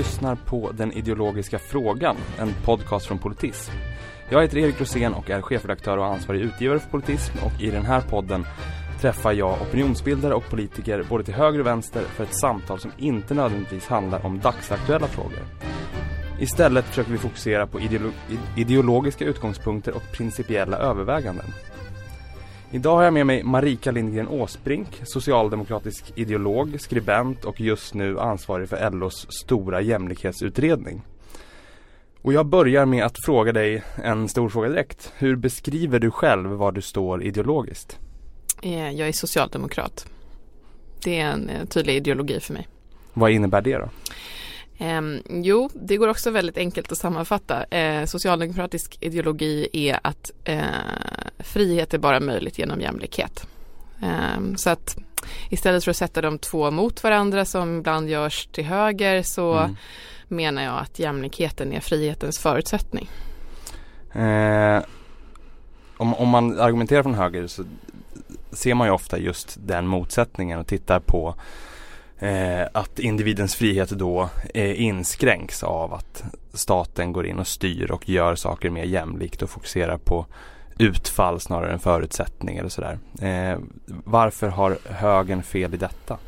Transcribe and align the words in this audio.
Lyssnar 0.00 0.34
på 0.34 0.72
Den 0.72 0.92
ideologiska 0.92 1.58
frågan, 1.58 2.16
en 2.38 2.54
podcast 2.64 3.06
från 3.06 3.18
Politism. 3.18 3.72
Jag 4.28 4.42
heter 4.42 4.58
Erik 4.58 4.80
Rosén 4.80 5.14
och 5.14 5.30
är 5.30 5.42
chefredaktör 5.42 5.96
och 5.96 6.06
ansvarig 6.06 6.40
utgivare 6.40 6.78
för 6.78 6.90
Politism 6.90 7.38
och 7.44 7.62
i 7.62 7.70
den 7.70 7.86
här 7.86 8.00
podden 8.00 8.46
träffar 9.00 9.32
jag 9.32 9.62
opinionsbildare 9.62 10.34
och 10.34 10.50
politiker 10.50 11.04
både 11.08 11.24
till 11.24 11.34
höger 11.34 11.60
och 11.60 11.66
vänster 11.66 12.02
för 12.02 12.24
ett 12.24 12.34
samtal 12.34 12.80
som 12.80 12.92
inte 12.98 13.34
nödvändigtvis 13.34 13.86
handlar 13.86 14.26
om 14.26 14.40
dagsaktuella 14.40 15.06
frågor. 15.06 15.42
Istället 16.38 16.84
försöker 16.84 17.12
vi 17.12 17.18
fokusera 17.18 17.66
på 17.66 17.80
ideolo 17.80 18.10
ideologiska 18.56 19.24
utgångspunkter 19.24 19.92
och 19.92 20.12
principiella 20.12 20.76
överväganden. 20.76 21.46
Idag 22.72 22.96
har 22.96 23.02
jag 23.02 23.12
med 23.12 23.26
mig 23.26 23.42
Marika 23.42 23.90
Lindgren 23.90 24.28
Åsbrink, 24.28 24.86
socialdemokratisk 25.04 26.12
ideolog, 26.14 26.80
skribent 26.80 27.44
och 27.44 27.60
just 27.60 27.94
nu 27.94 28.20
ansvarig 28.20 28.68
för 28.68 28.90
LOs 28.90 29.26
stora 29.30 29.80
jämlikhetsutredning. 29.80 31.02
Och 32.22 32.32
jag 32.32 32.46
börjar 32.46 32.86
med 32.86 33.04
att 33.04 33.16
fråga 33.24 33.52
dig 33.52 33.82
en 34.04 34.28
stor 34.28 34.48
fråga 34.48 34.68
direkt. 34.68 35.12
Hur 35.16 35.36
beskriver 35.36 35.98
du 35.98 36.10
själv 36.10 36.50
var 36.50 36.72
du 36.72 36.82
står 36.82 37.22
ideologiskt? 37.22 37.98
Eh, 38.62 38.90
jag 38.90 39.08
är 39.08 39.12
socialdemokrat. 39.12 40.06
Det 41.04 41.20
är 41.20 41.32
en 41.32 41.48
eh, 41.48 41.64
tydlig 41.64 41.96
ideologi 41.96 42.40
för 42.40 42.52
mig. 42.52 42.68
Vad 43.12 43.30
innebär 43.30 43.62
det 43.62 43.78
då? 43.78 43.88
Eh, 44.80 45.00
jo, 45.28 45.70
det 45.74 45.96
går 45.96 46.08
också 46.08 46.30
väldigt 46.30 46.58
enkelt 46.58 46.92
att 46.92 46.98
sammanfatta. 46.98 47.64
Eh, 47.64 48.04
socialdemokratisk 48.04 48.98
ideologi 49.00 49.68
är 49.72 50.00
att 50.02 50.30
eh, 50.44 50.60
frihet 51.38 51.94
är 51.94 51.98
bara 51.98 52.20
möjligt 52.20 52.58
genom 52.58 52.80
jämlikhet. 52.80 53.46
Eh, 54.02 54.54
så 54.56 54.70
att 54.70 54.96
istället 55.50 55.84
för 55.84 55.90
att 55.90 55.96
sätta 55.96 56.20
de 56.20 56.38
två 56.38 56.70
mot 56.70 57.02
varandra 57.02 57.44
som 57.44 57.78
ibland 57.78 58.08
görs 58.08 58.46
till 58.46 58.64
höger 58.64 59.22
så 59.22 59.58
mm. 59.58 59.76
menar 60.28 60.62
jag 60.62 60.78
att 60.78 60.98
jämlikheten 60.98 61.72
är 61.72 61.80
frihetens 61.80 62.38
förutsättning. 62.38 63.10
Eh, 64.12 64.82
om, 65.96 66.14
om 66.14 66.28
man 66.28 66.60
argumenterar 66.60 67.02
från 67.02 67.14
höger 67.14 67.46
så 67.46 67.64
ser 68.52 68.74
man 68.74 68.86
ju 68.86 68.92
ofta 68.92 69.18
just 69.18 69.56
den 69.60 69.86
motsättningen 69.86 70.58
och 70.58 70.66
tittar 70.66 71.00
på 71.00 71.34
eh, 72.20 72.66
att 72.72 72.98
individens 72.98 73.54
frihet 73.54 73.90
då 73.90 74.28
eh, 74.54 74.82
inskränks 74.82 75.62
av 75.62 75.94
att 75.94 76.22
staten 76.52 77.12
går 77.12 77.26
in 77.26 77.38
och 77.38 77.46
styr 77.46 77.90
och 77.90 78.08
gör 78.08 78.34
saker 78.34 78.70
mer 78.70 78.84
jämlikt 78.84 79.42
och 79.42 79.50
fokuserar 79.50 79.98
på 79.98 80.26
utfall 80.78 81.40
snarare 81.40 81.72
än 81.72 81.78
förutsättning 81.78 82.56
eller 82.56 82.68
sådär. 82.68 82.98
Eh, 83.22 83.58
varför 83.86 84.48
har 84.48 84.78
högern 84.84 85.42
fel 85.42 85.74
i 85.74 85.76
detta? 85.76 86.18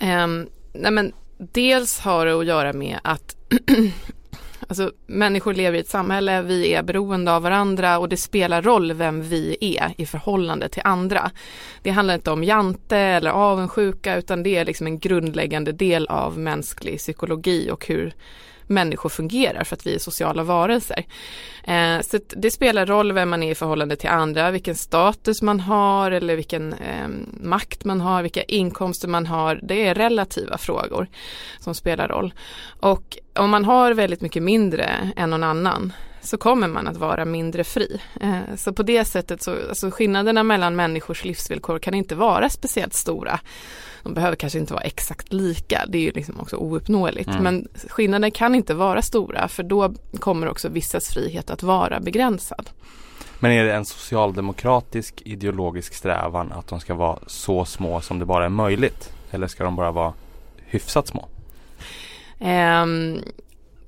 Um, 0.00 0.48
nej 0.72 0.90
men 0.90 1.12
dels 1.38 1.98
har 1.98 2.26
det 2.26 2.38
att 2.38 2.46
göra 2.46 2.72
med 2.72 2.98
att 3.04 3.36
Alltså 4.70 4.92
människor 5.06 5.54
lever 5.54 5.78
i 5.78 5.80
ett 5.80 5.88
samhälle, 5.88 6.42
vi 6.42 6.74
är 6.74 6.82
beroende 6.82 7.32
av 7.32 7.42
varandra 7.42 7.98
och 7.98 8.08
det 8.08 8.16
spelar 8.16 8.62
roll 8.62 8.92
vem 8.92 9.22
vi 9.22 9.56
är 9.60 9.94
i 9.96 10.06
förhållande 10.06 10.68
till 10.68 10.82
andra. 10.84 11.30
Det 11.82 11.90
handlar 11.90 12.14
inte 12.14 12.30
om 12.30 12.44
jante 12.44 12.96
eller 12.96 13.30
avundsjuka 13.30 14.16
utan 14.16 14.42
det 14.42 14.56
är 14.56 14.64
liksom 14.64 14.86
en 14.86 14.98
grundläggande 14.98 15.72
del 15.72 16.06
av 16.06 16.38
mänsklig 16.38 16.98
psykologi 16.98 17.70
och 17.70 17.86
hur 17.86 18.14
människor 18.70 19.08
fungerar 19.08 19.64
för 19.64 19.76
att 19.76 19.86
vi 19.86 19.94
är 19.94 19.98
sociala 19.98 20.42
varelser. 20.42 21.04
Eh, 21.64 22.00
så 22.00 22.18
det 22.28 22.50
spelar 22.50 22.86
roll 22.86 23.12
vem 23.12 23.30
man 23.30 23.42
är 23.42 23.50
i 23.50 23.54
förhållande 23.54 23.96
till 23.96 24.08
andra, 24.08 24.50
vilken 24.50 24.74
status 24.74 25.42
man 25.42 25.60
har 25.60 26.10
eller 26.10 26.36
vilken 26.36 26.72
eh, 26.72 27.08
makt 27.40 27.84
man 27.84 28.00
har, 28.00 28.22
vilka 28.22 28.42
inkomster 28.42 29.08
man 29.08 29.26
har. 29.26 29.60
Det 29.62 29.86
är 29.86 29.94
relativa 29.94 30.58
frågor 30.58 31.06
som 31.60 31.74
spelar 31.74 32.08
roll. 32.08 32.34
Och 32.80 33.18
om 33.34 33.50
man 33.50 33.64
har 33.64 33.94
väldigt 33.94 34.20
mycket 34.20 34.42
mindre 34.42 35.12
än 35.16 35.30
någon 35.30 35.44
annan 35.44 35.92
så 36.20 36.36
kommer 36.36 36.68
man 36.68 36.88
att 36.88 36.96
vara 36.96 37.24
mindre 37.24 37.64
fri. 37.64 38.00
Eh, 38.20 38.56
så 38.56 38.72
på 38.72 38.82
det 38.82 39.04
sättet 39.04 39.42
så, 39.42 39.56
alltså 39.68 39.90
skillnaderna 39.90 40.42
mellan 40.42 40.76
människors 40.76 41.24
livsvillkor 41.24 41.78
kan 41.78 41.94
inte 41.94 42.14
vara 42.14 42.50
speciellt 42.50 42.94
stora. 42.94 43.40
De 44.02 44.14
behöver 44.14 44.36
kanske 44.36 44.58
inte 44.58 44.72
vara 44.72 44.82
exakt 44.82 45.32
lika, 45.32 45.84
det 45.88 45.98
är 45.98 46.02
ju 46.02 46.10
liksom 46.10 46.40
också 46.40 46.56
ouppnåeligt. 46.56 47.28
Mm. 47.28 47.42
Men 47.42 47.68
skillnaden 47.88 48.30
kan 48.30 48.54
inte 48.54 48.74
vara 48.74 49.02
stora 49.02 49.48
för 49.48 49.62
då 49.62 49.94
kommer 50.18 50.48
också 50.48 50.68
vissas 50.68 51.08
frihet 51.08 51.50
att 51.50 51.62
vara 51.62 52.00
begränsad. 52.00 52.70
Men 53.38 53.50
är 53.50 53.64
det 53.64 53.72
en 53.72 53.84
socialdemokratisk 53.84 55.22
ideologisk 55.24 55.94
strävan 55.94 56.52
att 56.52 56.66
de 56.66 56.80
ska 56.80 56.94
vara 56.94 57.18
så 57.26 57.64
små 57.64 58.00
som 58.00 58.18
det 58.18 58.24
bara 58.24 58.44
är 58.44 58.48
möjligt? 58.48 59.12
Eller 59.30 59.46
ska 59.46 59.64
de 59.64 59.76
bara 59.76 59.92
vara 59.92 60.12
hyfsat 60.56 61.06
små? 61.06 61.28
Um, 62.38 63.22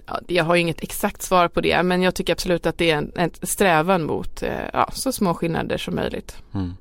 ja, 0.07 0.21
jag 0.27 0.45
har 0.45 0.57
inget 0.57 0.83
exakt 0.83 1.23
svar 1.23 1.49
på 1.49 1.61
det 1.61 1.83
men 1.83 2.03
jag 2.03 2.15
tycker 2.15 2.33
absolut 2.33 2.67
att 2.67 2.79
det 2.79 2.91
är 2.91 2.97
en, 2.97 3.13
en 3.15 3.31
strävan 3.43 4.03
mot 4.03 4.43
eh, 4.43 4.51
ja, 4.73 4.91
så 4.93 5.13
små 5.13 5.35
skillnader 5.35 5.79
som 5.79 5.95
möjligt. 5.95 6.37
Mm. 6.55 6.75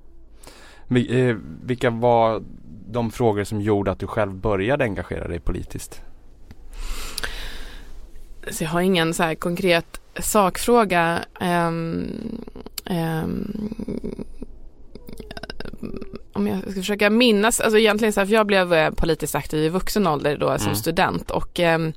Eh, 1.09 1.35
vilka 1.63 1.89
var 1.89 2.43
de 2.91 3.11
frågor 3.11 3.43
som 3.43 3.61
gjorde 3.61 3.91
att 3.91 3.99
du 3.99 4.07
själv 4.07 4.33
började 4.33 4.83
engagera 4.83 5.27
dig 5.27 5.39
politiskt? 5.39 6.01
Så 8.51 8.63
jag 8.63 8.69
har 8.69 8.81
ingen 8.81 9.13
så 9.13 9.35
konkret 9.39 10.01
sakfråga. 10.19 11.25
Um, 11.41 12.43
um, 12.89 13.75
om 16.33 16.47
jag 16.47 16.61
ska 16.61 16.73
försöka 16.73 17.09
minnas, 17.09 17.59
alltså 17.59 17.79
egentligen 17.79 18.13
så 18.13 18.19
här, 18.19 18.27
för 18.27 18.33
jag 18.33 18.47
blev 18.47 18.73
eh, 18.73 18.91
politiskt 18.91 19.35
aktiv 19.35 19.63
i 19.63 19.69
vuxen 19.69 20.07
ålder 20.07 20.37
då 20.37 20.57
som 20.57 20.67
mm. 20.67 20.75
student 20.75 21.31
och 21.31 21.59
um, 21.59 21.93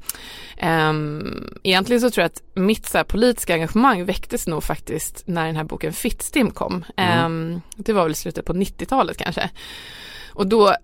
um, 0.63 1.59
egentligen 1.63 2.01
så 2.01 2.11
tror 2.11 2.23
jag 2.23 2.27
att 2.27 2.43
mitt 2.55 2.87
så 2.87 2.99
här, 2.99 3.05
politiska 3.05 3.55
engagemang 3.55 4.05
väcktes 4.05 4.47
nog 4.47 4.65
faktiskt 4.65 5.23
när 5.27 5.47
den 5.47 5.57
här 5.57 5.65
boken 5.65 5.93
Fittstim 5.93 6.51
kom. 6.51 6.85
Mm. 6.97 7.25
Um, 7.25 7.61
det 7.77 7.93
var 7.93 8.05
väl 8.05 8.15
slutet 8.15 8.45
på 8.45 8.53
90-talet 8.53 9.17
kanske. 9.17 9.51
Och 10.35 10.47
då, 10.47 10.75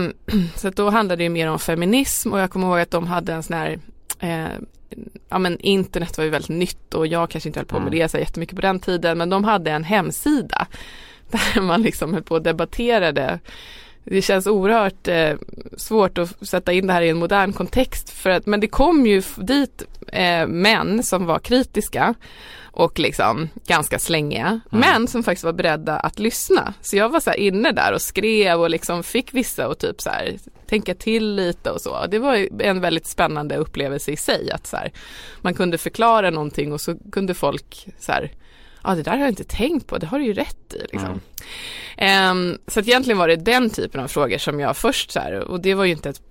så 0.56 0.70
då 0.70 0.90
handlade 0.90 1.24
det 1.24 1.28
mer 1.28 1.48
om 1.50 1.58
feminism 1.58 2.32
och 2.32 2.40
jag 2.40 2.50
kommer 2.50 2.66
ihåg 2.66 2.80
att 2.80 2.90
de 2.90 3.06
hade 3.06 3.32
en 3.32 3.42
sån 3.42 3.56
här 3.56 3.78
eh, 4.20 4.58
ja 5.28 5.38
men 5.38 5.60
internet 5.60 6.18
var 6.18 6.24
ju 6.24 6.30
väldigt 6.30 6.48
nytt 6.48 6.94
och 6.94 7.06
jag 7.06 7.30
kanske 7.30 7.48
inte 7.48 7.58
höll 7.58 7.66
på 7.66 7.78
med 7.78 7.88
mm. 7.88 7.98
det 7.98 8.08
så 8.08 8.18
jättemycket 8.18 8.56
på 8.56 8.62
den 8.62 8.80
tiden 8.80 9.18
men 9.18 9.30
de 9.30 9.44
hade 9.44 9.70
en 9.70 9.84
hemsida 9.84 10.66
där 11.30 11.60
man 11.60 11.82
liksom 11.82 12.14
höll 12.14 12.22
på 12.22 12.34
och 12.34 12.42
debatterade 12.42 13.40
det 14.10 14.22
känns 14.22 14.46
oerhört 14.46 15.08
eh, 15.08 15.36
svårt 15.76 16.18
att 16.18 16.48
sätta 16.48 16.72
in 16.72 16.86
det 16.86 16.92
här 16.92 17.02
i 17.02 17.08
en 17.08 17.18
modern 17.18 17.52
kontext 17.52 18.10
för 18.10 18.30
att, 18.30 18.46
men 18.46 18.60
det 18.60 18.66
kom 18.66 19.06
ju 19.06 19.22
dit 19.36 19.82
eh, 20.12 20.46
män 20.46 21.02
som 21.02 21.26
var 21.26 21.38
kritiska 21.38 22.14
och 22.78 22.98
liksom 22.98 23.48
ganska 23.66 23.98
slängiga, 23.98 24.46
mm. 24.46 24.60
men 24.70 25.06
som 25.06 25.22
faktiskt 25.22 25.44
var 25.44 25.52
beredda 25.52 25.96
att 25.96 26.18
lyssna. 26.18 26.74
Så 26.80 26.96
jag 26.96 27.08
var 27.08 27.20
så 27.20 27.32
inne 27.32 27.72
där 27.72 27.92
och 27.92 28.02
skrev 28.02 28.60
och 28.60 28.70
liksom 28.70 29.02
fick 29.02 29.34
vissa 29.34 29.66
att 29.66 29.78
typ 29.78 30.00
så 30.00 30.10
här, 30.10 30.36
tänka 30.66 30.94
till 30.94 31.34
lite 31.34 31.70
och 31.70 31.80
så. 31.80 32.06
Det 32.06 32.18
var 32.18 32.62
en 32.62 32.80
väldigt 32.80 33.06
spännande 33.06 33.56
upplevelse 33.56 34.10
i 34.10 34.16
sig 34.16 34.50
att 34.50 34.66
så 34.66 34.76
här, 34.76 34.92
man 35.40 35.54
kunde 35.54 35.78
förklara 35.78 36.30
någonting 36.30 36.72
och 36.72 36.80
så 36.80 36.96
kunde 37.12 37.34
folk 37.34 37.88
så 37.98 38.12
här, 38.12 38.30
ja 38.88 38.94
det 38.94 39.02
där 39.02 39.12
har 39.12 39.18
jag 39.18 39.28
inte 39.28 39.44
tänkt 39.44 39.86
på, 39.86 39.98
det 39.98 40.06
har 40.06 40.18
du 40.18 40.24
ju 40.24 40.32
rätt 40.32 40.74
i. 40.74 40.78
Liksom. 40.92 41.20
Mm. 41.96 42.30
Um, 42.30 42.58
så 42.66 42.80
att 42.80 42.88
egentligen 42.88 43.18
var 43.18 43.28
det 43.28 43.36
den 43.36 43.70
typen 43.70 44.00
av 44.00 44.08
frågor 44.08 44.38
som 44.38 44.60
jag 44.60 44.76
först 44.76 45.10
så 45.10 45.20
här, 45.20 45.32
och 45.34 45.60
det 45.60 45.74
var 45.74 45.84
ju 45.84 45.92
inte 45.92 46.08
ett 46.08 46.22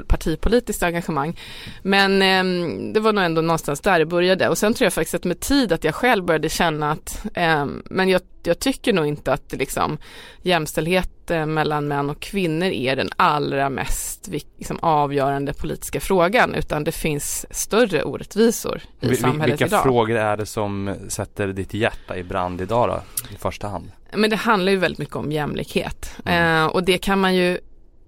partipolitiskt 0.00 0.82
engagemang. 0.82 1.38
Men 1.82 2.22
eh, 2.22 2.68
det 2.92 3.00
var 3.00 3.12
nog 3.12 3.24
ändå 3.24 3.40
någonstans 3.40 3.80
där 3.80 3.98
det 3.98 4.06
började 4.06 4.48
och 4.48 4.58
sen 4.58 4.74
tror 4.74 4.86
jag 4.86 4.92
faktiskt 4.92 5.14
att 5.14 5.24
med 5.24 5.40
tid 5.40 5.72
att 5.72 5.84
jag 5.84 5.94
själv 5.94 6.24
började 6.24 6.48
känna 6.48 6.90
att 6.90 7.26
eh, 7.34 7.66
men 7.84 8.08
jag, 8.08 8.20
jag, 8.42 8.58
tycker 8.58 8.92
nog 8.92 9.06
inte 9.06 9.32
att 9.32 9.52
liksom, 9.52 9.98
jämställdhet 10.42 11.30
eh, 11.30 11.46
mellan 11.46 11.88
män 11.88 12.10
och 12.10 12.20
kvinnor 12.20 12.68
är 12.68 12.96
den 12.96 13.10
allra 13.16 13.70
mest 13.70 14.28
liksom, 14.28 14.78
avgörande 14.82 15.52
politiska 15.52 16.00
frågan 16.00 16.54
utan 16.54 16.84
det 16.84 16.92
finns 16.92 17.46
större 17.50 18.02
orättvisor 18.02 18.80
i 19.00 19.08
v 19.08 19.16
samhället 19.16 19.52
vilka 19.52 19.66
idag. 19.66 19.78
Vilka 19.78 19.82
frågor 19.82 20.16
är 20.16 20.36
det 20.36 20.46
som 20.46 20.94
sätter 21.08 21.48
ditt 21.48 21.74
hjärta 21.74 22.16
i 22.16 22.22
brand 22.22 22.60
idag 22.60 22.88
då, 22.88 23.02
i 23.34 23.38
första 23.38 23.68
hand? 23.68 23.90
Men 24.12 24.30
det 24.30 24.36
handlar 24.36 24.72
ju 24.72 24.78
väldigt 24.78 24.98
mycket 24.98 25.16
om 25.16 25.32
jämlikhet 25.32 26.16
mm. 26.24 26.64
eh, 26.64 26.66
och 26.66 26.84
det 26.84 26.98
kan 26.98 27.20
man 27.20 27.34
ju 27.34 27.58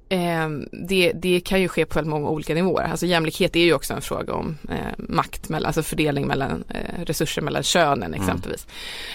Eh, 0.09 0.49
det, 0.73 1.13
det, 1.13 1.41
kan 1.41 1.61
ju 1.61 1.69
ske 1.69 1.87
på 1.87 1.95
väldigt 1.95 2.11
många 2.11 2.29
olika 2.29 2.55
nivåer. 2.55 2.85
Alltså 2.85 3.07
jämlikhet 3.07 3.57
är 3.57 3.61
ju 3.61 3.75
också 3.75 3.95
en 3.95 4.03
fråga 4.03 4.33
om 4.33 4.59
eh, 4.71 4.77
makt, 4.99 5.49
mellan, 5.49 5.67
alltså 5.67 5.83
fördelning 5.83 6.27
mellan 6.27 6.65
eh, 6.69 7.05
resurser 7.05 7.43
mellan 7.43 7.63
könen 7.63 8.15
mm. 8.15 8.21
exempelvis. 8.21 8.67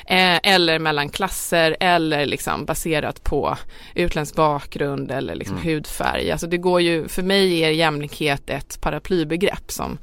Mm. 0.05 0.39
eller 0.43 0.79
mellan 0.79 1.09
klasser 1.09 1.77
eller 1.79 2.25
liksom 2.25 2.65
baserat 2.65 3.23
på 3.23 3.57
utländsk 3.95 4.35
bakgrund 4.35 5.11
eller 5.11 5.35
liksom 5.35 5.57
mm. 5.57 5.67
hudfärg. 5.67 6.31
Alltså 6.31 6.47
det 6.47 6.57
går 6.57 6.81
ju, 6.81 7.07
för 7.07 7.21
mig 7.21 7.63
är 7.63 7.69
jämlikhet 7.69 8.49
ett 8.49 8.81
paraplybegrepp 8.81 9.71
som, 9.71 9.97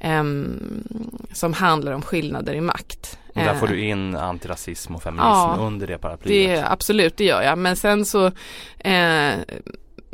ehm, 0.00 0.84
som 1.32 1.52
handlar 1.52 1.92
om 1.92 2.02
skillnader 2.02 2.54
i 2.54 2.60
makt. 2.60 3.18
Och 3.34 3.40
där 3.40 3.54
får 3.54 3.66
du 3.66 3.78
eh. 3.78 3.90
in 3.90 4.16
antirasism 4.16 4.94
och 4.94 5.02
feminism 5.02 5.26
ja, 5.26 5.56
under 5.60 5.86
det 5.86 5.98
paraplyet. 5.98 6.60
Det, 6.60 6.70
absolut, 6.70 7.16
det 7.16 7.24
gör 7.24 7.42
jag. 7.42 7.58
Men 7.58 7.76
sen 7.76 8.04
så 8.04 8.26
eh, 8.78 9.34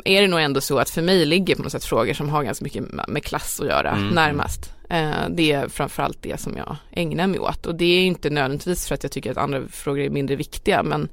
är 0.05 0.21
det 0.21 0.27
nog 0.27 0.41
ändå 0.41 0.61
så 0.61 0.79
att 0.79 0.89
för 0.89 1.01
mig 1.01 1.25
ligger 1.25 1.55
på 1.55 1.63
något 1.63 1.71
sätt 1.71 1.85
frågor 1.85 2.13
som 2.13 2.29
har 2.29 2.43
ganska 2.43 2.63
mycket 2.63 2.83
med 3.07 3.23
klass 3.23 3.59
att 3.59 3.67
göra 3.67 3.91
mm. 3.91 4.07
närmast. 4.07 4.73
Eh, 4.89 5.29
det 5.29 5.51
är 5.51 5.67
framförallt 5.67 6.17
det 6.21 6.39
som 6.39 6.57
jag 6.57 6.75
ägnar 6.91 7.27
mig 7.27 7.39
åt 7.39 7.65
och 7.65 7.75
det 7.75 7.85
är 7.85 8.05
inte 8.05 8.29
nödvändigtvis 8.29 8.87
för 8.87 8.95
att 8.95 9.03
jag 9.03 9.11
tycker 9.11 9.31
att 9.31 9.37
andra 9.37 9.67
frågor 9.67 10.03
är 10.03 10.09
mindre 10.09 10.35
viktiga 10.35 10.83
men 10.83 11.09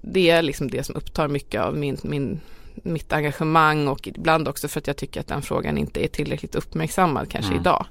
det 0.00 0.30
är 0.30 0.42
liksom 0.42 0.70
det 0.70 0.84
som 0.84 0.96
upptar 0.96 1.28
mycket 1.28 1.60
av 1.60 1.76
min, 1.76 1.98
min, 2.02 2.40
mitt 2.74 3.12
engagemang 3.12 3.88
och 3.88 4.08
ibland 4.08 4.48
också 4.48 4.68
för 4.68 4.80
att 4.80 4.86
jag 4.86 4.96
tycker 4.96 5.20
att 5.20 5.26
den 5.26 5.42
frågan 5.42 5.78
inte 5.78 6.04
är 6.04 6.08
tillräckligt 6.08 6.54
uppmärksammad 6.54 7.30
kanske 7.30 7.50
mm. 7.50 7.60
idag. 7.60 7.86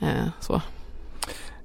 Eh, 0.00 0.28
så. 0.40 0.62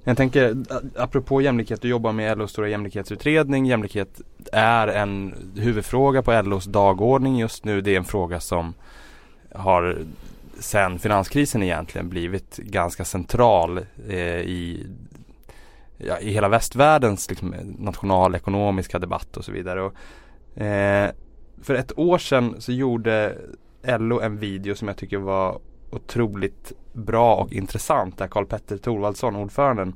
Jag 0.03 0.17
tänker, 0.17 0.57
apropå 0.95 1.41
jämlikhet, 1.41 1.81
du 1.81 1.87
jobbar 1.87 2.11
med 2.11 2.37
LOs 2.37 2.51
stora 2.51 2.69
jämlikhetsutredning. 2.69 3.65
Jämlikhet 3.65 4.21
är 4.51 4.87
en 4.87 5.33
huvudfråga 5.55 6.21
på 6.21 6.41
LOs 6.41 6.65
dagordning 6.65 7.37
just 7.37 7.65
nu. 7.65 7.81
Det 7.81 7.93
är 7.93 7.97
en 7.97 8.05
fråga 8.05 8.39
som 8.39 8.73
har 9.55 9.97
sen 10.59 10.99
finanskrisen 10.99 11.63
egentligen 11.63 12.09
blivit 12.09 12.57
ganska 12.57 13.05
central 13.05 13.77
eh, 14.09 14.39
i, 14.39 14.87
ja, 15.97 16.19
i 16.19 16.31
hela 16.31 16.49
västvärldens 16.49 17.29
liksom, 17.29 17.55
nationalekonomiska 17.79 18.99
debatt 18.99 19.37
och 19.37 19.45
så 19.45 19.51
vidare. 19.51 19.81
Och, 19.81 20.61
eh, 20.61 21.11
för 21.61 21.75
ett 21.75 21.99
år 21.99 22.17
sedan 22.17 22.55
så 22.59 22.71
gjorde 22.71 23.37
LO 23.83 24.19
en 24.19 24.37
video 24.37 24.75
som 24.75 24.87
jag 24.87 24.97
tycker 24.97 25.17
var 25.17 25.59
otroligt 25.91 26.71
bra 26.93 27.35
och 27.35 27.53
intressant 27.53 28.17
där 28.17 28.27
Karl 28.27 28.45
Petter 28.45 28.77
Thorvaldsson, 28.77 29.35
ordföranden, 29.35 29.93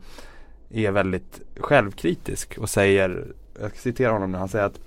är 0.69 0.91
väldigt 0.91 1.41
självkritisk 1.57 2.57
och 2.57 2.69
säger, 2.69 3.27
jag 3.61 3.69
ska 3.69 3.79
citera 3.79 4.11
honom 4.11 4.31
nu, 4.31 4.37
han 4.37 4.49
säger 4.49 4.65
att 4.65 4.79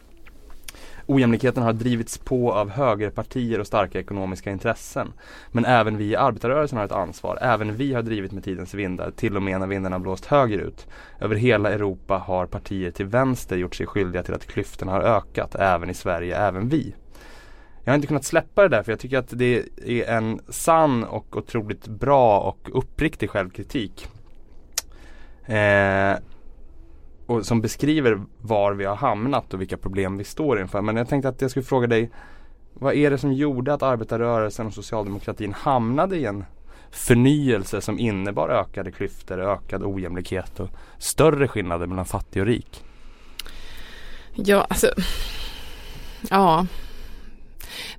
Ojämlikheten 1.08 1.62
har 1.62 1.72
drivits 1.72 2.18
på 2.18 2.52
av 2.52 2.70
högerpartier 2.70 3.60
och 3.60 3.66
starka 3.66 4.00
ekonomiska 4.00 4.50
intressen. 4.50 5.12
Men 5.52 5.64
även 5.64 5.96
vi 5.96 6.04
i 6.04 6.16
arbetarrörelsen 6.16 6.78
har 6.78 6.84
ett 6.84 6.92
ansvar. 6.92 7.38
Även 7.40 7.76
vi 7.76 7.94
har 7.94 8.02
drivit 8.02 8.32
med 8.32 8.44
tidens 8.44 8.74
vindar, 8.74 9.10
till 9.10 9.36
och 9.36 9.42
med 9.42 9.60
när 9.60 9.66
vindarna 9.66 9.98
blåst 9.98 10.26
högerut. 10.26 10.86
Över 11.20 11.34
hela 11.34 11.72
Europa 11.72 12.18
har 12.18 12.46
partier 12.46 12.90
till 12.90 13.06
vänster 13.06 13.56
gjort 13.56 13.74
sig 13.74 13.86
skyldiga 13.86 14.22
till 14.22 14.34
att 14.34 14.46
klyftorna 14.46 14.92
har 14.92 15.00
ökat, 15.00 15.54
även 15.54 15.90
i 15.90 15.94
Sverige, 15.94 16.36
även 16.36 16.68
vi. 16.68 16.94
Jag 17.86 17.92
har 17.92 17.94
inte 17.94 18.06
kunnat 18.06 18.24
släppa 18.24 18.62
det 18.62 18.68
där 18.68 18.82
för 18.82 18.92
jag 18.92 19.00
tycker 19.00 19.18
att 19.18 19.28
det 19.38 19.64
är 19.84 20.04
en 20.04 20.40
sann 20.48 21.04
och 21.04 21.36
otroligt 21.36 21.86
bra 21.86 22.40
och 22.40 22.68
uppriktig 22.72 23.30
självkritik. 23.30 24.08
Eh, 25.44 26.16
och 27.26 27.46
som 27.46 27.60
beskriver 27.60 28.20
var 28.40 28.72
vi 28.72 28.84
har 28.84 28.96
hamnat 28.96 29.54
och 29.54 29.60
vilka 29.60 29.76
problem 29.76 30.16
vi 30.16 30.24
står 30.24 30.60
inför. 30.60 30.82
Men 30.82 30.96
jag 30.96 31.08
tänkte 31.08 31.28
att 31.28 31.40
jag 31.40 31.50
skulle 31.50 31.64
fråga 31.64 31.86
dig 31.86 32.10
Vad 32.74 32.94
är 32.94 33.10
det 33.10 33.18
som 33.18 33.32
gjorde 33.32 33.74
att 33.74 33.82
arbetarrörelsen 33.82 34.66
och 34.66 34.74
socialdemokratin 34.74 35.52
hamnade 35.52 36.16
i 36.16 36.24
en 36.24 36.44
förnyelse 36.90 37.80
som 37.80 37.98
innebar 37.98 38.48
ökade 38.48 38.92
klyftor, 38.92 39.40
ökad 39.40 39.82
ojämlikhet 39.84 40.60
och 40.60 40.68
större 40.98 41.48
skillnader 41.48 41.86
mellan 41.86 42.06
fattig 42.06 42.42
och 42.42 42.46
rik? 42.46 42.84
Ja, 44.34 44.66
alltså 44.70 44.88
Ja 46.30 46.66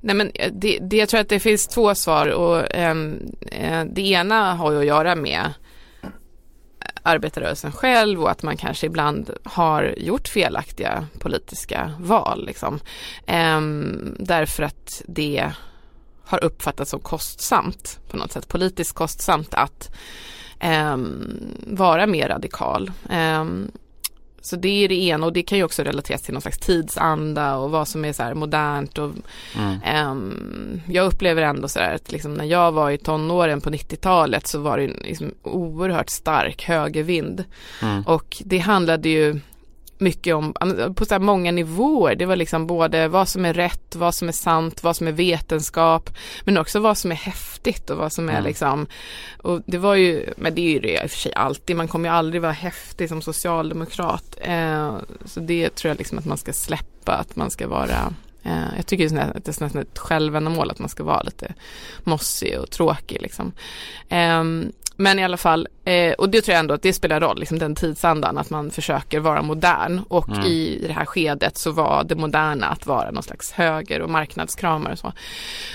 Nej 0.02 0.16
men 0.16 0.32
eh, 0.34 0.52
det, 0.54 0.80
det, 0.82 0.98
jag 0.98 1.10
tror 1.10 1.20
att 1.20 1.30
det 1.30 1.40
finns 1.40 1.68
två 1.68 1.96
svar 1.96 2.28
och 2.28 2.76
ehm, 2.76 3.32
eh, 3.52 3.84
det 3.86 4.02
ena 4.02 4.54
har 4.54 4.72
ju 4.72 4.80
att 4.80 4.86
göra 4.86 5.16
med 5.16 5.54
arbetarrörelsen 7.08 7.72
själv 7.72 8.22
och 8.22 8.32
att 8.32 8.44
man 8.44 8.58
kanske 8.58 8.86
ibland 8.86 9.32
har 9.44 9.94
gjort 9.98 10.28
felaktiga 10.28 11.08
politiska 11.20 11.94
val. 12.00 12.46
Liksom. 12.46 12.80
Um, 13.58 14.16
därför 14.20 14.64
att 14.64 15.02
det 15.08 15.52
har 16.26 16.44
uppfattats 16.44 16.92
som 16.92 17.00
kostsamt 17.00 18.00
på 18.10 18.18
något 18.18 18.32
sätt, 18.32 18.48
politiskt 18.48 18.96
kostsamt 18.96 19.54
att 19.54 19.96
um, 20.94 21.58
vara 21.68 22.08
mer 22.08 22.30
radikal. 22.30 22.92
Så 24.48 24.56
det 24.56 24.84
är 24.84 24.90
det 24.90 24.96
ena 24.96 25.26
och 25.26 25.34
det 25.34 25.44
kan 25.44 25.58
ju 25.58 25.64
också 25.64 25.84
relateras 25.84 26.22
till 26.22 26.34
någon 26.34 26.42
slags 26.42 26.58
tidsanda 26.58 27.56
och 27.56 27.72
vad 27.72 27.88
som 27.88 28.06
är 28.06 28.14
så 28.14 28.24
här 28.24 28.34
modernt 28.34 28.98
och 28.98 29.12
mm. 29.56 30.10
um, 30.12 30.82
jag 30.88 31.06
upplever 31.06 31.42
ändå 31.42 31.68
så 31.68 31.80
här 31.80 31.96
att 31.96 32.12
liksom 32.12 32.34
när 32.34 32.46
jag 32.46 32.72
var 32.72 32.92
i 32.92 32.98
tonåren 32.98 33.62
på 33.62 33.70
90-talet 33.70 34.48
så 34.48 34.60
var 34.60 34.78
det 34.78 34.88
liksom 34.88 35.32
oerhört 35.44 36.10
stark 36.10 36.64
högervind 36.64 37.44
mm. 37.82 38.04
och 38.04 38.38
det 38.46 38.58
handlade 38.58 39.10
ju 39.10 39.40
mycket 39.98 40.36
om, 40.36 40.54
på 40.96 41.06
så 41.06 41.20
många 41.20 41.52
nivåer. 41.52 42.16
Det 42.16 42.26
var 42.26 42.36
liksom 42.36 42.68
både 42.68 43.08
vad 43.08 43.28
som 43.28 43.46
är 43.46 43.54
rätt, 43.54 43.96
vad 43.96 44.16
som 44.16 44.28
är 44.28 44.32
sant, 44.32 44.84
vad 44.84 44.96
som 44.96 45.08
är 45.08 45.12
vetenskap, 45.12 46.10
men 46.44 46.58
också 46.58 46.80
vad 46.80 46.98
som 46.98 47.12
är 47.12 47.16
häftigt 47.16 47.90
och 47.90 47.98
vad 47.98 48.14
som 48.14 48.30
är 48.30 48.34
mm. 48.34 48.44
liksom, 48.44 48.88
och 49.38 49.62
det 49.66 49.78
var 49.78 49.96
ju, 49.96 50.34
men 50.38 50.56
det 50.56 50.62
är 50.62 50.70
ju 50.70 50.80
det 50.80 51.04
i 51.04 51.06
och 51.06 51.12
för 51.12 51.18
sig 51.18 51.34
alltid, 51.34 51.76
man 51.76 51.88
kommer 51.88 52.10
ju 52.10 52.16
aldrig 52.16 52.42
vara 52.42 52.52
häftig 52.52 53.10
som 53.10 53.22
socialdemokrat. 53.22 54.38
Eh, 54.42 54.96
så 55.26 55.40
det 55.40 55.76
tror 55.76 55.90
jag 55.90 55.98
liksom 55.98 56.18
att 56.18 56.26
man 56.26 56.38
ska 56.38 56.54
släppa, 56.54 57.14
att 57.14 57.36
man 57.36 57.52
ska 57.52 57.68
vara 57.68 58.14
eh, 58.44 58.76
jag 58.76 58.86
tycker 58.86 59.06
att 59.06 59.46
det 59.46 59.58
är 59.58 59.64
nästan 59.64 59.82
ett 59.82 59.98
självändamål 59.98 60.72
att 60.72 60.80
man 60.80 60.90
ska 60.90 61.04
vara 61.04 61.22
lite 61.22 61.54
mossig 62.04 62.60
och 62.60 62.70
tråkig 62.70 63.22
liksom. 63.22 63.52
Um, 64.10 64.72
men 64.98 65.20
i 65.20 65.24
alla 65.24 65.38
fall, 65.38 65.68
eh, 65.86 66.14
och 66.14 66.30
det 66.30 66.42
tror 66.42 66.54
jag 66.54 66.60
ändå 66.60 66.74
att 66.74 66.82
det 66.82 66.94
spelar 66.94 67.20
roll, 67.20 67.40
liksom 67.40 67.60
den 67.60 67.76
tidsandan, 67.76 68.38
att 68.38 68.50
man 68.50 68.72
försöker 68.72 69.20
vara 69.20 69.42
modern 69.42 70.02
och 70.08 70.30
mm. 70.30 70.46
i 70.46 70.84
det 70.88 70.94
här 70.94 71.06
skedet 71.06 71.58
så 71.58 71.72
var 71.72 72.04
det 72.04 72.16
moderna 72.16 72.68
att 72.68 72.86
vara 72.86 73.12
någon 73.12 73.24
slags 73.24 73.52
höger 73.52 74.02
och 74.02 74.10
marknadskramare 74.10 74.94
och 74.94 75.00
så. 75.00 75.14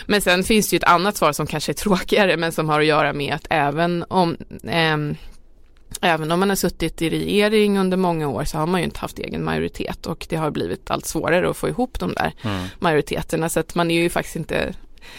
Men 0.07 0.21
sen 0.21 0.45
finns 0.45 0.71
det 0.71 0.75
ju 0.75 0.79
ett 0.79 0.85
annat 0.85 1.17
svar 1.17 1.33
som 1.33 1.47
kanske 1.47 1.73
är 1.73 1.75
tråkigare 1.85 2.37
men 2.37 2.53
som 2.53 2.69
har 2.69 2.81
att 2.81 2.87
göra 2.87 3.13
med 3.13 3.35
att 3.35 3.47
även 3.51 4.05
om 4.09 4.37
eh, 4.65 4.97
Även 6.01 6.33
om 6.33 6.41
man 6.41 6.49
har 6.49 6.57
suttit 6.57 7.03
i 7.03 7.11
regering 7.11 7.79
under 7.79 7.97
många 7.97 8.29
år 8.29 8.45
så 8.45 8.59
har 8.59 8.67
man 8.67 8.81
ju 8.81 8.85
inte 8.85 9.01
haft 9.01 9.19
egen 9.19 9.45
majoritet 9.45 10.07
och 10.07 10.27
det 10.29 10.37
har 10.37 10.51
blivit 10.51 10.91
allt 10.91 11.07
svårare 11.07 11.51
att 11.51 11.57
få 11.57 11.69
ihop 11.69 11.99
de 11.99 12.13
där 12.13 12.33
mm. 12.43 12.65
majoriteterna 12.79 13.49
så 13.49 13.61
att 13.61 13.75
man 13.75 13.91
är 13.91 14.03
ju 14.03 14.11
faktiskt 14.11 14.37
inte 14.37 14.75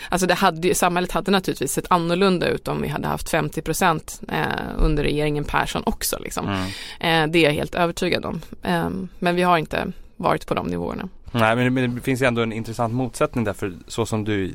Alltså 0.10 0.28
det 0.28 0.34
hade, 0.34 0.75
samhället 0.75 1.12
hade 1.12 1.32
naturligtvis 1.32 1.72
sett 1.72 1.86
annorlunda 1.88 2.48
ut 2.48 2.68
om 2.68 2.82
vi 2.82 2.88
hade 2.88 3.08
haft 3.08 3.30
50 3.30 3.62
procent 3.62 4.22
eh, 4.28 4.46
under 4.78 5.04
regeringen 5.04 5.44
Persson 5.44 5.84
också. 5.86 6.20
Liksom. 6.20 6.48
Mm. 6.48 6.66
Eh, 7.00 7.32
det 7.32 7.40
är 7.40 7.44
jag 7.44 7.52
helt 7.52 7.75
övertygad 7.75 8.25
om. 8.25 8.42
Eh, 8.63 8.90
men 9.20 9.36
vi 9.36 9.42
har 9.42 9.58
inte 9.58 9.92
varit 10.18 10.48
på 10.48 10.54
de 10.54 10.68
nivåerna. 10.68 11.10
Nej 11.32 11.70
men, 11.70 11.96
det 11.96 12.02
finns 12.02 12.22
ju 12.22 12.25
ändå 12.25 12.42
en 12.42 12.54
intressant 12.54 12.94
motsättning 12.94 13.44
där 13.44 13.54
för 13.54 13.74
så 13.88 14.06
som 14.06 14.24
du 14.24 14.54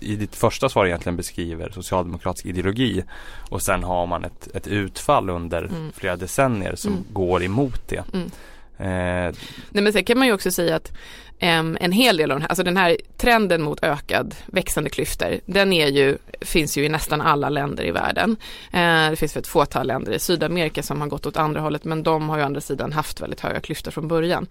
i 0.00 0.16
ditt 0.16 0.36
första 0.36 0.68
svar 0.68 0.86
egentligen 0.86 1.16
beskriver 1.16 1.70
socialdemokratisk 1.70 2.46
ideologi 2.46 3.04
och 3.50 3.62
sen 3.62 3.82
har 3.82 4.06
man 4.06 4.24
ett, 4.24 4.48
ett 4.54 4.66
utfall 4.66 5.30
under 5.30 5.62
mm. 5.62 5.92
flera 5.96 6.16
decennier 6.16 6.74
som 6.76 6.92
mm. 6.92 7.04
går 7.12 7.42
emot 7.42 7.88
det. 7.88 8.04
Mm. 8.12 8.30
Eh, 8.78 9.34
Nej 9.70 9.84
men 9.84 9.92
sen 9.92 10.04
kan 10.04 10.18
man 10.18 10.26
ju 10.26 10.32
också 10.32 10.50
säga 10.50 10.76
att 10.76 10.92
en 11.38 11.92
hel 11.92 12.16
del 12.16 12.30
av 12.30 12.34
den 12.34 12.42
här, 12.42 12.48
alltså 12.48 12.62
den 12.62 12.76
här 12.76 12.96
trenden 13.16 13.62
mot 13.62 13.84
ökad 13.84 14.34
växande 14.46 14.90
klyftor, 14.90 15.40
den 15.46 15.72
är 15.72 15.86
ju, 15.86 16.18
finns 16.40 16.78
ju 16.78 16.84
i 16.84 16.88
nästan 16.88 17.20
alla 17.20 17.48
länder 17.48 17.84
i 17.84 17.90
världen. 17.90 18.30
Uh, 18.74 19.10
det 19.10 19.16
finns 19.16 19.36
ett 19.36 19.46
fåtal 19.46 19.86
länder 19.86 20.12
i 20.12 20.18
Sydamerika 20.18 20.82
som 20.82 21.00
har 21.00 21.08
gått 21.08 21.26
åt 21.26 21.36
andra 21.36 21.60
hållet 21.60 21.84
men 21.84 22.02
de 22.02 22.28
har 22.28 22.36
ju 22.36 22.42
å 22.42 22.46
andra 22.46 22.60
sidan 22.60 22.92
haft 22.92 23.20
väldigt 23.20 23.40
höga 23.40 23.60
klyftor 23.60 23.90
från 23.90 24.08
början. 24.08 24.46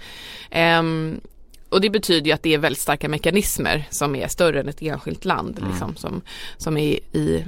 Och 1.69 1.81
det 1.81 1.89
betyder 1.89 2.27
ju 2.27 2.31
att 2.31 2.43
det 2.43 2.53
är 2.53 2.57
väldigt 2.57 2.81
starka 2.81 3.09
mekanismer 3.09 3.87
som 3.89 4.15
är 4.15 4.27
större 4.27 4.59
än 4.59 4.69
ett 4.69 4.81
enskilt 4.81 5.25
land 5.25 5.57
mm. 5.57 5.69
liksom, 5.69 5.95
som, 5.95 6.21
som, 6.57 6.77
är 6.77 6.81
i, 6.81 6.99
i, 7.13 7.43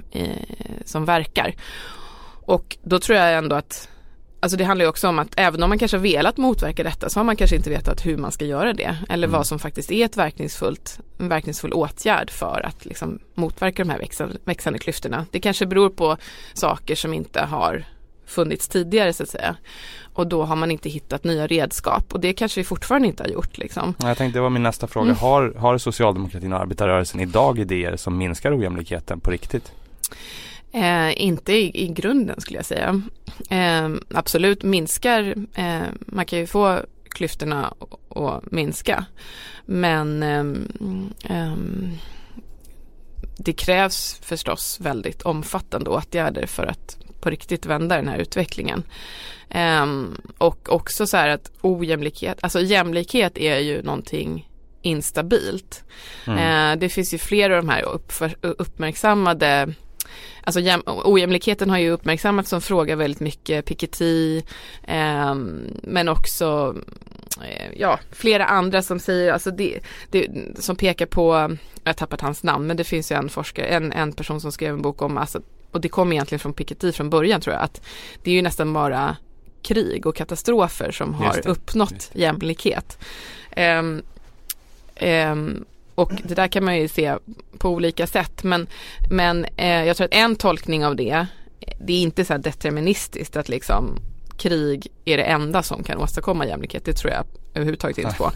som 0.85 1.05
verkar. 1.05 1.55
Och 2.45 2.77
då 2.83 2.99
tror 2.99 3.17
jag 3.17 3.37
ändå 3.37 3.55
att 3.55 3.89
Alltså 4.45 4.57
det 4.57 4.63
handlar 4.63 4.85
ju 4.85 4.89
också 4.89 5.07
om 5.07 5.19
att 5.19 5.27
även 5.37 5.63
om 5.63 5.69
man 5.69 5.79
kanske 5.79 5.97
har 5.97 6.01
velat 6.01 6.37
motverka 6.37 6.83
detta 6.83 7.09
så 7.09 7.19
har 7.19 7.23
man 7.23 7.35
kanske 7.35 7.55
inte 7.55 7.69
vetat 7.69 8.05
hur 8.05 8.17
man 8.17 8.31
ska 8.31 8.45
göra 8.45 8.73
det 8.73 8.97
eller 9.09 9.27
mm. 9.27 9.37
vad 9.37 9.47
som 9.47 9.59
faktiskt 9.59 9.91
är 9.91 10.05
ett 10.05 10.17
verkningsfullt, 10.17 10.99
en 11.17 11.29
verkningsfull 11.29 11.73
åtgärd 11.73 12.31
för 12.31 12.65
att 12.65 12.85
liksom 12.85 13.19
motverka 13.33 13.83
de 13.83 13.89
här 13.89 13.99
växande, 13.99 14.37
växande 14.43 14.79
klyftorna. 14.79 15.25
Det 15.31 15.39
kanske 15.39 15.65
beror 15.65 15.89
på 15.89 16.17
saker 16.53 16.95
som 16.95 17.13
inte 17.13 17.41
har 17.41 17.85
funnits 18.25 18.67
tidigare 18.67 19.13
så 19.13 19.23
att 19.23 19.29
säga. 19.29 19.55
Och 20.13 20.27
då 20.27 20.43
har 20.43 20.55
man 20.55 20.71
inte 20.71 20.89
hittat 20.89 21.23
nya 21.23 21.47
redskap 21.47 22.13
och 22.13 22.19
det 22.19 22.33
kanske 22.33 22.59
vi 22.59 22.63
fortfarande 22.63 23.07
inte 23.07 23.23
har 23.23 23.29
gjort. 23.29 23.57
Liksom. 23.57 23.93
Jag 24.01 24.17
tänkte 24.17 24.39
det 24.39 24.43
var 24.43 24.49
min 24.49 24.63
nästa 24.63 24.87
fråga. 24.87 25.05
Mm. 25.05 25.17
Har, 25.17 25.53
har 25.57 25.77
socialdemokratin 25.77 26.53
och 26.53 26.59
arbetarrörelsen 26.59 27.19
idag 27.19 27.59
idéer 27.59 27.95
som 27.95 28.17
minskar 28.17 28.57
ojämlikheten 28.57 29.19
på 29.19 29.31
riktigt? 29.31 29.71
Eh, 30.75 31.21
inte 31.21 31.53
i, 31.53 31.83
i, 31.83 31.87
grunden 31.87 32.41
skulle 32.41 32.59
jag 32.59 32.65
säga. 32.65 33.01
Eh, 33.49 33.89
absolut 34.13 34.63
minskar, 34.63 35.35
eh, 35.53 35.83
man 35.99 36.25
kan 36.25 36.39
ju 36.39 36.47
få 36.47 36.79
klyftorna 37.09 37.73
att 38.09 38.51
minska. 38.51 39.05
Men 39.65 40.23
ehm, 40.23 40.67
ehm, 41.23 41.91
det 43.37 43.53
krävs 43.53 44.19
förstås 44.23 44.79
väldigt 44.79 45.21
omfattande 45.21 45.89
åtgärder 45.89 46.45
för 46.45 46.65
att 46.65 46.97
på 47.21 47.29
riktigt 47.29 47.65
vända 47.65 47.95
den 47.95 48.07
här 48.07 48.17
utvecklingen. 48.17 48.83
Um, 49.55 50.21
och 50.37 50.69
också 50.73 51.07
så 51.07 51.17
här 51.17 51.29
att 51.29 51.51
ojämlikhet, 51.61 52.37
alltså 52.41 52.59
jämlikhet 52.61 53.37
är 53.37 53.57
ju 53.57 53.83
någonting 53.83 54.49
instabilt. 54.81 55.83
Mm. 56.27 56.39
Eh, 56.73 56.79
det 56.79 56.89
finns 56.89 57.13
ju 57.13 57.17
flera 57.17 57.57
av 57.57 57.63
de 57.63 57.69
här 57.69 57.81
uppför, 57.81 58.35
uppmärksammade 58.41 59.73
Alltså 60.43 60.59
jäm, 60.59 60.83
ojämlikheten 60.85 61.69
har 61.69 61.77
ju 61.77 61.89
uppmärksammats 61.89 62.49
som 62.49 62.61
fråga 62.61 62.95
väldigt 62.95 63.19
mycket, 63.19 63.65
Piketty, 63.65 64.37
eh, 64.83 65.35
men 65.83 66.09
också 66.09 66.75
eh, 67.41 67.71
ja, 67.77 67.99
flera 68.11 68.45
andra 68.45 68.81
som 68.81 68.99
säger, 68.99 69.33
alltså 69.33 69.51
det, 69.51 69.79
det, 70.11 70.27
som 70.59 70.75
pekar 70.75 71.05
på, 71.05 71.57
jag 71.83 71.89
har 71.89 71.93
tappat 71.93 72.21
hans 72.21 72.43
namn, 72.43 72.67
men 72.67 72.77
det 72.77 72.83
finns 72.83 73.11
ju 73.11 73.15
en 73.15 73.29
forskare, 73.29 73.65
en, 73.65 73.91
en 73.91 74.13
person 74.13 74.41
som 74.41 74.51
skrev 74.51 74.73
en 74.73 74.81
bok 74.81 75.01
om, 75.01 75.17
alltså, 75.17 75.41
och 75.71 75.81
det 75.81 75.89
kom 75.89 76.13
egentligen 76.13 76.39
från 76.39 76.53
Piketty 76.53 76.91
från 76.91 77.09
början 77.09 77.41
tror 77.41 77.53
jag, 77.53 77.63
att 77.63 77.81
det 78.23 78.31
är 78.31 78.35
ju 78.35 78.41
nästan 78.41 78.73
bara 78.73 79.17
krig 79.61 80.05
och 80.05 80.15
katastrofer 80.15 80.91
som 80.91 81.13
har 81.13 81.47
uppnått 81.47 82.11
jämlikhet. 82.13 82.97
Um, 83.57 84.01
um, 85.01 85.65
och 85.95 86.11
det 86.23 86.35
där 86.35 86.47
kan 86.47 86.65
man 86.65 86.77
ju 86.77 86.87
se 86.87 87.15
på 87.57 87.69
olika 87.69 88.07
sätt 88.07 88.43
men, 88.43 88.67
men 89.09 89.45
eh, 89.57 89.83
jag 89.83 89.97
tror 89.97 90.05
att 90.05 90.13
en 90.13 90.35
tolkning 90.35 90.85
av 90.85 90.95
det, 90.95 91.25
det 91.79 91.93
är 91.93 92.01
inte 92.01 92.25
så 92.25 92.33
här 92.33 92.39
deterministiskt 92.39 93.35
att 93.35 93.49
liksom 93.49 93.99
krig 94.37 94.87
är 95.05 95.17
det 95.17 95.23
enda 95.23 95.63
som 95.63 95.83
kan 95.83 95.97
åstadkomma 95.97 96.45
jämlikhet. 96.45 96.85
Det 96.85 96.93
tror 96.93 97.13
jag 97.13 97.25
överhuvudtaget 97.53 97.97
inte 97.97 98.15
på. 98.15 98.31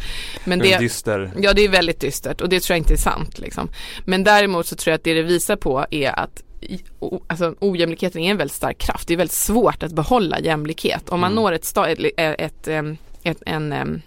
Men 0.46 0.60
det, 0.60 0.78
dyster. 0.78 1.32
Ja 1.38 1.54
det 1.54 1.62
är 1.62 1.70
väldigt 1.70 2.00
dystert 2.00 2.42
och 2.42 2.50
det 2.50 2.60
tror 2.60 2.76
jag 2.76 2.80
inte 2.80 2.94
är 2.94 2.98
sant. 2.98 3.40
Liksom. 3.40 3.70
Men 4.06 4.24
däremot 4.24 4.68
så 4.68 4.76
tror 4.76 4.92
jag 4.92 4.96
att 4.98 5.04
det 5.04 5.14
det 5.14 5.22
visar 5.22 5.56
på 5.56 5.86
är 5.92 6.20
att 6.20 6.44
alltså, 7.28 7.56
ojämlikheten 7.60 8.22
är 8.22 8.32
en 8.32 8.38
väldigt 8.38 8.56
stark 8.56 8.78
kraft. 8.78 9.08
Det 9.08 9.14
är 9.14 9.18
väldigt 9.18 9.36
svårt 9.36 9.84
att 9.84 9.92
behålla 9.92 10.40
jämlikhet. 10.40 11.10
Om 11.10 11.20
man 11.20 11.32
mm. 11.32 11.44
når 11.44 11.52
ett, 11.52 11.78
ett, 11.78 12.00
ett, 12.18 12.68
ett 13.24 13.42
en, 13.46 13.74
en 13.74 14.02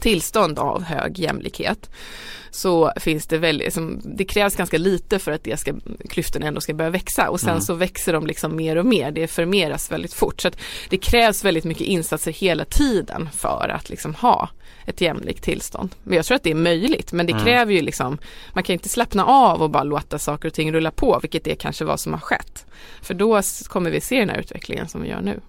tillstånd 0.00 0.58
av 0.58 0.82
hög 0.82 1.18
jämlikhet 1.18 1.90
så 2.54 2.92
finns 2.96 3.26
det 3.26 3.38
väldigt, 3.38 3.78
det 4.04 4.24
krävs 4.24 4.56
ganska 4.56 4.78
lite 4.78 5.18
för 5.18 5.32
att 5.32 5.44
det 5.44 5.56
ska, 5.56 5.74
klyftorna 6.10 6.46
ändå 6.46 6.60
ska 6.60 6.74
börja 6.74 6.90
växa 6.90 7.30
och 7.30 7.40
sen 7.40 7.50
mm. 7.50 7.60
så 7.60 7.74
växer 7.74 8.12
de 8.12 8.26
liksom 8.26 8.56
mer 8.56 8.76
och 8.76 8.86
mer, 8.86 9.10
det 9.10 9.26
förmeras 9.26 9.92
väldigt 9.92 10.14
fort. 10.14 10.40
Så 10.40 10.50
det 10.88 10.96
krävs 10.96 11.44
väldigt 11.44 11.64
mycket 11.64 11.86
insatser 11.86 12.32
hela 12.32 12.64
tiden 12.64 13.28
för 13.32 13.68
att 13.68 13.90
liksom 13.90 14.14
ha 14.14 14.48
ett 14.86 15.00
jämlikt 15.00 15.44
tillstånd. 15.44 15.94
Men 16.02 16.16
jag 16.16 16.26
tror 16.26 16.36
att 16.36 16.42
det 16.42 16.50
är 16.50 16.54
möjligt 16.54 17.12
men 17.12 17.26
det 17.26 17.32
mm. 17.32 17.44
kräver 17.44 17.72
ju 17.72 17.80
liksom, 17.80 18.18
man 18.52 18.64
kan 18.64 18.72
inte 18.72 18.88
slappna 18.88 19.24
av 19.24 19.62
och 19.62 19.70
bara 19.70 19.84
låta 19.84 20.18
saker 20.18 20.48
och 20.48 20.54
ting 20.54 20.72
rulla 20.72 20.90
på 20.90 21.18
vilket 21.22 21.44
det 21.44 21.54
kanske 21.54 21.84
var 21.84 21.96
som 21.96 22.12
har 22.12 22.20
skett. 22.20 22.66
För 23.02 23.14
då 23.14 23.42
kommer 23.68 23.90
vi 23.90 24.00
se 24.00 24.20
den 24.20 24.28
här 24.28 24.38
utvecklingen 24.38 24.88
som 24.88 25.02
vi 25.02 25.08
gör 25.08 25.20
nu. 25.20 25.40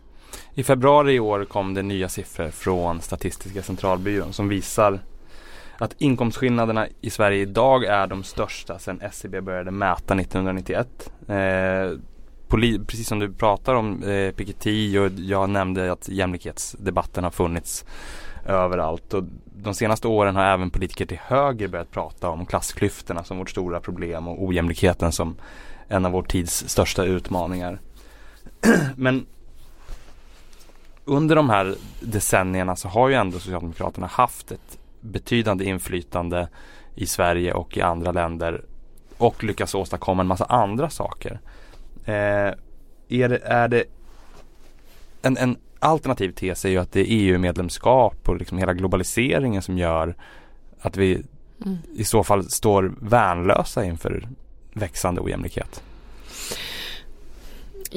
I 0.53 0.63
februari 0.63 1.13
i 1.13 1.19
år 1.19 1.45
kom 1.45 1.73
det 1.73 1.81
nya 1.81 2.09
siffror 2.09 2.49
från 2.49 3.01
Statistiska 3.01 3.61
centralbyrån 3.61 4.33
som 4.33 4.49
visar 4.49 4.99
att 5.77 5.95
inkomstskillnaderna 5.97 6.87
i 7.01 7.09
Sverige 7.09 7.41
idag 7.41 7.83
är 7.83 8.07
de 8.07 8.23
största 8.23 8.79
sedan 8.79 9.01
SCB 9.01 9.41
började 9.41 9.71
mäta 9.71 10.15
1991. 10.15 11.11
Eh, 11.27 11.99
precis 12.87 13.07
som 13.07 13.19
du 13.19 13.33
pratar 13.33 13.75
om 13.75 14.03
eh, 14.03 14.31
Piketty 14.31 14.97
och 14.99 15.11
jag 15.17 15.49
nämnde 15.49 15.91
att 15.91 16.09
jämlikhetsdebatten 16.09 17.23
har 17.23 17.31
funnits 17.31 17.85
överallt. 18.45 19.13
Och 19.13 19.23
de 19.55 19.73
senaste 19.73 20.07
åren 20.07 20.35
har 20.35 20.43
även 20.43 20.69
politiker 20.69 21.05
till 21.05 21.19
höger 21.21 21.67
börjat 21.67 21.91
prata 21.91 22.29
om 22.29 22.45
klassklyftorna 22.45 23.23
som 23.23 23.37
vårt 23.37 23.49
stora 23.49 23.79
problem 23.79 24.27
och 24.27 24.43
ojämlikheten 24.43 25.11
som 25.11 25.35
en 25.87 26.05
av 26.05 26.11
vår 26.11 26.23
tids 26.23 26.69
största 26.69 27.03
utmaningar. 27.03 27.79
Men 28.95 29.25
under 31.05 31.35
de 31.35 31.49
här 31.49 31.75
decennierna 31.99 32.75
så 32.75 32.87
har 32.87 33.09
ju 33.09 33.15
ändå 33.15 33.39
Socialdemokraterna 33.39 34.07
haft 34.07 34.51
ett 34.51 34.79
betydande 35.01 35.65
inflytande 35.65 36.49
i 36.95 37.05
Sverige 37.05 37.53
och 37.53 37.77
i 37.77 37.81
andra 37.81 38.11
länder 38.11 38.65
och 39.17 39.43
lyckas 39.43 39.75
åstadkomma 39.75 40.21
en 40.21 40.27
massa 40.27 40.45
andra 40.45 40.89
saker. 40.89 41.39
Eh, 42.05 42.53
är, 43.09 43.29
det, 43.29 43.37
är 43.43 43.67
det 43.67 43.83
en, 45.21 45.37
en 45.37 45.57
alternativ 45.79 46.31
tes 46.31 46.65
är 46.65 46.69
ju 46.69 46.77
att 46.77 46.91
det 46.91 46.99
är 46.99 47.05
EU-medlemskap 47.09 48.29
och 48.29 48.37
liksom 48.37 48.57
hela 48.57 48.73
globaliseringen 48.73 49.61
som 49.61 49.77
gör 49.77 50.15
att 50.79 50.97
vi 50.97 51.23
mm. 51.65 51.77
i 51.93 52.03
så 52.03 52.23
fall 52.23 52.49
står 52.49 52.93
värnlösa 53.01 53.85
inför 53.85 54.27
växande 54.73 55.21
ojämlikhet. 55.21 55.83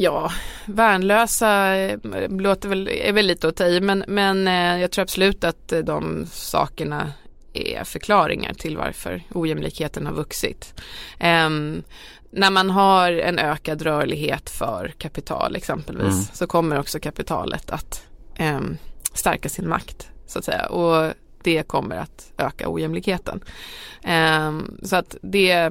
Ja, 0.01 0.33
värnlösa 0.67 1.77
eh, 1.77 1.99
låter 2.29 2.69
väl, 2.69 2.89
är 2.89 3.13
väl 3.13 3.27
lite 3.27 3.49
att 3.49 3.57
ta 3.57 3.67
i 3.67 3.81
men, 3.81 4.05
men 4.09 4.49
eh, 4.49 4.81
jag 4.81 4.91
tror 4.91 5.03
absolut 5.03 5.45
att 5.45 5.73
eh, 5.73 5.79
de 5.79 6.27
sakerna 6.27 7.13
är 7.53 7.85
förklaringar 7.85 8.55
till 8.55 8.77
varför 8.77 9.23
ojämlikheten 9.31 10.07
har 10.07 10.13
vuxit. 10.13 10.81
Um, 11.21 11.83
när 12.31 12.51
man 12.51 12.71
har 12.71 13.13
en 13.13 13.39
ökad 13.39 13.83
rörlighet 13.83 14.51
för 14.51 14.95
kapital 14.99 15.57
exempelvis 15.57 16.03
mm. 16.03 16.25
så 16.33 16.47
kommer 16.47 16.79
också 16.79 17.01
kapitalet 17.01 17.71
att 17.71 18.03
um, 18.41 18.77
stärka 19.13 19.49
sin 19.49 19.69
makt 19.69 20.11
så 20.27 20.39
att 20.39 20.45
säga 20.45 20.67
och 20.67 21.13
det 21.43 21.63
kommer 21.63 21.97
att 21.97 22.33
öka 22.39 22.69
ojämlikheten. 22.69 23.41
Um, 24.49 24.79
så 24.83 24.97
att 24.97 25.17
det, 25.23 25.71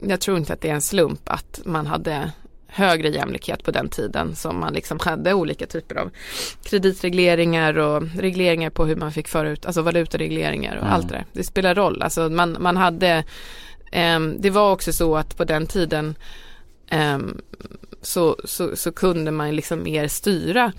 jag 0.00 0.20
tror 0.20 0.38
inte 0.38 0.52
att 0.52 0.60
det 0.60 0.70
är 0.70 0.74
en 0.74 0.82
slump 0.82 1.28
att 1.28 1.60
man 1.64 1.86
hade 1.86 2.32
högre 2.74 3.08
jämlikhet 3.08 3.62
på 3.62 3.70
den 3.70 3.88
tiden 3.88 4.36
som 4.36 4.60
man 4.60 4.72
liksom 4.72 4.98
hade 5.00 5.34
olika 5.34 5.66
typer 5.66 5.94
av 5.94 6.10
kreditregleringar 6.64 7.78
och 7.78 8.02
regleringar 8.16 8.70
på 8.70 8.84
hur 8.86 8.96
man 8.96 9.12
fick 9.12 9.28
föra 9.28 9.50
ut, 9.50 9.66
alltså 9.66 9.82
valutaregleringar 9.82 10.76
och 10.76 10.82
mm. 10.82 10.94
allt 10.94 11.08
det 11.08 11.14
där. 11.14 11.24
Det 11.32 11.44
spelar 11.44 11.74
roll, 11.74 12.02
alltså 12.02 12.28
man, 12.28 12.56
man 12.60 12.76
hade, 12.76 13.24
eh, 13.92 14.20
det 14.38 14.50
var 14.50 14.72
också 14.72 14.92
så 14.92 15.16
att 15.16 15.36
på 15.36 15.44
den 15.44 15.66
tiden 15.66 16.14
eh, 16.88 17.18
så, 18.02 18.36
så, 18.44 18.76
så, 18.76 18.92
kunde 18.92 19.30
man 19.30 19.56
liksom 19.56 19.82
mer 19.82 20.08
styra 20.08 20.72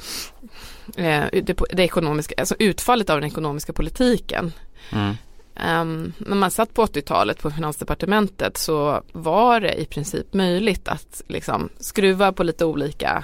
eh, 0.98 1.24
det, 1.32 1.60
det, 1.70 1.84
ekonomiska, 1.84 2.36
alltså 2.38 2.56
utfallet 2.60 3.10
av 3.10 3.22
den 3.22 3.30
ekonomiska 3.30 3.74
politiken. 3.74 4.52
Mm. 4.92 5.16
Um, 5.63 6.13
när 6.17 6.35
man 6.35 6.51
satt 6.51 6.74
på 6.74 6.85
80-talet 6.85 7.41
på 7.41 7.51
Finansdepartementet 7.51 8.57
så 8.57 9.03
var 9.12 9.59
det 9.59 9.81
i 9.81 9.85
princip 9.85 10.33
möjligt 10.33 10.88
att 10.88 11.21
liksom 11.27 11.69
skruva 11.79 12.31
på 12.31 12.43
lite 12.43 12.65
olika 12.65 13.24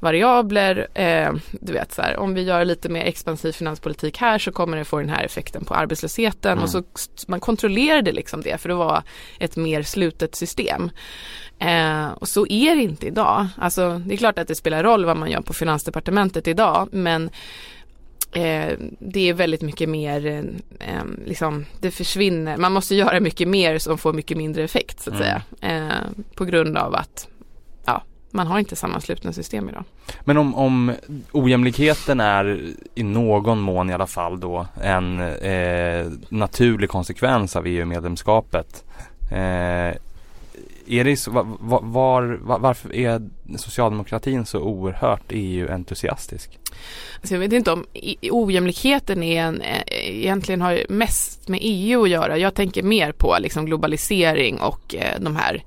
variabler. 0.00 0.88
Eh, 0.94 1.32
du 1.52 1.72
vet 1.72 1.92
så 1.92 2.02
här, 2.02 2.16
om 2.16 2.34
vi 2.34 2.42
gör 2.42 2.64
lite 2.64 2.88
mer 2.88 3.04
expansiv 3.04 3.52
finanspolitik 3.52 4.18
här 4.18 4.38
så 4.38 4.52
kommer 4.52 4.76
det 4.76 4.84
få 4.84 4.98
den 4.98 5.08
här 5.08 5.24
effekten 5.24 5.64
på 5.64 5.74
arbetslösheten 5.74 6.52
mm. 6.52 6.64
och 6.64 6.70
så 6.70 6.82
man 7.26 7.40
kontrollerade 7.40 8.12
liksom 8.12 8.42
det 8.42 8.60
för 8.60 8.68
det 8.68 8.74
var 8.74 9.02
ett 9.38 9.56
mer 9.56 9.82
slutet 9.82 10.34
system. 10.34 10.90
Eh, 11.58 12.08
och 12.08 12.28
så 12.28 12.46
är 12.46 12.76
det 12.76 12.82
inte 12.82 13.06
idag. 13.06 13.46
Alltså 13.56 14.02
det 14.06 14.14
är 14.14 14.18
klart 14.18 14.38
att 14.38 14.48
det 14.48 14.54
spelar 14.54 14.82
roll 14.82 15.04
vad 15.04 15.16
man 15.16 15.30
gör 15.30 15.40
på 15.40 15.52
Finansdepartementet 15.52 16.48
idag 16.48 16.88
men 16.92 17.30
eh, 18.32 18.78
det 18.98 19.28
är 19.28 19.34
väldigt 19.34 19.62
mycket 19.62 19.88
mer, 19.88 20.26
eh, 20.80 21.04
liksom, 21.24 21.64
det 21.80 21.90
försvinner, 21.90 22.56
man 22.56 22.72
måste 22.72 22.94
göra 22.94 23.20
mycket 23.20 23.48
mer 23.48 23.78
som 23.78 23.98
får 23.98 24.12
mycket 24.12 24.36
mindre 24.36 24.64
effekt 24.64 25.00
så 25.00 25.10
att 25.10 25.20
mm. 25.20 25.26
säga. 25.26 25.42
Eh, 25.60 26.24
på 26.34 26.44
grund 26.44 26.76
av 26.76 26.94
att 26.94 27.28
ja, 27.84 28.02
man 28.30 28.46
har 28.46 28.58
inte 28.58 28.76
sammanslutna 28.76 29.32
system 29.32 29.68
idag. 29.68 29.84
Men 30.24 30.36
om, 30.36 30.54
om 30.54 30.92
ojämlikheten 31.32 32.20
är 32.20 32.60
i 32.94 33.02
någon 33.02 33.60
mån 33.60 33.90
i 33.90 33.92
alla 33.92 34.06
fall 34.06 34.40
då 34.40 34.66
en 34.82 35.20
eh, 35.20 36.06
naturlig 36.28 36.90
konsekvens 36.90 37.56
av 37.56 37.66
EU-medlemskapet 37.66 38.84
eh, 39.32 39.96
är 40.86 41.04
det 41.04 41.16
så, 41.16 41.30
var, 41.30 41.44
var, 41.82 42.22
var, 42.22 42.58
varför 42.58 42.94
är 42.94 43.22
socialdemokratin 43.56 44.46
så 44.46 44.60
oerhört 44.60 45.24
EU-entusiastisk? 45.28 46.58
Alltså 47.16 47.34
jag 47.34 47.40
vet 47.40 47.52
inte 47.52 47.72
om 47.72 47.86
ojämlikheten 48.30 49.22
är 49.22 49.42
en, 49.42 49.60
eh, 49.60 49.82
egentligen 49.92 50.60
har 50.60 50.86
mest 50.88 51.48
med 51.48 51.60
EU 51.62 52.02
att 52.02 52.10
göra. 52.10 52.38
Jag 52.38 52.54
tänker 52.54 52.82
mer 52.82 53.12
på 53.12 53.36
liksom 53.40 53.66
globalisering 53.66 54.58
och 54.60 54.94
eh, 54.94 55.20
de 55.20 55.36
här 55.36 55.64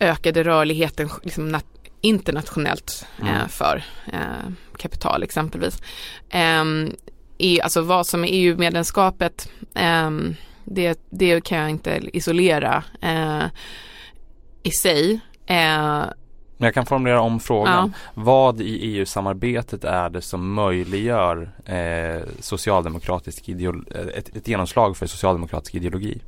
ökade 0.00 0.44
rörligheten 0.44 1.08
liksom 1.22 1.60
internationellt 2.00 3.06
eh, 3.18 3.36
mm. 3.36 3.48
för 3.48 3.84
eh, 4.12 4.52
kapital 4.76 5.22
exempelvis. 5.22 5.82
Um, 6.60 6.96
i, 7.38 7.60
alltså 7.60 7.80
vad 7.80 8.06
som 8.06 8.24
är 8.24 8.28
EU-medlemskapet, 8.30 9.48
um, 10.06 10.36
det, 10.64 11.00
det 11.10 11.44
kan 11.44 11.58
jag 11.58 11.70
inte 11.70 12.00
isolera. 12.12 12.84
Uh, 13.04 13.44
i 14.66 14.70
sig. 14.70 15.20
Eh, 15.46 16.04
jag 16.56 16.74
kan 16.74 16.86
formulera 16.86 17.20
om 17.20 17.40
frågan. 17.40 17.92
Ja. 17.94 18.22
Vad 18.22 18.60
i 18.60 18.78
EU-samarbetet 18.78 19.84
är 19.84 20.10
det 20.10 20.22
som 20.22 20.54
möjliggör 20.54 21.50
eh, 21.64 22.22
socialdemokratisk 22.40 23.48
ett, 24.14 24.36
ett 24.36 24.48
genomslag 24.48 24.96
för 24.96 25.06
socialdemokratisk 25.06 25.74
ideologi? 25.74 26.20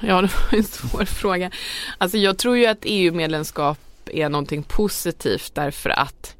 Ja, 0.00 0.22
det 0.22 0.30
var 0.50 0.58
en 0.58 0.64
svår 0.64 1.04
fråga. 1.04 1.50
Alltså 1.98 2.18
jag 2.18 2.38
tror 2.38 2.56
ju 2.56 2.66
att 2.66 2.78
EU-medlemskap 2.82 3.78
är 4.06 4.28
någonting 4.28 4.62
positivt 4.62 5.54
därför 5.54 5.90
att 5.90 6.36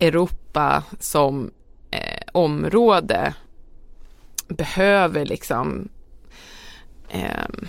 Europa 0.00 0.82
som 1.00 1.50
område 2.32 3.34
behöver 4.48 5.24
liksom 5.24 5.88
eh, 7.08 7.68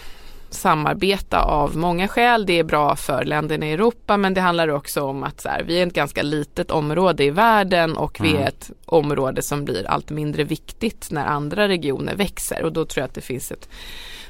samarbeta 0.50 1.42
av 1.42 1.78
många 1.78 2.08
skäl. 2.08 2.46
Det 2.46 2.60
är 2.60 2.64
bra 2.64 2.96
för 2.96 3.26
länderna 3.26 3.68
i 3.68 3.74
Europa 3.74 4.18
men 4.18 4.34
det 4.34 4.42
handlar 4.42 4.68
också 4.68 5.04
om 5.04 5.24
att 5.24 5.42
så 5.42 5.50
här, 5.50 5.64
vi 5.64 5.82
är 5.82 5.88
ett 5.88 5.94
ganska 5.94 6.22
litet 6.22 6.72
område 6.72 7.24
i 7.24 7.30
världen 7.30 7.98
och 7.98 8.18
vi 8.22 8.30
är 8.30 8.36
mm. 8.36 8.48
ett 8.48 8.72
område 8.86 9.42
som 9.42 9.66
blir 9.66 9.88
allt 9.88 10.10
mindre 10.10 10.44
viktigt 10.44 11.08
när 11.12 11.26
andra 11.26 11.68
regioner 11.68 12.16
växer 12.16 12.64
och 12.64 12.74
då 12.74 12.86
tror 12.86 13.02
jag 13.02 13.08
att 13.08 13.14
det 13.14 13.22
finns 13.22 13.52
ett 13.52 13.70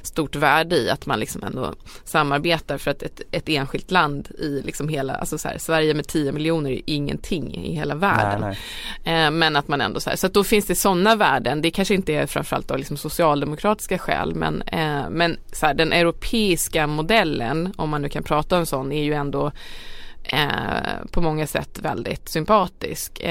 stort 0.07 0.35
värde 0.35 0.77
i 0.77 0.89
att 0.89 1.05
man 1.05 1.19
liksom 1.19 1.43
ändå 1.43 1.73
samarbetar 2.03 2.77
för 2.77 2.91
att 2.91 3.03
ett, 3.03 3.21
ett 3.31 3.49
enskilt 3.49 3.91
land 3.91 4.27
i 4.39 4.61
liksom 4.65 4.89
hela, 4.89 5.15
alltså 5.15 5.37
så 5.37 5.47
här, 5.47 5.57
Sverige 5.57 5.93
med 5.93 6.07
10 6.07 6.31
miljoner 6.31 6.71
är 6.71 6.81
ingenting 6.85 7.55
i 7.65 7.75
hela 7.75 7.95
världen. 7.95 8.41
Nej, 8.41 8.57
nej. 9.03 9.25
Eh, 9.25 9.31
men 9.31 9.55
att 9.55 9.67
man 9.67 9.81
ändå 9.81 9.99
så 9.99 10.09
här, 10.09 10.17
så 10.17 10.27
att 10.27 10.33
då 10.33 10.43
finns 10.43 10.65
det 10.65 10.75
sådana 10.75 11.15
värden, 11.15 11.61
det 11.61 11.71
kanske 11.71 11.95
inte 11.95 12.13
är 12.13 12.27
framförallt 12.27 12.71
av 12.71 12.77
liksom 12.77 12.97
socialdemokratiska 12.97 13.97
skäl 13.97 14.35
men, 14.35 14.61
eh, 14.61 15.09
men 15.09 15.37
så 15.51 15.65
här, 15.65 15.73
den 15.73 15.93
europeiska 15.93 16.87
modellen, 16.87 17.73
om 17.75 17.89
man 17.89 18.01
nu 18.01 18.09
kan 18.09 18.23
prata 18.23 18.57
om 18.57 18.65
sån, 18.65 18.91
är 18.91 19.03
ju 19.03 19.13
ändå 19.13 19.51
eh, 20.23 21.05
på 21.11 21.21
många 21.21 21.47
sätt 21.47 21.79
väldigt 21.81 22.29
sympatisk. 22.29 23.21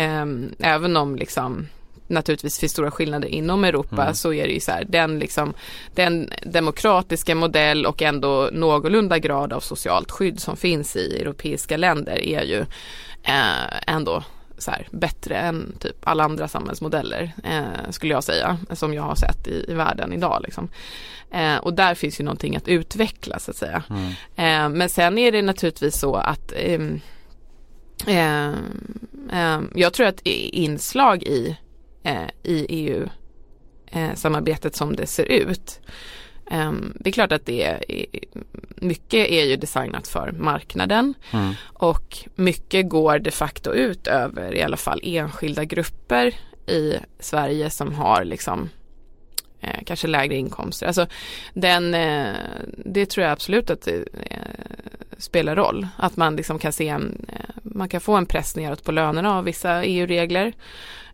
Även 0.58 0.96
om 0.96 1.16
liksom 1.16 1.66
naturligtvis 2.06 2.58
finns 2.58 2.72
stora 2.72 2.90
skillnader 2.90 3.28
inom 3.28 3.64
Europa 3.64 4.02
mm. 4.02 4.14
så 4.14 4.32
är 4.32 4.46
det 4.46 4.52
ju 4.52 4.60
så 4.60 4.72
här, 4.72 4.84
den, 4.88 5.18
liksom, 5.18 5.54
den 5.94 6.30
demokratiska 6.42 7.34
modell 7.34 7.86
och 7.86 8.02
ändå 8.02 8.50
någorlunda 8.52 9.18
grad 9.18 9.52
av 9.52 9.60
socialt 9.60 10.10
skydd 10.10 10.40
som 10.40 10.56
finns 10.56 10.96
i 10.96 11.20
europeiska 11.20 11.76
länder 11.76 12.18
är 12.18 12.42
ju 12.42 12.60
eh, 13.22 13.94
ändå 13.94 14.22
så 14.58 14.70
här, 14.70 14.88
bättre 14.90 15.36
än 15.36 15.76
typ 15.80 15.96
alla 16.02 16.24
andra 16.24 16.48
samhällsmodeller 16.48 17.32
eh, 17.44 17.90
skulle 17.90 18.12
jag 18.12 18.24
säga 18.24 18.58
som 18.72 18.94
jag 18.94 19.02
har 19.02 19.14
sett 19.14 19.46
i, 19.46 19.64
i 19.68 19.74
världen 19.74 20.12
idag. 20.12 20.40
Liksom. 20.44 20.68
Eh, 21.30 21.56
och 21.56 21.74
där 21.74 21.94
finns 21.94 22.20
ju 22.20 22.24
någonting 22.24 22.56
att 22.56 22.68
utveckla 22.68 23.38
så 23.38 23.50
att 23.50 23.56
säga. 23.56 23.82
Mm. 23.90 24.06
Eh, 24.36 24.78
men 24.78 24.88
sen 24.88 25.18
är 25.18 25.32
det 25.32 25.42
naturligtvis 25.42 25.98
så 25.98 26.14
att 26.14 26.52
ehm, 26.56 27.00
eh, 28.06 28.48
eh, 29.32 29.60
jag 29.74 29.92
tror 29.92 30.06
att 30.06 30.20
inslag 30.22 31.22
i 31.22 31.56
eh, 32.06 32.28
i 32.42 32.66
EU-samarbetet 32.68 34.74
eh, 34.74 34.76
som 34.76 34.96
det 34.96 35.06
ser 35.06 35.24
ut. 35.24 35.80
Um, 36.50 36.96
det 37.00 37.10
är 37.10 37.12
klart 37.12 37.32
att 37.32 37.46
det 37.46 37.64
är, 37.64 37.84
mycket 38.76 39.30
är 39.30 39.44
ju 39.44 39.56
designat 39.56 40.08
för 40.08 40.32
marknaden 40.32 41.14
mm. 41.30 41.54
och 41.62 42.18
mycket 42.34 42.88
går 42.88 43.18
de 43.18 43.30
facto 43.30 43.72
ut 43.72 44.06
över 44.06 44.54
i 44.54 44.62
alla 44.62 44.76
fall 44.76 45.00
enskilda 45.02 45.64
grupper 45.64 46.34
i 46.66 46.96
Sverige 47.18 47.70
som 47.70 47.94
har 47.94 48.24
liksom 48.24 48.68
eh, 49.60 49.82
kanske 49.86 50.06
lägre 50.06 50.36
inkomster. 50.36 50.86
Alltså 50.86 51.06
den, 51.54 51.94
eh, 51.94 52.34
det 52.84 53.06
tror 53.06 53.24
jag 53.24 53.32
absolut 53.32 53.70
att 53.70 53.82
det 53.82 54.04
eh, 54.30 54.38
spelar 55.18 55.56
roll. 55.56 55.86
Att 55.96 56.16
man 56.16 56.36
liksom 56.36 56.58
kan 56.58 56.72
se 56.72 56.88
en, 56.88 57.26
eh, 57.28 57.45
man 57.76 57.88
kan 57.88 58.00
få 58.00 58.14
en 58.14 58.26
press 58.26 58.56
neråt 58.56 58.84
på 58.84 58.92
lönerna 58.92 59.38
av 59.38 59.44
vissa 59.44 59.84
EU-regler. 59.84 60.52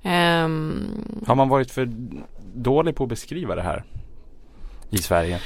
Um, 0.02 1.22
Har 1.26 1.34
man 1.34 1.48
varit 1.48 1.70
för 1.70 1.88
dålig 2.54 2.96
på 2.96 3.04
att 3.04 3.08
beskriva 3.08 3.54
det 3.54 3.62
här 3.62 3.84
i 4.90 4.98
Sverige? 4.98 5.40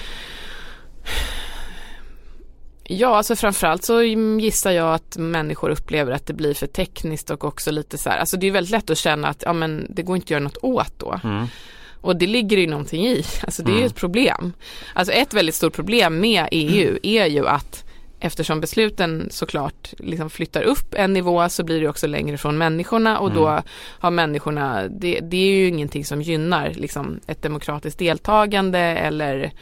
Ja, 2.88 3.16
alltså 3.16 3.36
framförallt 3.36 3.84
så 3.84 4.02
gissar 4.02 4.70
jag 4.70 4.94
att 4.94 5.16
människor 5.16 5.70
upplever 5.70 6.12
att 6.12 6.26
det 6.26 6.32
blir 6.32 6.54
för 6.54 6.66
tekniskt 6.66 7.30
och 7.30 7.44
också 7.44 7.70
lite 7.70 7.98
så 7.98 8.10
här, 8.10 8.18
alltså 8.18 8.36
det 8.36 8.46
är 8.46 8.50
väldigt 8.50 8.70
lätt 8.70 8.90
att 8.90 8.98
känna 8.98 9.28
att 9.28 9.42
ja 9.46 9.52
men 9.52 9.86
det 9.90 10.02
går 10.02 10.16
inte 10.16 10.26
att 10.26 10.30
göra 10.30 10.42
något 10.42 10.58
åt 10.62 10.98
då. 10.98 11.20
Mm. 11.24 11.46
Och 12.00 12.16
det 12.16 12.26
ligger 12.26 12.56
ju 12.56 12.66
någonting 12.66 13.06
i, 13.06 13.24
alltså 13.42 13.62
det 13.62 13.70
är 13.70 13.72
ju 13.72 13.78
mm. 13.78 13.86
ett 13.86 13.94
problem. 13.94 14.52
Alltså 14.94 15.12
ett 15.12 15.34
väldigt 15.34 15.54
stort 15.54 15.74
problem 15.74 16.20
med 16.20 16.48
EU 16.50 16.88
mm. 16.88 16.98
är 17.02 17.26
ju 17.26 17.46
att 17.48 17.85
eftersom 18.20 18.60
besluten 18.60 19.28
såklart 19.30 19.94
liksom 19.98 20.30
flyttar 20.30 20.62
upp 20.62 20.94
en 20.94 21.12
nivå 21.12 21.48
så 21.48 21.64
blir 21.64 21.80
det 21.80 21.88
också 21.88 22.06
längre 22.06 22.38
från 22.38 22.58
människorna 22.58 23.18
och 23.18 23.30
mm. 23.30 23.42
då 23.42 23.62
har 24.00 24.10
människorna, 24.10 24.88
det, 24.88 25.20
det, 25.20 25.36
är 25.36 25.56
ju 25.56 25.68
ingenting 25.68 26.04
som 26.04 26.22
gynnar 26.22 26.72
liksom 26.74 27.20
ett 27.26 27.42
demokratiskt 27.42 27.98
deltagande 27.98 28.78
eller 28.78 29.52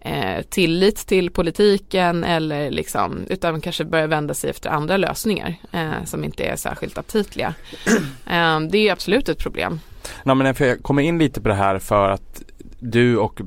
eh, 0.00 0.42
tillit 0.50 0.96
till 0.96 1.30
politiken 1.30 2.24
eller 2.24 2.70
liksom, 2.70 3.26
utan 3.28 3.60
kanske 3.60 3.84
börja 3.84 4.06
vända 4.06 4.34
sig 4.34 4.50
efter 4.50 4.70
andra 4.70 4.96
lösningar 4.96 5.54
eh, 5.72 6.04
som 6.04 6.24
inte 6.24 6.44
är 6.44 6.56
särskilt 6.56 6.98
aptitliga. 6.98 7.54
Eh, 8.26 8.60
det 8.60 8.88
är 8.88 8.92
absolut 8.92 9.28
ett 9.28 9.38
problem. 9.38 9.80
Nej, 10.22 10.34
men 10.34 10.54
jag 10.58 10.82
kommer 10.82 11.02
in 11.02 11.18
lite 11.18 11.40
på 11.40 11.48
det 11.48 11.54
här 11.54 11.78
för 11.78 12.10
att 12.10 12.42
du 12.86 13.18
och 13.18 13.40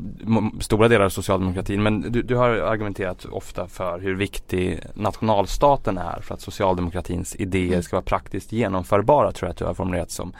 stora 0.59 0.87
delar 0.87 1.05
av 1.05 1.09
socialdemokratin, 1.09 1.83
men 1.83 2.01
du, 2.01 2.21
du, 2.21 2.35
har 2.35 2.49
argumenterat 2.49 3.25
ofta 3.25 3.67
för 3.67 3.99
hur 3.99 4.15
viktig 4.15 4.79
nationalstaten 4.93 5.97
är 5.97 6.21
för 6.21 6.33
att 6.33 6.41
socialdemokratins 6.41 7.35
idéer 7.35 7.67
mm. 7.67 7.83
ska 7.83 7.95
vara 7.95 8.03
praktiskt 8.03 8.51
genomförbara 8.51 9.31
tror 9.31 9.47
jag 9.47 9.51
att 9.51 9.57
du 9.57 9.65
har 9.65 9.73
formulerat 9.73 10.11
som. 10.11 10.33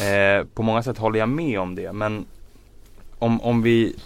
Eh, 0.00 0.46
på 0.54 0.62
många 0.62 0.82
sätt 0.82 0.98
håller 0.98 1.18
jag 1.18 1.28
med 1.28 1.60
om 1.60 1.74
det 1.74 1.92
men 1.92 2.24
om, 3.18 3.40
om 3.40 3.62
vi 3.62 3.96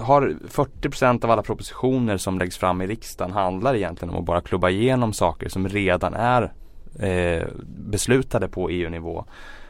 har 0.00 0.36
40% 0.48 1.24
av 1.24 1.30
alla 1.30 1.42
propositioner 1.42 2.16
som 2.16 2.38
läggs 2.38 2.56
fram 2.56 2.82
i 2.82 2.86
riksdagen 2.86 3.32
handlar 3.32 3.74
egentligen 3.74 4.14
om 4.14 4.20
att 4.20 4.26
bara 4.26 4.40
klubba 4.40 4.70
igenom 4.70 5.12
saker 5.12 5.48
som 5.48 5.68
redan 5.68 6.14
är 6.14 6.52
eh, 6.98 7.46
beslutade 7.66 8.48
på 8.48 8.70
EU-nivå. 8.70 9.24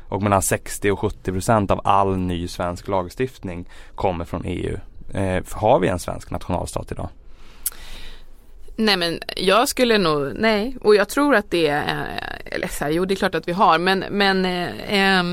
Och 0.09 0.23
mellan 0.23 0.43
60 0.43 0.91
och 0.91 0.99
70 1.01 1.33
procent 1.33 1.71
av 1.71 1.81
all 1.85 2.17
ny 2.17 2.49
svensk 2.49 2.89
lagstiftning 2.89 3.69
kommer 3.95 4.25
från 4.25 4.43
EU. 4.45 4.77
Eh, 5.15 5.43
har 5.53 5.79
vi 5.79 5.89
en 5.89 5.99
svensk 5.99 6.31
nationalstat 6.31 6.93
idag? 6.93 7.09
Nej 8.79 8.97
men 8.97 9.21
jag 9.37 9.69
skulle 9.69 9.99
nog, 9.99 10.33
nej 10.35 10.77
och 10.81 10.95
jag 10.95 11.09
tror 11.09 11.35
att 11.35 11.51
det 11.51 11.67
är, 11.67 11.87
eh, 11.87 12.55
eller 12.55 12.69
så 12.69 12.85
här, 12.85 12.91
jo 12.91 13.05
det 13.05 13.15
är 13.15 13.17
klart 13.17 13.35
att 13.35 13.49
vi 13.49 13.53
har 13.53 13.79
men, 13.79 14.05
men 14.11 14.45
eh, 14.45 15.19
eh, 15.19 15.25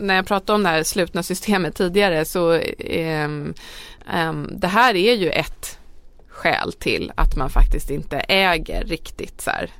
när 0.00 0.14
jag 0.14 0.26
pratade 0.26 0.56
om 0.56 0.62
det 0.62 0.68
här 0.68 0.82
slutna 0.82 1.22
systemet 1.22 1.76
tidigare 1.76 2.24
så 2.24 2.52
eh, 2.52 3.28
det 4.50 4.68
här 4.68 4.94
är 4.94 5.14
ju 5.14 5.30
ett 5.30 5.78
skäl 6.28 6.72
till 6.72 7.12
att 7.14 7.36
man 7.36 7.50
faktiskt 7.50 7.90
inte 7.90 8.18
äger 8.18 8.84
riktigt 8.84 9.40
så 9.40 9.50
här, 9.50 9.70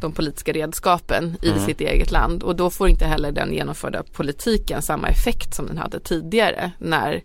de 0.00 0.12
politiska 0.12 0.52
redskapen 0.52 1.36
i 1.42 1.48
mm. 1.48 1.66
sitt 1.66 1.80
eget 1.80 2.10
land 2.10 2.42
och 2.42 2.56
då 2.56 2.70
får 2.70 2.88
inte 2.88 3.04
heller 3.04 3.32
den 3.32 3.52
genomförda 3.52 4.02
politiken 4.02 4.82
samma 4.82 5.08
effekt 5.08 5.54
som 5.54 5.66
den 5.66 5.78
hade 5.78 6.00
tidigare 6.00 6.70
när 6.78 7.22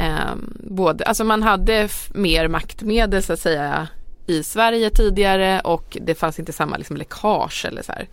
eh, 0.00 0.34
både, 0.60 1.04
alltså 1.04 1.24
man 1.24 1.42
hade 1.42 1.88
mer 2.14 2.48
maktmedel 2.48 3.22
så 3.22 3.32
att 3.32 3.40
säga 3.40 3.88
i 4.26 4.42
Sverige 4.42 4.90
tidigare 4.90 5.60
och 5.60 5.98
det 6.00 6.14
fanns 6.14 6.38
inte 6.38 6.52
samma 6.52 6.76
liksom 6.76 6.96
läckage 6.96 7.64
eller 7.64 7.82
så 7.82 7.92
här 7.92 8.08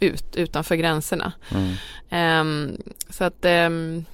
ut, 0.00 0.36
utanför 0.36 0.74
gränserna. 0.74 1.32
Mm. 1.50 2.40
Um, 2.40 2.76
så 3.10 3.24
att 3.24 3.44
um, 3.44 4.04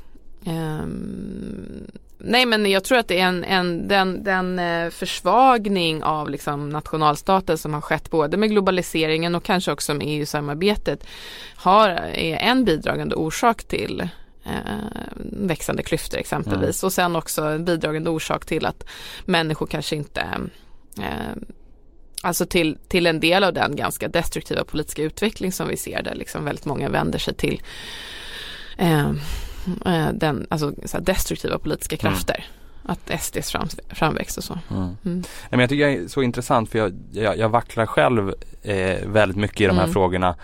um, 0.44 1.86
nej 2.24 2.46
men 2.46 2.70
jag 2.70 2.85
tror 2.85 2.98
att 2.98 3.08
det 3.08 3.18
är 3.18 3.26
en, 3.26 3.44
en 3.44 3.88
den, 3.88 4.24
den 4.24 4.58
eh, 4.58 4.90
försvagning 4.90 6.02
av 6.02 6.30
liksom 6.30 6.68
nationalstaten 6.68 7.58
som 7.58 7.74
har 7.74 7.80
skett 7.80 8.11
både 8.11 8.37
med 8.37 8.50
globaliseringen 8.50 9.35
och 9.35 9.44
kanske 9.44 9.72
också 9.72 9.94
med 9.94 10.06
EU-samarbetet 10.11 11.06
har, 11.56 11.88
är 12.14 12.37
en 12.37 12.64
bidragande 12.64 13.14
orsak 13.14 13.64
till 13.64 14.08
eh, 14.44 14.50
växande 15.32 15.82
klyftor 15.82 16.18
exempelvis 16.18 16.82
mm. 16.82 16.87
och 16.87 16.92
sen 16.92 17.16
också 17.16 17.42
en 17.42 17.64
bidragande 17.64 18.11
orsak 18.11 18.44
till 18.44 18.66
att 18.66 18.85
människor 19.24 19.66
kanske 19.66 19.96
inte 19.96 20.26
eh, 20.98 21.42
Alltså 22.24 22.46
till, 22.46 22.78
till 22.88 23.06
en 23.06 23.20
del 23.20 23.44
av 23.44 23.52
den 23.52 23.76
ganska 23.76 24.08
destruktiva 24.08 24.64
politiska 24.64 25.02
utveckling 25.02 25.52
som 25.52 25.68
vi 25.68 25.76
ser 25.76 26.02
där 26.02 26.14
liksom 26.14 26.44
väldigt 26.44 26.64
många 26.64 26.88
vänder 26.88 27.18
sig 27.18 27.35
till 27.35 27.62
eh, 28.78 29.02
Eh, 29.02 29.12
den, 30.12 30.46
alltså, 30.51 30.75
så 30.85 30.98
destruktiva 30.98 31.59
politiska 31.59 31.96
mm. 31.96 32.12
krafter. 32.12 32.35
Mm. 32.35 32.51
Att 32.85 33.22
SDs 33.22 33.51
fram, 33.53 33.68
framväxt 33.88 34.38
och 34.38 34.44
så. 34.44 34.59
Mm. 34.70 34.96
Mm. 35.05 35.22
Men 35.51 35.61
jag 35.61 35.68
tycker 35.68 35.87
det 35.87 35.96
är 35.96 36.09
så 36.09 36.22
intressant 36.22 36.70
för 36.70 36.79
jag, 36.79 36.92
jag, 37.12 37.38
jag 37.38 37.48
vacklar 37.48 37.87
själv 37.87 38.35
eh, 38.62 39.07
väldigt 39.07 39.37
mycket 39.37 39.61
i 39.61 39.66
de 39.66 39.77
här 39.77 39.83
mm. 39.83 39.92
frågorna. 39.92 40.37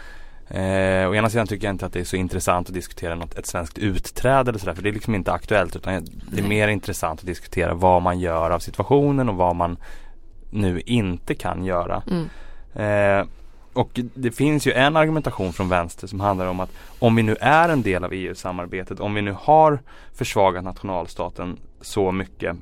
Eh, 0.50 1.10
å 1.10 1.14
ena 1.14 1.30
sidan 1.30 1.46
tycker 1.46 1.66
jag 1.66 1.74
inte 1.74 1.86
att 1.86 1.92
det 1.92 2.00
är 2.00 2.04
så 2.04 2.16
intressant 2.16 2.68
att 2.68 2.74
diskutera 2.74 3.14
något, 3.14 3.34
ett 3.34 3.46
svenskt 3.46 3.78
utträde 3.78 4.50
eller 4.50 4.58
sådär 4.58 4.74
för 4.74 4.82
det 4.82 4.88
är 4.88 4.92
liksom 4.92 5.14
inte 5.14 5.32
aktuellt 5.32 5.76
utan 5.76 6.06
det 6.32 6.40
är 6.40 6.48
mer 6.48 6.68
intressant 6.68 7.20
att 7.20 7.26
diskutera 7.26 7.74
vad 7.74 8.02
man 8.02 8.20
gör 8.20 8.50
av 8.50 8.58
situationen 8.58 9.28
och 9.28 9.36
vad 9.36 9.56
man 9.56 9.76
nu 10.50 10.80
inte 10.80 11.34
kan 11.34 11.64
göra. 11.64 12.02
Mm. 12.06 12.28
Eh, 12.74 13.26
och 13.78 14.00
det 14.14 14.30
finns 14.30 14.66
ju 14.66 14.72
en 14.72 14.96
argumentation 14.96 15.52
från 15.52 15.68
vänster 15.68 16.06
som 16.06 16.20
handlar 16.20 16.46
om 16.46 16.60
att 16.60 16.70
om 16.98 17.16
vi 17.16 17.22
nu 17.22 17.36
är 17.40 17.68
en 17.68 17.82
del 17.82 18.04
av 18.04 18.12
EU-samarbetet, 18.12 19.00
om 19.00 19.14
vi 19.14 19.22
nu 19.22 19.34
har 19.40 19.78
försvagat 20.14 20.64
nationalstaten 20.64 21.58
så 21.80 22.12
mycket 22.12 22.56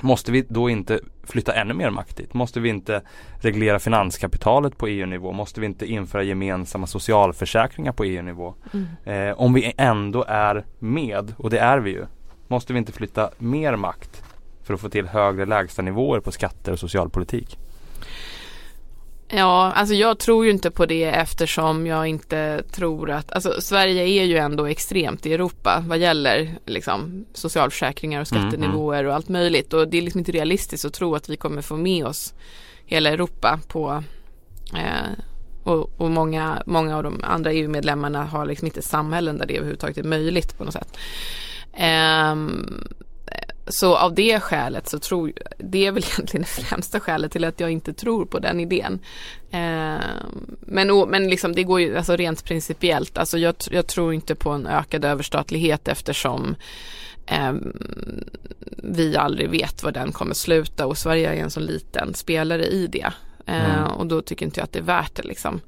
Måste 0.00 0.32
vi 0.32 0.44
då 0.48 0.70
inte 0.70 1.00
flytta 1.24 1.54
ännu 1.54 1.74
mer 1.74 1.90
makt 1.90 2.16
dit? 2.16 2.34
Måste 2.34 2.60
vi 2.60 2.68
inte 2.68 3.02
reglera 3.40 3.78
finanskapitalet 3.78 4.78
på 4.78 4.86
EU-nivå? 4.86 5.32
Måste 5.32 5.60
vi 5.60 5.66
inte 5.66 5.86
införa 5.86 6.22
gemensamma 6.22 6.86
socialförsäkringar 6.86 7.92
på 7.92 8.04
EU-nivå? 8.04 8.54
Mm. 8.72 9.28
Eh, 9.30 9.40
om 9.40 9.54
vi 9.54 9.72
ändå 9.76 10.24
är 10.28 10.64
med, 10.78 11.34
och 11.38 11.50
det 11.50 11.58
är 11.58 11.78
vi 11.78 11.90
ju, 11.90 12.06
måste 12.48 12.72
vi 12.72 12.78
inte 12.78 12.92
flytta 12.92 13.30
mer 13.38 13.76
makt 13.76 14.22
för 14.62 14.74
att 14.74 14.80
få 14.80 14.88
till 14.88 15.06
högre 15.06 15.46
lägstanivåer 15.46 16.20
på 16.20 16.32
skatter 16.32 16.72
och 16.72 16.78
socialpolitik? 16.78 17.58
Ja, 19.28 19.72
alltså 19.72 19.94
jag 19.94 20.18
tror 20.18 20.44
ju 20.44 20.50
inte 20.50 20.70
på 20.70 20.86
det 20.86 21.04
eftersom 21.04 21.86
jag 21.86 22.06
inte 22.06 22.62
tror 22.70 23.10
att, 23.10 23.32
alltså 23.32 23.60
Sverige 23.60 24.02
är 24.02 24.24
ju 24.24 24.36
ändå 24.36 24.66
extremt 24.66 25.26
i 25.26 25.32
Europa 25.32 25.84
vad 25.86 25.98
gäller 25.98 26.58
liksom 26.66 27.26
socialförsäkringar 27.32 28.20
och 28.20 28.32
mm, 28.32 28.50
skattenivåer 28.50 28.98
mm. 28.98 29.08
och 29.08 29.14
allt 29.14 29.28
möjligt 29.28 29.72
och 29.72 29.88
det 29.88 29.98
är 29.98 30.02
liksom 30.02 30.18
inte 30.18 30.32
realistiskt 30.32 30.84
att 30.84 30.92
tro 30.92 31.14
att 31.14 31.28
vi 31.28 31.36
kommer 31.36 31.62
få 31.62 31.76
med 31.76 32.06
oss 32.06 32.34
hela 32.84 33.10
Europa 33.10 33.60
på 33.68 34.02
eh, 34.74 35.22
och, 35.64 35.90
och, 36.00 36.10
många, 36.10 36.62
många 36.66 36.96
av 36.96 37.02
de 37.02 37.20
andra 37.24 37.52
EU-medlemmarna 37.52 38.24
har 38.24 38.46
liksom 38.46 38.66
inte 38.66 38.82
samhällen 38.82 39.38
där 39.38 39.46
det 39.46 39.56
överhuvudtaget 39.56 39.98
är 39.98 40.04
möjligt 40.04 40.58
på 40.58 40.64
något 40.64 40.72
sätt. 40.72 40.98
Um, 42.32 42.88
så 43.66 43.96
av 43.96 44.14
det 44.14 44.40
skälet 44.40 44.88
så 44.88 44.98
tror 44.98 45.28
jag, 45.28 45.38
det 45.58 45.86
är 45.86 45.92
väl 45.92 46.04
egentligen 46.12 46.42
det 46.42 46.62
främsta 46.62 47.00
skälet 47.00 47.32
till 47.32 47.44
att 47.44 47.60
jag 47.60 47.70
inte 47.70 47.92
tror 47.92 48.26
på 48.26 48.38
den 48.38 48.60
idén. 48.60 48.98
Eh, 49.50 50.04
men 50.60 51.08
men 51.08 51.28
liksom 51.28 51.54
det 51.54 51.62
går 51.62 51.80
ju, 51.80 51.96
alltså 51.96 52.16
rent 52.16 52.44
principiellt, 52.44 53.18
alltså 53.18 53.38
jag, 53.38 53.54
jag 53.70 53.86
tror 53.86 54.14
inte 54.14 54.34
på 54.34 54.50
en 54.50 54.66
ökad 54.66 55.04
överstatlighet 55.04 55.88
eftersom 55.88 56.56
eh, 57.26 57.52
vi 58.76 59.16
aldrig 59.16 59.50
vet 59.50 59.82
var 59.82 59.92
den 59.92 60.12
kommer 60.12 60.34
sluta 60.34 60.86
och 60.86 60.98
Sverige 60.98 61.28
är 61.28 61.42
en 61.42 61.50
så 61.50 61.60
liten 61.60 62.14
spelare 62.14 62.66
i 62.66 62.86
det. 62.86 63.12
Eh, 63.46 63.78
mm. 63.78 63.92
Och 63.92 64.06
då 64.06 64.22
tycker 64.22 64.46
inte 64.46 64.60
jag 64.60 64.64
att 64.64 64.72
det 64.72 64.78
är 64.78 64.82
värt 64.82 65.14
det 65.14 65.22
liksom. 65.22 65.60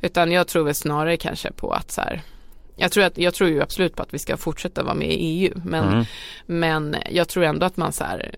Utan 0.00 0.32
jag 0.32 0.46
tror 0.48 0.64
väl 0.64 0.74
snarare 0.74 1.16
kanske 1.16 1.52
på 1.52 1.72
att 1.72 1.90
så 1.90 2.00
här, 2.00 2.22
jag 2.80 2.92
tror, 2.92 3.04
att, 3.04 3.18
jag 3.18 3.34
tror 3.34 3.50
ju 3.50 3.62
absolut 3.62 3.96
på 3.96 4.02
att 4.02 4.14
vi 4.14 4.18
ska 4.18 4.36
fortsätta 4.36 4.82
vara 4.82 4.94
med 4.94 5.08
i 5.08 5.14
EU 5.14 5.60
men, 5.64 5.88
mm. 5.88 6.04
men 6.46 6.96
jag 7.10 7.28
tror 7.28 7.44
ändå 7.44 7.66
att 7.66 7.76
man 7.76 7.92
så 7.92 8.04
här 8.04 8.34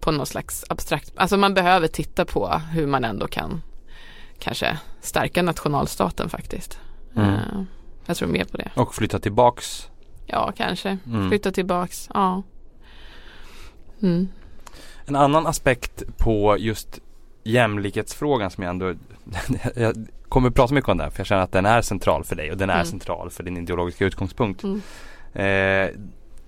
på 0.00 0.10
någon 0.10 0.26
slags 0.26 0.64
abstrakt, 0.68 1.12
alltså 1.16 1.36
man 1.36 1.54
behöver 1.54 1.88
titta 1.88 2.24
på 2.24 2.60
hur 2.72 2.86
man 2.86 3.04
ändå 3.04 3.26
kan 3.26 3.62
kanske 4.38 4.78
stärka 5.00 5.42
nationalstaten 5.42 6.30
faktiskt. 6.30 6.78
Mm. 7.16 7.28
Uh, 7.28 7.62
jag 8.06 8.16
tror 8.16 8.28
mer 8.28 8.44
på 8.44 8.56
det. 8.56 8.70
Och 8.76 8.94
flytta 8.94 9.18
tillbaks? 9.18 9.88
Ja, 10.26 10.52
kanske. 10.56 10.98
Mm. 11.06 11.28
Flytta 11.28 11.52
tillbaks, 11.52 12.08
ja. 12.14 12.42
Mm. 14.02 14.28
En 15.06 15.16
annan 15.16 15.46
aspekt 15.46 16.02
på 16.18 16.56
just 16.58 17.00
jämlikhetsfrågan 17.42 18.50
som 18.50 18.64
jag 18.64 18.70
ändå 18.70 18.94
jag 19.76 20.06
kommer 20.34 20.50
prata 20.50 20.74
mycket 20.74 20.90
om 20.90 20.98
den 20.98 21.10
för 21.10 21.20
jag 21.20 21.26
känner 21.26 21.42
att 21.42 21.52
den 21.52 21.66
är 21.66 21.82
central 21.82 22.24
för 22.24 22.36
dig 22.36 22.50
och 22.50 22.56
den 22.56 22.70
är 22.70 22.74
mm. 22.74 22.86
central 22.86 23.30
för 23.30 23.42
din 23.42 23.56
ideologiska 23.56 24.04
utgångspunkt. 24.04 24.62
Mm. 24.62 24.80
Eh, 25.32 25.90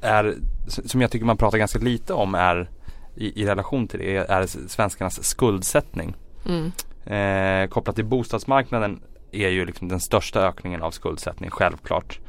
är, 0.00 0.34
som 0.66 1.00
jag 1.00 1.10
tycker 1.10 1.26
man 1.26 1.36
pratar 1.36 1.58
ganska 1.58 1.78
lite 1.78 2.12
om 2.12 2.34
är 2.34 2.70
i, 3.14 3.42
i 3.42 3.46
relation 3.46 3.88
till 3.88 3.98
det 3.98 4.16
är 4.16 4.68
svenskarnas 4.68 5.24
skuldsättning. 5.24 6.14
Mm. 6.46 6.72
Eh, 7.04 7.68
kopplat 7.68 7.96
till 7.96 8.04
bostadsmarknaden 8.04 9.00
är 9.32 9.48
ju 9.48 9.64
liksom 9.64 9.88
den 9.88 10.00
största 10.00 10.40
ökningen 10.48 10.82
av 10.82 10.90
skuldsättning 10.90 11.50
självklart. 11.50 12.20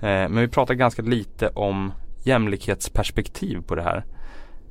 Eh, 0.00 0.28
men 0.28 0.40
vi 0.40 0.48
pratar 0.48 0.74
ganska 0.74 1.02
lite 1.02 1.48
om 1.48 1.92
jämlikhetsperspektiv 2.24 3.62
på 3.66 3.74
det 3.74 3.82
här. 3.82 4.04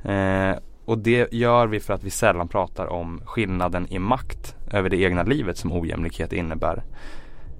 Eh, 0.03 0.57
och 0.89 0.97
det 0.97 1.33
gör 1.33 1.67
vi 1.67 1.79
för 1.79 1.93
att 1.93 2.03
vi 2.03 2.09
sällan 2.09 2.47
pratar 2.47 2.87
om 2.87 3.21
skillnaden 3.25 3.87
i 3.89 3.99
makt 3.99 4.55
över 4.71 4.89
det 4.89 4.97
egna 4.97 5.23
livet 5.23 5.57
som 5.57 5.71
ojämlikhet 5.71 6.33
innebär. 6.33 6.83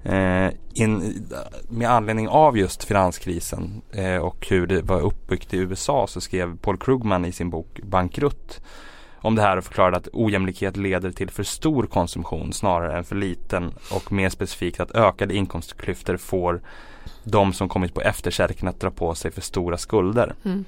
Eh, 0.04 0.48
in, 0.74 1.28
med 1.70 1.90
anledning 1.90 2.28
av 2.28 2.58
just 2.58 2.84
finanskrisen 2.84 3.82
eh, 3.92 4.16
och 4.16 4.48
hur 4.50 4.68
det 4.68 4.82
var 4.82 5.02
uppbyggt 5.02 5.54
i 5.54 5.58
USA 5.58 6.08
så 6.08 6.22
skrev 6.22 6.58
Paul 6.58 6.78
Krugman 6.78 7.26
i 7.26 7.32
sin 7.32 7.50
bok 7.50 7.80
Bankrutt 7.84 8.62
om 9.22 9.36
det 9.36 9.42
här 9.42 9.58
och 9.58 9.64
förklarade 9.64 9.98
att 9.98 10.08
ojämlikhet 10.14 10.78
leder 10.78 11.12
till 11.12 11.30
för 11.30 11.44
stor 11.44 11.84
konsumtion 11.84 12.54
snarare 12.54 12.98
än 12.98 13.04
för 13.04 13.16
liten 13.16 13.74
och 13.92 14.12
mer 14.12 14.30
specifikt 14.30 14.80
att 14.80 14.96
ökade 14.96 15.36
inkomstklyftor 15.36 16.18
får 16.18 16.62
de 17.24 17.54
som 17.54 17.70
kommit 17.70 17.94
på 17.94 18.02
efterkälken 18.02 18.68
att 18.68 18.80
dra 18.80 18.92
på 18.92 19.16
sig 19.16 19.32
för 19.32 19.42
stora 19.42 19.78
skulder. 19.78 20.36
Mm. 20.46 20.66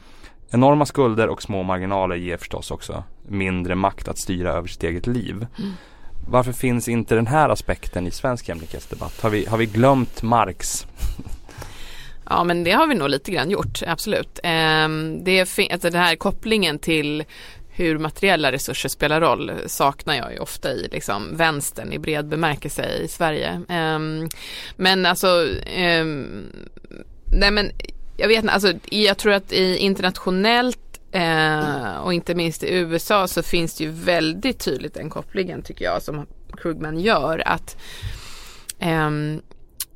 Enorma 0.54 0.86
skulder 0.86 1.28
och 1.28 1.44
små 1.44 1.64
marginaler 1.64 2.16
ger 2.16 2.38
förstås 2.38 2.72
också 2.72 3.04
mindre 3.28 3.76
makt 3.76 4.08
att 4.08 4.20
styra 4.20 4.52
över 4.52 4.68
sitt 4.68 4.84
eget 4.84 5.08
liv. 5.08 5.36
Mm. 5.36 5.72
Varför 6.28 6.52
finns 6.52 6.88
inte 6.88 7.16
den 7.16 7.28
här 7.28 7.50
aspekten 7.50 8.08
i 8.08 8.12
svensk 8.12 8.50
jämlikhetsdebatt? 8.50 9.22
Har 9.22 9.30
vi, 9.30 9.46
har 9.46 9.58
vi 9.58 9.66
glömt 9.66 10.22
Marx? 10.22 10.88
Ja 12.30 12.44
men 12.44 12.64
det 12.64 12.72
har 12.72 12.88
vi 12.88 12.96
nog 12.96 13.10
lite 13.10 13.32
grann 13.32 13.50
gjort, 13.50 13.84
absolut. 13.88 14.40
Ehm, 14.44 15.24
det 15.24 15.40
alltså 15.40 15.90
den 15.90 16.02
här 16.02 16.16
kopplingen 16.16 16.80
till 16.80 17.24
hur 17.70 17.98
materiella 17.98 18.52
resurser 18.52 18.90
spelar 18.90 19.22
roll 19.22 19.52
saknar 19.66 20.16
jag 20.16 20.34
ju 20.34 20.40
ofta 20.40 20.72
i 20.72 20.88
liksom 20.92 21.38
vänstern 21.38 21.94
i 21.94 22.00
bred 22.00 22.28
bemärkelse 22.28 22.98
i 22.98 23.08
Sverige. 23.08 23.62
Ehm, 23.70 24.30
men 24.76 25.06
alltså, 25.06 25.48
ehm, 25.66 26.46
nej 27.32 27.52
men 27.52 27.72
jag 28.17 28.28
vet 28.28 28.43
inte, 28.43 28.54
alltså 28.54 28.74
jag 28.89 29.17
tror 29.17 29.34
att 29.34 29.52
i 29.52 29.78
internationellt 29.78 30.78
Eh, 31.13 31.97
och 31.97 32.13
inte 32.13 32.36
minst 32.36 32.63
i 32.63 32.74
USA 32.74 33.28
så 33.28 33.43
finns 33.43 33.76
det 33.76 33.84
ju 33.84 33.89
väldigt 33.89 34.60
tydligt 34.60 34.93
den 34.93 35.10
kopplingen 35.10 35.62
tycker 35.62 35.86
jag 35.86 36.02
som 36.02 36.28
Krugman 36.58 37.00
gör 37.00 37.43
att 37.45 37.78
eh, 38.80 39.10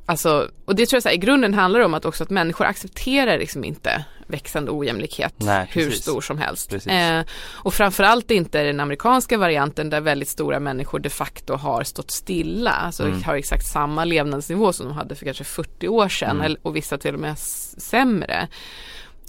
Alltså, 0.05 0.49
och 0.65 0.75
det 0.75 0.85
tror 0.85 0.95
jag 0.95 1.03
så 1.03 1.09
här, 1.09 1.15
i 1.15 1.19
grunden 1.19 1.53
handlar 1.53 1.79
om 1.79 1.93
att 1.93 2.05
också 2.05 2.23
att 2.23 2.29
människor 2.29 2.65
accepterar 2.65 3.37
liksom 3.37 3.63
inte 3.63 4.05
växande 4.27 4.71
ojämlikhet 4.71 5.33
Nej, 5.37 5.67
hur 5.71 5.91
stor 5.91 6.21
som 6.21 6.37
helst. 6.37 6.73
Eh, 6.73 7.19
och 7.53 7.73
framförallt 7.73 8.31
inte 8.31 8.63
den 8.63 8.79
amerikanska 8.79 9.37
varianten 9.37 9.89
där 9.89 10.01
väldigt 10.01 10.29
stora 10.29 10.59
människor 10.59 10.99
de 10.99 11.09
facto 11.09 11.53
har 11.53 11.83
stått 11.83 12.11
stilla, 12.11 12.71
alltså 12.71 13.03
mm. 13.03 13.23
har 13.23 13.35
exakt 13.35 13.65
samma 13.65 14.05
levnadsnivå 14.05 14.73
som 14.73 14.87
de 14.87 14.95
hade 14.95 15.15
för 15.15 15.25
kanske 15.25 15.43
40 15.43 15.87
år 15.87 16.09
sedan 16.09 16.39
mm. 16.39 16.57
och 16.61 16.75
vissa 16.75 16.97
till 16.97 17.13
och 17.13 17.19
med 17.19 17.37
sämre. 17.37 18.47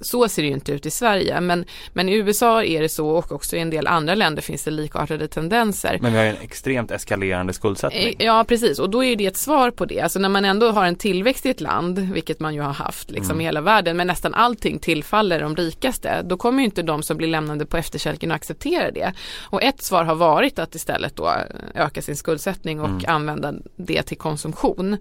Så 0.01 0.29
ser 0.29 0.43
det 0.43 0.49
ju 0.49 0.55
inte 0.55 0.73
ut 0.73 0.87
i 0.87 0.91
Sverige 0.91 1.41
men, 1.41 1.65
men 1.93 2.09
i 2.09 2.15
USA 2.15 2.65
är 2.65 2.83
det 2.83 2.89
så 2.89 3.09
och 3.09 3.33
också 3.33 3.57
i 3.57 3.61
en 3.61 3.71
del 3.71 3.87
andra 3.87 4.15
länder 4.15 4.43
finns 4.43 4.65
det 4.65 4.71
likartade 4.71 5.29
tendenser. 5.29 5.99
Men 6.01 6.13
vi 6.13 6.19
har 6.19 6.25
en 6.25 6.37
extremt 6.43 6.91
eskalerande 6.91 7.53
skuldsättning. 7.53 8.15
Eh, 8.19 8.27
ja 8.27 8.45
precis 8.49 8.79
och 8.79 8.91
då 8.91 9.05
är 9.05 9.17
det 9.17 9.27
ett 9.27 9.37
svar 9.37 9.71
på 9.71 9.85
det. 9.85 10.01
Alltså 10.01 10.19
när 10.19 10.29
man 10.29 10.45
ändå 10.45 10.71
har 10.71 10.85
en 10.85 10.97
tillväxt 10.97 11.47
i 11.47 11.51
ett 11.51 11.61
land, 11.61 11.99
vilket 11.99 12.41
man 12.41 12.55
ju 12.55 12.61
har 12.61 12.73
haft 12.73 13.11
liksom 13.11 13.31
mm. 13.31 13.41
i 13.41 13.45
hela 13.45 13.61
världen, 13.61 13.97
men 13.97 14.07
nästan 14.07 14.35
allting 14.35 14.79
tillfaller 14.79 15.41
de 15.41 15.57
rikaste. 15.57 16.23
Då 16.23 16.37
kommer 16.37 16.59
ju 16.59 16.65
inte 16.65 16.83
de 16.83 17.03
som 17.03 17.17
blir 17.17 17.29
lämnade 17.29 17.67
på 17.67 17.77
efterkälken 17.77 18.31
att 18.31 18.37
acceptera 18.37 18.91
det. 18.91 19.13
Och 19.43 19.63
ett 19.63 19.83
svar 19.83 20.05
har 20.05 20.15
varit 20.15 20.59
att 20.59 20.75
istället 20.75 21.17
då 21.17 21.33
öka 21.75 22.03
sin 22.03 22.17
skuldsättning 22.17 22.81
och 22.81 22.89
mm. 22.89 23.05
använda 23.07 23.55
det 23.77 24.03
till 24.03 24.19
konsumtion. 24.19 24.97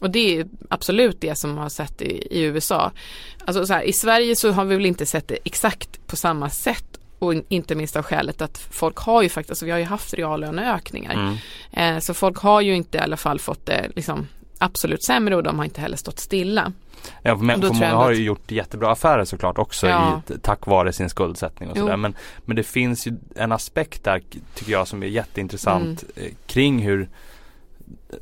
Och 0.00 0.10
det 0.10 0.38
är 0.38 0.46
absolut 0.68 1.20
det 1.20 1.38
som 1.38 1.58
har 1.58 1.68
sett 1.68 2.02
i, 2.02 2.26
i 2.30 2.42
USA. 2.42 2.92
Alltså 3.44 3.66
så 3.66 3.72
här, 3.72 3.82
i 3.82 3.92
Sverige 3.92 4.36
så 4.36 4.52
har 4.52 4.64
vi 4.64 4.76
väl 4.76 4.86
inte 4.86 5.06
sett 5.06 5.28
det 5.28 5.38
exakt 5.44 6.06
på 6.06 6.16
samma 6.16 6.50
sätt 6.50 6.98
och 7.18 7.34
inte 7.48 7.74
minst 7.74 7.96
av 7.96 8.02
skälet 8.02 8.42
att 8.42 8.58
folk 8.70 8.98
har 8.98 9.22
ju 9.22 9.28
faktiskt, 9.28 9.50
alltså 9.50 9.64
vi 9.64 9.70
har 9.70 9.78
ju 9.78 9.84
haft 9.84 10.14
reallöneökningar. 10.14 11.12
Mm. 11.12 11.96
Eh, 11.96 12.00
så 12.00 12.14
folk 12.14 12.38
har 12.38 12.60
ju 12.60 12.76
inte 12.76 12.98
i 12.98 13.00
alla 13.00 13.16
fall 13.16 13.40
fått 13.40 13.66
det 13.66 13.90
liksom 13.96 14.26
absolut 14.58 15.04
sämre 15.04 15.36
och 15.36 15.42
de 15.42 15.58
har 15.58 15.64
inte 15.64 15.80
heller 15.80 15.96
stått 15.96 16.18
stilla. 16.18 16.72
Ja, 17.22 17.36
men, 17.36 17.60
för 17.60 17.68
många 17.68 17.94
har 17.94 18.10
ju 18.10 18.24
gjort 18.24 18.50
jättebra 18.50 18.92
affärer 18.92 19.24
såklart 19.24 19.58
också 19.58 19.88
ja. 19.88 20.22
i, 20.28 20.38
tack 20.38 20.66
vare 20.66 20.92
sin 20.92 21.08
skuldsättning 21.08 21.70
och 21.70 21.76
sådär. 21.76 21.96
Men, 21.96 22.14
men 22.44 22.56
det 22.56 22.62
finns 22.62 23.06
ju 23.06 23.16
en 23.36 23.52
aspekt 23.52 24.04
där 24.04 24.22
tycker 24.54 24.72
jag 24.72 24.88
som 24.88 25.02
är 25.02 25.06
jätteintressant 25.06 26.04
mm. 26.16 26.28
Eh, 26.28 26.34
kring 26.46 26.78
hur 26.78 27.08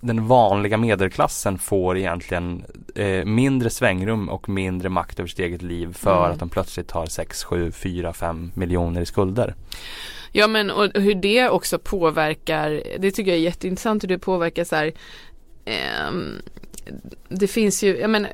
den 0.01 0.27
vanliga 0.27 0.77
medelklassen 0.77 1.59
får 1.59 1.98
egentligen 1.98 2.64
eh, 2.94 3.25
mindre 3.25 3.70
svängrum 3.70 4.29
och 4.29 4.48
mindre 4.48 4.88
makt 4.88 5.18
över 5.18 5.29
sitt 5.29 5.38
eget 5.38 5.62
liv 5.62 5.92
för 5.92 6.18
mm. 6.18 6.33
att 6.33 6.38
de 6.38 6.48
plötsligt 6.48 6.90
har 6.90 7.07
6, 7.07 7.44
7, 7.44 7.72
4, 7.72 8.12
5 8.12 8.51
miljoner 8.55 9.01
i 9.01 9.07
skulder. 9.07 9.55
Ja 10.33 10.46
men 10.46 10.70
och 10.70 10.88
hur 10.94 11.14
det 11.14 11.48
också 11.48 11.79
påverkar, 11.79 12.83
det 12.98 13.11
tycker 13.11 13.31
jag 13.31 13.38
är 13.38 13.42
jätteintressant 13.42 14.03
hur 14.03 14.09
det 14.09 14.18
påverkar 14.18 14.64
så 14.64 14.77
här, 14.77 14.92
eh, 15.64 16.12
det 17.29 17.46
finns 17.46 17.83
ju, 17.83 17.98
jag 17.98 18.11
menar, 18.11 18.31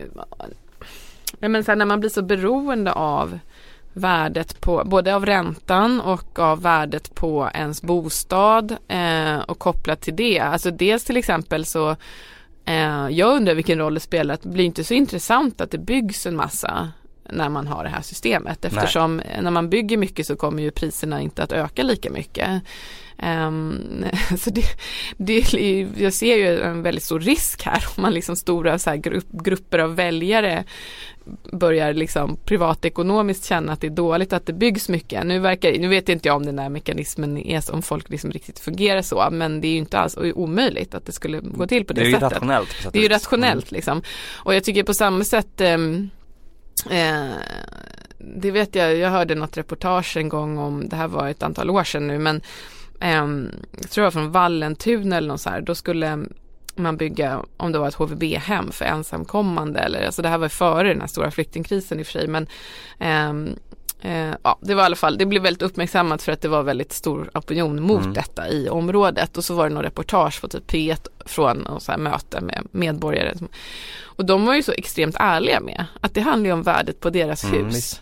jag 1.40 1.50
menar 1.50 1.66
här, 1.66 1.76
när 1.76 1.86
man 1.86 2.00
blir 2.00 2.10
så 2.10 2.22
beroende 2.22 2.92
av 2.92 3.38
värdet 3.98 4.60
på 4.60 4.82
både 4.84 5.14
av 5.14 5.26
räntan 5.26 6.00
och 6.00 6.38
av 6.38 6.62
värdet 6.62 7.14
på 7.14 7.50
ens 7.54 7.82
bostad 7.82 8.76
eh, 8.88 9.38
och 9.38 9.58
kopplat 9.58 10.00
till 10.00 10.16
det. 10.16 10.38
Alltså 10.38 10.70
dels 10.70 11.04
till 11.04 11.16
exempel 11.16 11.64
så 11.64 11.90
eh, 12.64 13.08
jag 13.10 13.36
undrar 13.36 13.54
vilken 13.54 13.78
roll 13.78 13.94
det 13.94 14.00
spelar 14.00 14.34
att 14.34 14.42
det 14.42 14.48
blir 14.48 14.64
inte 14.64 14.84
så 14.84 14.94
intressant 14.94 15.60
att 15.60 15.70
det 15.70 15.78
byggs 15.78 16.26
en 16.26 16.36
massa 16.36 16.92
när 17.30 17.48
man 17.48 17.66
har 17.66 17.84
det 17.84 17.90
här 17.90 18.02
systemet 18.02 18.64
eftersom 18.64 19.16
Nej. 19.16 19.42
när 19.42 19.50
man 19.50 19.70
bygger 19.70 19.96
mycket 19.96 20.26
så 20.26 20.36
kommer 20.36 20.62
ju 20.62 20.70
priserna 20.70 21.20
inte 21.20 21.42
att 21.42 21.52
öka 21.52 21.82
lika 21.82 22.10
mycket. 22.10 22.62
Um, 23.22 24.04
så 24.38 24.50
det, 24.50 24.64
det, 25.16 25.54
jag 25.96 26.12
ser 26.12 26.36
ju 26.36 26.60
en 26.60 26.82
väldigt 26.82 27.04
stor 27.04 27.20
risk 27.20 27.62
här 27.62 27.84
om 27.96 28.02
man 28.02 28.14
liksom 28.14 28.36
stora 28.36 28.78
så 28.78 28.96
grupp, 28.96 29.32
grupper 29.32 29.78
av 29.78 29.96
väljare 29.96 30.64
börjar 31.52 31.92
liksom 31.94 32.36
privatekonomiskt 32.44 33.44
känna 33.44 33.72
att 33.72 33.80
det 33.80 33.86
är 33.86 33.90
dåligt 33.90 34.32
att 34.32 34.46
det 34.46 34.52
byggs 34.52 34.88
mycket. 34.88 35.26
Nu, 35.26 35.38
verkar, 35.38 35.78
nu 35.78 35.88
vet 35.88 36.08
inte 36.08 36.28
jag 36.28 36.36
om 36.36 36.46
den 36.46 36.58
här 36.58 36.68
mekanismen 36.68 37.38
är 37.38 37.74
om 37.74 37.82
folk 37.82 38.10
liksom 38.10 38.30
riktigt 38.30 38.58
fungerar 38.58 39.02
så 39.02 39.28
men 39.30 39.60
det 39.60 39.68
är 39.68 39.72
ju 39.72 39.78
inte 39.78 39.98
alls 39.98 40.16
omöjligt 40.34 40.94
att 40.94 41.06
det 41.06 41.12
skulle 41.12 41.40
gå 41.40 41.66
till 41.66 41.84
på 41.84 41.92
det, 41.92 42.12
sättet. 42.12 42.20
Det 42.20 42.26
är 42.26 42.30
ju 42.30 42.34
rationellt. 42.34 42.92
Det 42.92 42.98
är 42.98 43.02
ju 43.02 43.08
rationellt 43.08 43.70
mm. 43.70 43.76
liksom. 43.76 44.02
Och 44.34 44.54
jag 44.54 44.64
tycker 44.64 44.82
på 44.82 44.94
samma 44.94 45.24
sätt 45.24 45.60
um, 45.60 46.10
eh, 46.90 47.26
det 48.18 48.50
vet 48.50 48.74
jag, 48.74 48.96
jag 48.96 49.10
hörde 49.10 49.34
något 49.34 49.56
reportage 49.56 50.16
en 50.16 50.28
gång 50.28 50.58
om, 50.58 50.88
det 50.88 50.96
här 50.96 51.08
var 51.08 51.28
ett 51.28 51.42
antal 51.42 51.70
år 51.70 51.84
sedan 51.84 52.06
nu 52.06 52.18
men 52.18 52.40
um, 53.22 53.50
jag 53.80 53.90
tror 53.90 54.04
jag 54.04 54.12
från 54.12 54.32
Vallentuna 54.32 55.16
eller 55.16 55.28
något 55.28 55.40
så 55.40 55.50
här, 55.50 55.60
då 55.60 55.74
skulle 55.74 56.18
man 56.82 56.96
bygga, 56.96 57.42
om 57.56 57.72
det 57.72 57.78
var 57.78 57.88
ett 57.88 57.94
HVB-hem 57.94 58.72
för 58.72 58.84
ensamkommande 58.84 59.80
eller, 59.80 60.06
alltså 60.06 60.22
det 60.22 60.28
här 60.28 60.38
var 60.38 60.48
före 60.48 60.88
den 60.88 61.00
här 61.00 61.08
stora 61.08 61.30
flyktingkrisen 61.30 62.00
i 62.00 62.02
och 62.02 62.06
för 62.06 62.12
sig 62.12 62.28
men 62.28 62.46
um, 63.30 63.56
Eh, 64.00 64.34
ja, 64.42 64.58
det 64.60 64.74
var 64.74 64.82
i 64.82 64.86
alla 64.86 64.96
fall, 64.96 65.18
det 65.18 65.26
blev 65.26 65.42
väldigt 65.42 65.62
uppmärksammat 65.62 66.22
för 66.22 66.32
att 66.32 66.40
det 66.40 66.48
var 66.48 66.62
väldigt 66.62 66.92
stor 66.92 67.30
opinion 67.34 67.82
mot 67.82 68.00
mm. 68.00 68.12
detta 68.12 68.48
i 68.48 68.68
området 68.68 69.36
och 69.36 69.44
så 69.44 69.54
var 69.54 69.68
det 69.68 69.74
någon 69.74 69.82
reportage 69.82 70.40
på 70.40 70.48
typ 70.48 70.70
P1 70.70 71.06
från 71.26 71.68
så 71.80 71.92
här 71.92 71.98
möte 71.98 72.40
med 72.40 72.66
medborgare. 72.70 73.34
Och 74.02 74.24
de 74.24 74.46
var 74.46 74.54
ju 74.54 74.62
så 74.62 74.72
extremt 74.72 75.16
ärliga 75.18 75.60
med 75.60 75.84
att 76.00 76.14
det 76.14 76.20
handlar 76.20 76.50
om 76.50 76.62
värdet 76.62 77.00
på 77.00 77.10
deras 77.10 77.44
mm, 77.44 77.64
hus. 77.64 78.00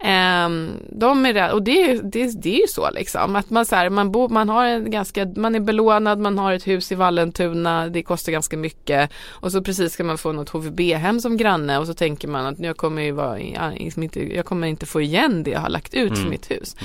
Um, 0.00 0.72
de 0.88 1.26
är 1.26 1.34
där, 1.34 1.52
och 1.52 1.62
det, 1.62 2.00
det, 2.02 2.42
det 2.42 2.54
är 2.56 2.60
ju 2.60 2.66
så 2.68 2.90
liksom 2.90 3.36
att 3.36 3.50
man, 3.50 3.66
så 3.66 3.76
här, 3.76 3.90
man, 3.90 4.12
bo, 4.12 4.28
man, 4.28 4.48
har 4.48 4.66
en 4.66 4.90
ganska, 4.90 5.26
man 5.36 5.54
är 5.54 5.60
belånad, 5.60 6.18
man 6.18 6.38
har 6.38 6.52
ett 6.52 6.66
hus 6.66 6.92
i 6.92 6.94
Vallentuna, 6.94 7.88
det 7.88 8.02
kostar 8.02 8.32
ganska 8.32 8.56
mycket 8.56 9.10
och 9.28 9.52
så 9.52 9.62
precis 9.62 9.92
ska 9.92 10.04
man 10.04 10.18
få 10.18 10.32
något 10.32 10.48
HVB-hem 10.48 11.20
som 11.20 11.36
granne 11.36 11.78
och 11.78 11.86
så 11.86 11.94
tänker 11.94 12.28
man 12.28 12.46
att 12.46 12.58
jag 12.58 12.76
kommer 12.76 13.02
ju 13.02 13.12
vara, 13.12 13.38
inte, 13.74 14.34
jag 14.34 14.44
kommer 14.44 14.66
inte 14.66 14.86
få 14.86 15.00
igen 15.00 15.42
det 15.42 15.50
jag 15.50 15.60
har 15.60 15.68
lagt 15.68 15.94
ut 15.94 16.10
mm. 16.10 16.22
för 16.22 16.30
mitt 16.30 16.50
hus. 16.50 16.76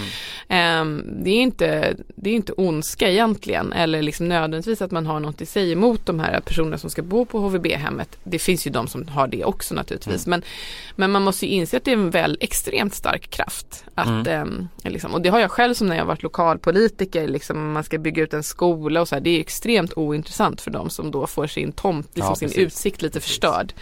Mm. 0.50 0.82
Um, 0.82 1.24
det, 1.24 1.30
är 1.30 1.42
inte, 1.42 1.96
det 2.16 2.30
är 2.30 2.34
inte 2.34 2.54
ondska 2.54 3.10
egentligen 3.10 3.74
eller 3.74 4.02
liksom 4.02 4.28
nödvändigtvis 4.28 4.82
att 4.82 4.92
man 4.92 5.06
har 5.06 5.20
något 5.20 5.42
i 5.42 5.46
sig 5.46 5.72
emot 5.72 6.06
de 6.06 6.20
här 6.20 6.40
personerna 6.40 6.78
som 6.78 6.90
ska 6.90 7.02
bo 7.02 7.26
på 7.26 7.40
HVB-hemmet. 7.40 8.18
Det 8.24 8.40
finns 8.40 8.68
ju 8.68 8.72
de 8.72 8.88
som 8.88 9.08
har 9.08 9.28
det 9.28 9.44
också 9.44 9.76
naturligtvis 9.76 10.28
mm. 10.28 10.40
men, 10.40 10.50
men 10.96 11.12
man 11.12 11.22
måste 11.22 11.46
ju 11.46 11.52
inse 11.52 11.78
att 11.78 11.84
det 11.84 11.92
är 11.92 11.98
en 11.98 12.12
väl 12.12 12.38
extremt 12.66 12.94
stark 12.94 13.30
kraft. 13.30 13.86
Att, 13.96 14.28
mm. 14.28 14.68
eh, 14.84 14.92
liksom, 14.92 15.14
och 15.14 15.22
det 15.22 15.30
har 15.30 15.40
jag 15.40 15.52
själv 15.52 15.74
som 15.74 15.88
när 15.88 15.96
jag 15.96 16.06
varit 16.06 16.24
lokalpolitiker, 16.24 17.28
liksom, 17.28 17.72
man 17.72 17.84
ska 17.84 17.98
bygga 17.98 18.24
ut 18.24 18.34
en 18.34 18.44
skola 18.44 19.02
och 19.02 19.08
så 19.08 19.16
här, 19.16 19.22
det 19.22 19.30
är 19.30 19.40
extremt 19.40 19.94
ointressant 19.94 20.62
för 20.62 20.72
dem 20.72 20.90
som 20.90 21.12
då 21.12 21.28
får 21.28 21.48
sin 21.48 21.72
tomt, 21.72 22.10
liksom, 22.14 22.36
ja, 22.42 22.50
sin 22.50 22.62
utsikt 22.62 23.02
lite 23.02 23.14
precis. 23.14 23.30
förstörd. 23.30 23.74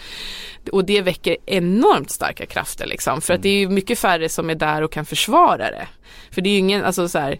Och 0.72 0.86
det 0.86 1.02
väcker 1.02 1.38
enormt 1.46 2.12
starka 2.12 2.46
krafter 2.46 2.86
liksom, 2.86 3.22
för 3.22 3.34
mm. 3.34 3.39
att 3.39 3.43
det 3.43 3.50
är 3.50 3.67
mycket 3.67 4.00
färre 4.00 4.30
som 4.30 4.50
är 4.50 4.56
där 4.56 4.82
och 4.82 4.91
kan 4.91 5.06
försvara 5.06 5.72
det. 5.72 5.88
För 6.32 6.41
det 6.41 6.50
är 6.50 6.52
ju 6.52 6.60
ingen, 6.60 6.84
alltså 6.84 7.10
så 7.10 7.19
här, 7.19 7.39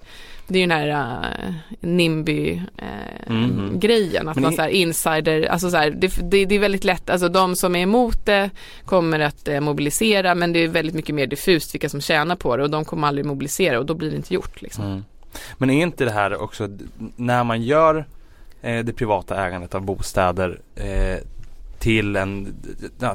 det 0.54 0.60
är 0.60 0.62
ju 0.62 0.68
den 0.68 0.78
här 0.78 1.18
uh, 1.48 1.54
NIMBY 1.80 2.54
uh, 2.54 2.62
mm. 3.28 3.80
grejen 3.80 4.28
att 4.28 4.36
Men 4.36 4.44
man 4.44 4.54
så 4.54 4.62
här 4.62 4.70
insider, 4.70 5.46
alltså 5.46 5.70
så 5.70 5.78
här, 5.78 5.90
det, 5.92 6.16
det, 6.22 6.46
det, 6.46 6.56
är 6.56 6.60
väldigt 6.60 6.84
lätt, 6.84 7.10
alltså 7.10 7.30
de 7.30 7.56
som 7.56 7.76
är 7.76 7.80
emot 7.80 8.26
det 8.26 8.50
kommer 8.86 9.20
att 9.20 9.48
uh, 9.48 9.60
mobilisera 9.60 10.36
men 10.36 10.54
det 10.54 10.60
är 10.60 10.68
väldigt 10.68 10.96
mycket 10.96 11.16
mer 11.16 11.28
diffust 11.28 11.74
vilka 11.74 11.90
som 11.90 12.02
tjänar 12.02 12.36
på 12.36 12.58
det 12.58 12.64
och 12.64 12.70
de 12.70 12.86
kommer 12.86 13.08
aldrig 13.08 13.26
mobilisera 13.26 13.80
och 13.80 13.86
då 13.86 13.94
blir 13.94 14.10
det 14.10 14.16
inte 14.16 14.34
gjort 14.34 14.62
liksom. 14.62 14.86
Mm. 14.86 15.04
Men 15.58 15.70
är 15.70 15.82
inte 15.82 16.06
det 16.06 16.12
här 16.12 16.42
också 16.42 16.70
när 17.16 17.44
man 17.44 17.62
gör 17.62 18.06
det 18.62 18.96
privata 18.96 19.48
ägandet 19.48 19.76
av 19.76 19.82
bostäder 19.82 20.60
till 21.80 22.16
en, 22.16 22.56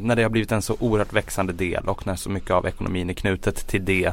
när 0.01 0.17
det 0.17 0.23
har 0.23 0.31
blivit 0.31 0.53
en 0.53 0.63
så 0.63 0.77
oerhört 0.81 1.13
växande 1.13 1.53
del 1.53 1.89
och 1.89 2.07
när 2.07 2.17
så 2.17 2.31
mycket 2.31 2.51
av 2.51 2.67
ekonomin 2.67 3.11
är 3.11 3.15
knutet 3.15 3.67
till 3.69 3.85
det 3.85 4.13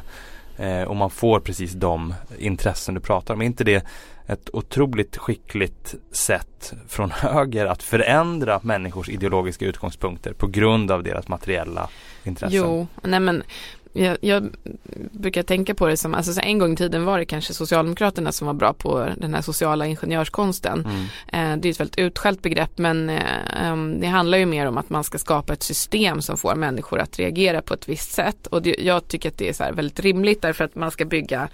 Eh, 0.57 0.83
och 0.83 0.95
man 0.95 1.09
får 1.09 1.39
precis 1.39 1.73
de 1.73 2.13
intressen 2.39 2.95
du 2.95 3.01
pratar 3.01 3.33
om. 3.33 3.41
Är 3.41 3.45
inte 3.45 3.63
det 3.63 3.85
ett 4.27 4.49
otroligt 4.53 5.17
skickligt 5.17 5.95
sätt 6.11 6.73
från 6.87 7.11
höger 7.11 7.65
att 7.65 7.83
förändra 7.83 8.59
människors 8.63 9.09
ideologiska 9.09 9.65
utgångspunkter 9.65 10.33
på 10.33 10.47
grund 10.47 10.91
av 10.91 11.03
deras 11.03 11.27
materiella 11.27 11.89
intressen? 12.23 12.57
Jo, 12.57 12.87
nej 13.03 13.19
men 13.19 13.43
jag, 13.95 14.17
jag, 14.21 14.49
brukar 15.11 15.43
tänka 15.43 15.75
på 15.75 15.87
det 15.87 15.97
som, 15.97 16.13
alltså 16.13 16.41
en 16.41 16.59
gång 16.59 16.73
i 16.73 16.75
tiden 16.75 17.05
var 17.05 17.19
det 17.19 17.25
kanske 17.25 17.53
Socialdemokraterna 17.53 18.31
som 18.31 18.47
var 18.47 18.53
bra 18.53 18.73
på 18.73 19.09
den 19.17 19.33
här 19.33 19.41
sociala 19.41 19.85
ingenjörskonsten. 19.85 20.85
Mm. 20.85 21.53
Eh, 21.53 21.61
det 21.61 21.67
är 21.67 21.71
ett 21.71 21.79
väldigt 21.79 21.99
utskällt 21.99 22.41
begrepp 22.41 22.77
men 22.77 23.09
eh, 23.09 23.75
det 23.99 24.07
handlar 24.07 24.37
ju 24.37 24.45
mer 24.45 24.65
om 24.65 24.77
att 24.77 24.89
man 24.89 25.03
ska 25.03 25.17
skapa 25.17 25.53
ett 25.53 25.63
system 25.63 26.21
som 26.21 26.37
får 26.37 26.55
människor 26.55 26.99
att 26.99 27.19
reagera 27.19 27.61
på 27.61 27.73
ett 27.73 27.89
visst 27.89 28.11
sätt. 28.11 28.47
Och 28.47 28.61
det, 28.61 28.75
jag 28.79 29.07
tycker 29.07 29.29
att 29.29 29.37
det 29.37 29.49
är 29.49 29.53
så 29.53 29.71
väldigt 29.73 29.99
rimligt 29.99 30.41
därför 30.41 30.63
att 30.63 30.75
man 30.75 30.91
ska 30.91 31.05
bygga 31.05 31.49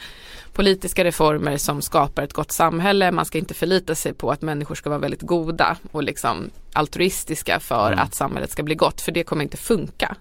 politiska 0.54 1.04
reformer 1.04 1.58
som 1.58 1.82
skapar 1.82 2.24
ett 2.24 2.34
gott 2.34 2.52
samhälle. 2.52 3.12
Man 3.12 3.26
ska 3.26 3.38
inte 3.38 3.54
förlita 3.54 3.96
sig 3.96 4.14
på 4.14 4.32
att 4.32 4.42
människor 4.42 4.76
ska 4.76 4.90
vara 4.90 5.00
väldigt 5.00 5.22
goda 5.22 5.78
och 5.92 6.04
liksom 6.04 6.50
altruistiska 6.74 7.60
för 7.60 7.88
mm. 7.88 8.00
att 8.00 8.16
samhället 8.16 8.52
ska 8.52 8.64
bli 8.64 8.76
gott 8.76 9.02
för 9.02 9.12
det 9.12 9.24
kommer 9.24 9.44
inte 9.44 9.58
funka. 9.58 10.16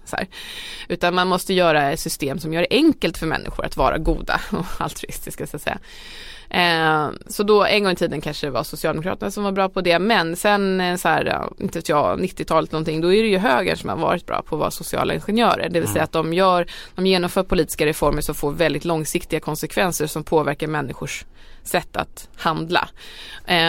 Utan 0.88 1.14
man 1.14 1.28
måste 1.28 1.54
göra 1.54 1.96
system 2.10 2.38
som 2.38 2.52
gör 2.52 2.60
det 2.60 2.76
enkelt 2.76 3.18
för 3.18 3.26
människor 3.26 3.64
att 3.64 3.76
vara 3.76 3.98
goda 3.98 4.40
och 4.50 4.66
altruistiska 4.78 5.46
så 5.46 5.56
att 5.56 5.62
säga. 5.62 5.78
Eh, 6.50 7.10
så 7.26 7.42
då 7.42 7.64
en 7.64 7.82
gång 7.84 7.92
i 7.92 7.96
tiden 7.96 8.20
kanske 8.20 8.46
det 8.46 8.50
var 8.50 8.62
Socialdemokraterna 8.62 9.30
som 9.30 9.44
var 9.44 9.52
bra 9.52 9.68
på 9.68 9.80
det 9.80 9.98
men 9.98 10.36
sen 10.36 10.80
eh, 10.80 10.96
så 10.96 11.08
här, 11.08 11.42
inte 11.58 11.78
vet 11.78 11.88
jag, 11.88 12.20
90-talet 12.20 12.72
någonting 12.72 13.00
då 13.00 13.12
är 13.12 13.22
det 13.22 13.28
ju 13.28 13.38
högern 13.38 13.76
som 13.76 13.88
har 13.88 13.96
varit 13.96 14.26
bra 14.26 14.42
på 14.42 14.56
att 14.56 14.60
vara 14.60 14.70
sociala 14.70 15.14
ingenjörer. 15.14 15.68
Det 15.68 15.80
vill 15.80 15.88
säga 15.88 15.98
mm. 16.00 16.04
att 16.04 16.12
de 16.12 16.32
gör, 16.32 16.66
de 16.94 17.06
genomför 17.06 17.42
politiska 17.42 17.86
reformer 17.86 18.22
som 18.22 18.34
får 18.34 18.52
väldigt 18.52 18.84
långsiktiga 18.84 19.40
konsekvenser 19.40 20.06
som 20.06 20.24
påverkar 20.24 20.66
människors 20.66 21.24
sätt 21.62 21.96
att 21.96 22.28
handla. 22.36 22.88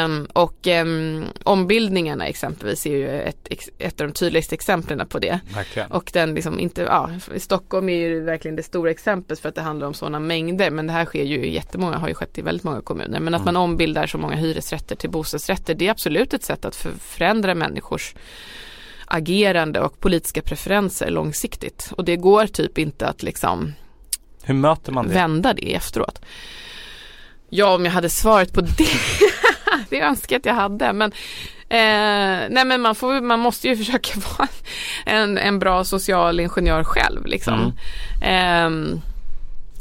Um, 0.06 0.26
och 0.26 0.68
um, 0.68 1.26
ombildningarna 1.44 2.28
exempelvis 2.28 2.86
är 2.86 2.92
ju 2.92 3.10
ett, 3.10 3.48
ett 3.78 4.02
av 4.02 4.08
de 4.08 4.14
tydligaste 4.14 4.56
exemplen 4.56 5.08
på 5.08 5.20
det. 5.20 5.40
Verkligen. 5.56 5.92
Och 5.92 6.10
den 6.14 6.34
liksom 6.34 6.60
inte, 6.60 6.82
ja, 6.82 7.10
Stockholm 7.38 7.90
är 7.90 7.96
ju 7.96 8.22
verkligen 8.22 8.56
det 8.56 8.64
stora 8.64 8.92
exemplet 8.92 9.40
för 9.40 9.50
att 9.50 9.56
det 9.56 9.62
handlar 9.62 9.88
om 9.88 9.94
sådana 9.94 10.20
mängder 10.20 10.72
men 10.72 10.88
det 10.88 10.94
här 10.94 11.06
sker 11.06 11.24
ju 11.24 11.52
jättemånga, 11.52 11.98
har 11.98 12.08
ju 12.08 12.14
skett 12.14 12.38
i 12.38 12.42
väldigt 12.42 12.64
många 12.64 12.82
kommuner. 12.82 13.20
Men 13.20 13.34
att 13.34 13.42
mm. 13.42 13.54
man 13.54 13.64
ombildar 13.64 14.08
så 14.08 14.18
många 14.18 14.36
hyresrätter 14.36 14.96
till 14.96 15.10
bostadsrätter 15.10 15.74
det 15.74 15.88
är 15.88 15.92
absolut 15.92 16.34
ett 16.34 16.44
sätt 16.44 16.66
att 16.66 16.76
förändra 17.00 17.56
människors 17.56 18.16
agerande 19.06 19.80
och 19.80 20.00
politiska 20.00 20.42
preferenser 20.42 21.10
långsiktigt. 21.10 21.92
Och 21.98 22.06
det 22.06 22.16
går 22.16 22.48
typ 22.48 22.78
inte 22.78 23.08
att 23.08 23.24
liksom 23.24 23.74
Hur 24.44 24.54
möter 24.54 24.92
man 24.92 25.08
det? 25.08 25.14
vända 25.14 25.54
det 25.54 25.76
efteråt. 25.76 26.22
Ja, 27.54 27.76
om 27.76 27.86
jag 27.86 27.92
hade 27.92 28.10
svaret 28.10 28.54
på 28.54 28.62
det. 28.62 28.88
det 29.90 30.02
önskar 30.02 30.36
jag 30.36 30.40
att 30.40 30.46
jag 30.46 30.54
hade. 30.54 30.94
Men, 30.94 31.12
eh, 31.70 32.50
nej, 32.50 32.66
men 32.66 32.82
man, 32.82 32.96
får, 32.96 33.22
man 33.22 33.40
måste 33.40 33.68
ju 33.68 33.78
försöka 33.86 34.20
vara 34.20 34.48
en, 35.06 35.38
en 35.38 35.60
bra 35.60 35.84
social 35.84 36.40
ingenjör 36.40 36.84
själv. 36.84 37.26
Liksom. 37.26 37.74
Mm. 38.22 38.94
Eh, 38.94 39.00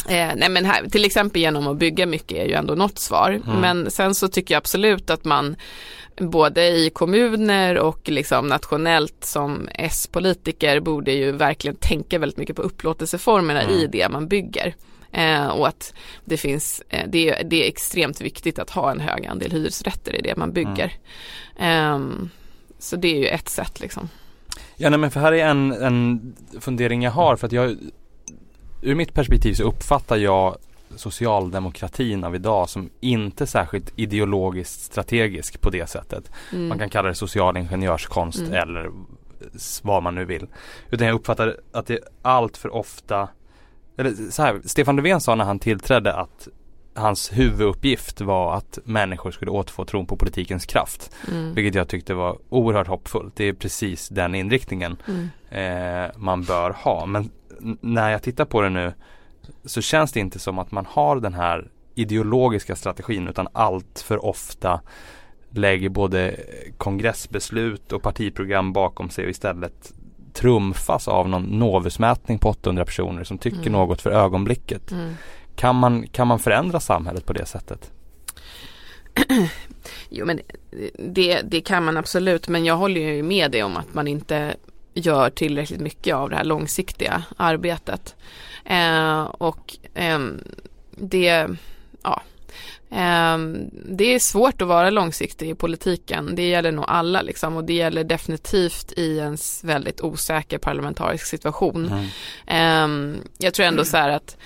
Eh, 0.08 0.32
nej 0.36 0.48
men 0.48 0.64
här, 0.64 0.88
till 0.88 1.04
exempel 1.04 1.40
genom 1.40 1.66
att 1.66 1.76
bygga 1.76 2.06
mycket 2.06 2.38
är 2.38 2.44
ju 2.44 2.52
ändå 2.52 2.74
något 2.74 2.98
svar. 2.98 3.40
Mm. 3.46 3.60
Men 3.60 3.90
sen 3.90 4.14
så 4.14 4.28
tycker 4.28 4.54
jag 4.54 4.58
absolut 4.58 5.10
att 5.10 5.24
man 5.24 5.56
både 6.16 6.66
i 6.66 6.90
kommuner 6.90 7.78
och 7.78 8.08
liksom 8.08 8.46
nationellt 8.46 9.24
som 9.24 9.68
S-politiker 9.74 10.80
borde 10.80 11.12
ju 11.12 11.32
verkligen 11.32 11.76
tänka 11.76 12.18
väldigt 12.18 12.38
mycket 12.38 12.56
på 12.56 12.62
upplåtelseformerna 12.62 13.62
mm. 13.62 13.74
i 13.74 13.86
det 13.86 14.08
man 14.08 14.28
bygger. 14.28 14.74
Eh, 15.12 15.46
och 15.46 15.68
att 15.68 15.94
det 16.24 16.36
finns, 16.36 16.82
eh, 16.88 17.08
det, 17.08 17.28
är, 17.28 17.44
det 17.44 17.64
är 17.64 17.68
extremt 17.68 18.20
viktigt 18.20 18.58
att 18.58 18.70
ha 18.70 18.90
en 18.90 19.00
hög 19.00 19.26
andel 19.26 19.52
hyresrätter 19.52 20.16
i 20.16 20.22
det 20.22 20.36
man 20.36 20.52
bygger. 20.52 20.92
Mm. 21.58 22.12
Eh, 22.12 22.28
så 22.78 22.96
det 22.96 23.08
är 23.08 23.18
ju 23.18 23.26
ett 23.26 23.48
sätt 23.48 23.80
liksom. 23.80 24.08
Ja 24.76 24.90
nej, 24.90 24.98
men 24.98 25.10
för 25.10 25.20
här 25.20 25.32
är 25.32 25.46
en, 25.46 25.72
en 25.72 26.34
fundering 26.60 27.02
jag 27.02 27.10
har 27.10 27.36
för 27.36 27.46
att 27.46 27.52
jag 27.52 27.76
Ur 28.82 28.94
mitt 28.94 29.14
perspektiv 29.14 29.54
så 29.54 29.62
uppfattar 29.62 30.16
jag 30.16 30.56
socialdemokratin 30.96 32.24
av 32.24 32.34
idag 32.34 32.68
som 32.68 32.90
inte 33.00 33.46
särskilt 33.46 33.92
ideologiskt 33.96 34.80
strategisk 34.80 35.60
på 35.60 35.70
det 35.70 35.90
sättet. 35.90 36.30
Mm. 36.52 36.68
Man 36.68 36.78
kan 36.78 36.90
kalla 36.90 37.08
det 37.08 37.14
social 37.14 37.56
ingenjörskonst 37.56 38.38
mm. 38.38 38.52
eller 38.52 38.90
vad 39.82 40.02
man 40.02 40.14
nu 40.14 40.24
vill. 40.24 40.46
Utan 40.90 41.06
jag 41.06 41.14
uppfattar 41.14 41.56
att 41.72 41.86
det 41.86 41.98
allt 42.22 42.56
för 42.56 42.74
ofta 42.74 43.28
eller 44.00 44.30
så 44.30 44.42
här, 44.42 44.60
Stefan 44.64 44.96
Löfven 44.96 45.20
sa 45.20 45.34
när 45.34 45.44
han 45.44 45.58
tillträdde 45.58 46.14
att 46.14 46.48
hans 46.94 47.32
huvuduppgift 47.32 48.20
var 48.20 48.54
att 48.54 48.78
människor 48.84 49.30
skulle 49.30 49.50
återfå 49.50 49.84
tron 49.84 50.06
på 50.06 50.16
politikens 50.16 50.66
kraft. 50.66 51.12
Mm. 51.30 51.54
Vilket 51.54 51.74
jag 51.74 51.88
tyckte 51.88 52.14
var 52.14 52.38
oerhört 52.48 52.86
hoppfullt. 52.86 53.36
Det 53.36 53.44
är 53.44 53.52
precis 53.52 54.08
den 54.08 54.34
inriktningen 54.34 54.96
mm. 55.08 55.28
eh, 55.50 56.10
man 56.16 56.42
bör 56.44 56.70
ha. 56.70 57.06
Men 57.06 57.30
när 57.80 58.10
jag 58.10 58.22
tittar 58.22 58.44
på 58.44 58.60
det 58.62 58.70
nu 58.70 58.92
så 59.64 59.80
känns 59.80 60.12
det 60.12 60.20
inte 60.20 60.38
som 60.38 60.58
att 60.58 60.72
man 60.72 60.86
har 60.86 61.16
den 61.16 61.34
här 61.34 61.70
ideologiska 61.94 62.76
strategin 62.76 63.28
utan 63.28 63.48
allt 63.52 64.04
för 64.06 64.24
ofta 64.24 64.80
lägger 65.50 65.88
både 65.88 66.36
kongressbeslut 66.78 67.92
och 67.92 68.02
partiprogram 68.02 68.72
bakom 68.72 69.10
sig 69.10 69.24
och 69.24 69.30
istället 69.30 69.92
trumfas 70.32 71.08
av 71.08 71.28
någon 71.28 71.42
Novusmätning 71.42 72.38
på 72.38 72.48
800 72.48 72.84
personer 72.84 73.24
som 73.24 73.38
tycker 73.38 73.58
mm. 73.58 73.72
något 73.72 74.02
för 74.02 74.10
ögonblicket. 74.10 74.90
Mm. 74.90 75.14
Kan, 75.56 75.76
man, 75.76 76.06
kan 76.06 76.26
man 76.26 76.38
förändra 76.38 76.80
samhället 76.80 77.26
på 77.26 77.32
det 77.32 77.46
sättet? 77.46 77.90
jo 80.08 80.26
men 80.26 80.40
det, 80.98 81.40
det 81.42 81.60
kan 81.60 81.84
man 81.84 81.96
absolut 81.96 82.48
men 82.48 82.64
jag 82.64 82.76
håller 82.76 83.00
ju 83.00 83.22
med 83.22 83.50
dig 83.50 83.62
om 83.62 83.76
att 83.76 83.94
man 83.94 84.08
inte 84.08 84.56
gör 84.94 85.30
tillräckligt 85.30 85.80
mycket 85.80 86.14
av 86.14 86.30
det 86.30 86.36
här 86.36 86.44
långsiktiga 86.44 87.22
arbetet. 87.36 88.16
Eh, 88.64 89.22
och 89.22 89.76
eh, 89.94 90.18
det, 90.90 91.48
ja, 92.02 92.22
det 93.72 94.14
är 94.14 94.18
svårt 94.18 94.62
att 94.62 94.68
vara 94.68 94.90
långsiktig 94.90 95.50
i 95.50 95.54
politiken. 95.54 96.34
Det 96.34 96.48
gäller 96.48 96.72
nog 96.72 96.84
alla 96.88 97.22
liksom 97.22 97.56
och 97.56 97.64
det 97.64 97.72
gäller 97.72 98.04
definitivt 98.04 98.92
i 98.96 99.18
en 99.20 99.36
väldigt 99.62 100.00
osäker 100.00 100.58
parlamentarisk 100.58 101.26
situation. 101.26 101.86
Mm. 101.86 102.06
Ehm, 102.46 103.16
jag 103.38 103.54
tror 103.54 103.66
ändå 103.66 103.84
så 103.84 103.96
här 103.96 104.08
att 104.08 104.36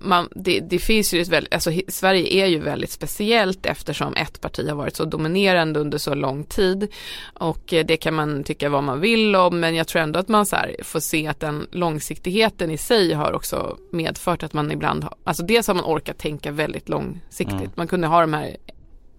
man, 0.00 0.28
det, 0.34 0.60
det, 0.60 0.78
finns 0.78 1.14
ju 1.14 1.20
ett 1.20 1.28
väldigt, 1.28 1.54
alltså 1.54 1.70
Sverige 1.88 2.44
är 2.44 2.46
ju 2.46 2.58
väldigt 2.58 2.90
speciellt 2.90 3.66
eftersom 3.66 4.14
ett 4.14 4.40
parti 4.40 4.68
har 4.68 4.76
varit 4.76 4.96
så 4.96 5.04
dominerande 5.04 5.80
under 5.80 5.98
så 5.98 6.14
lång 6.14 6.44
tid 6.44 6.88
och 7.34 7.72
eh, 7.72 7.86
det 7.86 7.96
kan 7.96 8.14
man 8.14 8.44
tycka 8.44 8.68
vad 8.68 8.84
man 8.84 9.00
vill 9.00 9.36
om 9.36 9.60
men 9.60 9.74
jag 9.74 9.86
tror 9.86 10.02
ändå 10.02 10.18
att 10.18 10.28
man 10.28 10.46
så 10.46 10.56
får 10.82 11.00
se 11.00 11.26
att 11.26 11.40
den 11.40 11.66
långsiktigheten 11.70 12.70
i 12.70 12.78
sig 12.78 13.12
har 13.12 13.32
också 13.32 13.76
medfört 13.92 14.42
att 14.42 14.52
man 14.52 14.72
ibland 14.72 15.04
har, 15.04 15.14
alltså 15.24 15.42
dels 15.42 15.66
har 15.66 15.74
man 15.74 15.84
orkat 15.84 16.18
tänka 16.18 16.50
väldigt 16.50 16.88
långsiktigt. 16.88 17.58
Mm. 17.58 17.72
Man 17.74 17.88
kunde 17.88 18.06
ha 18.06 18.20
de 18.20 18.32
här 18.32 18.56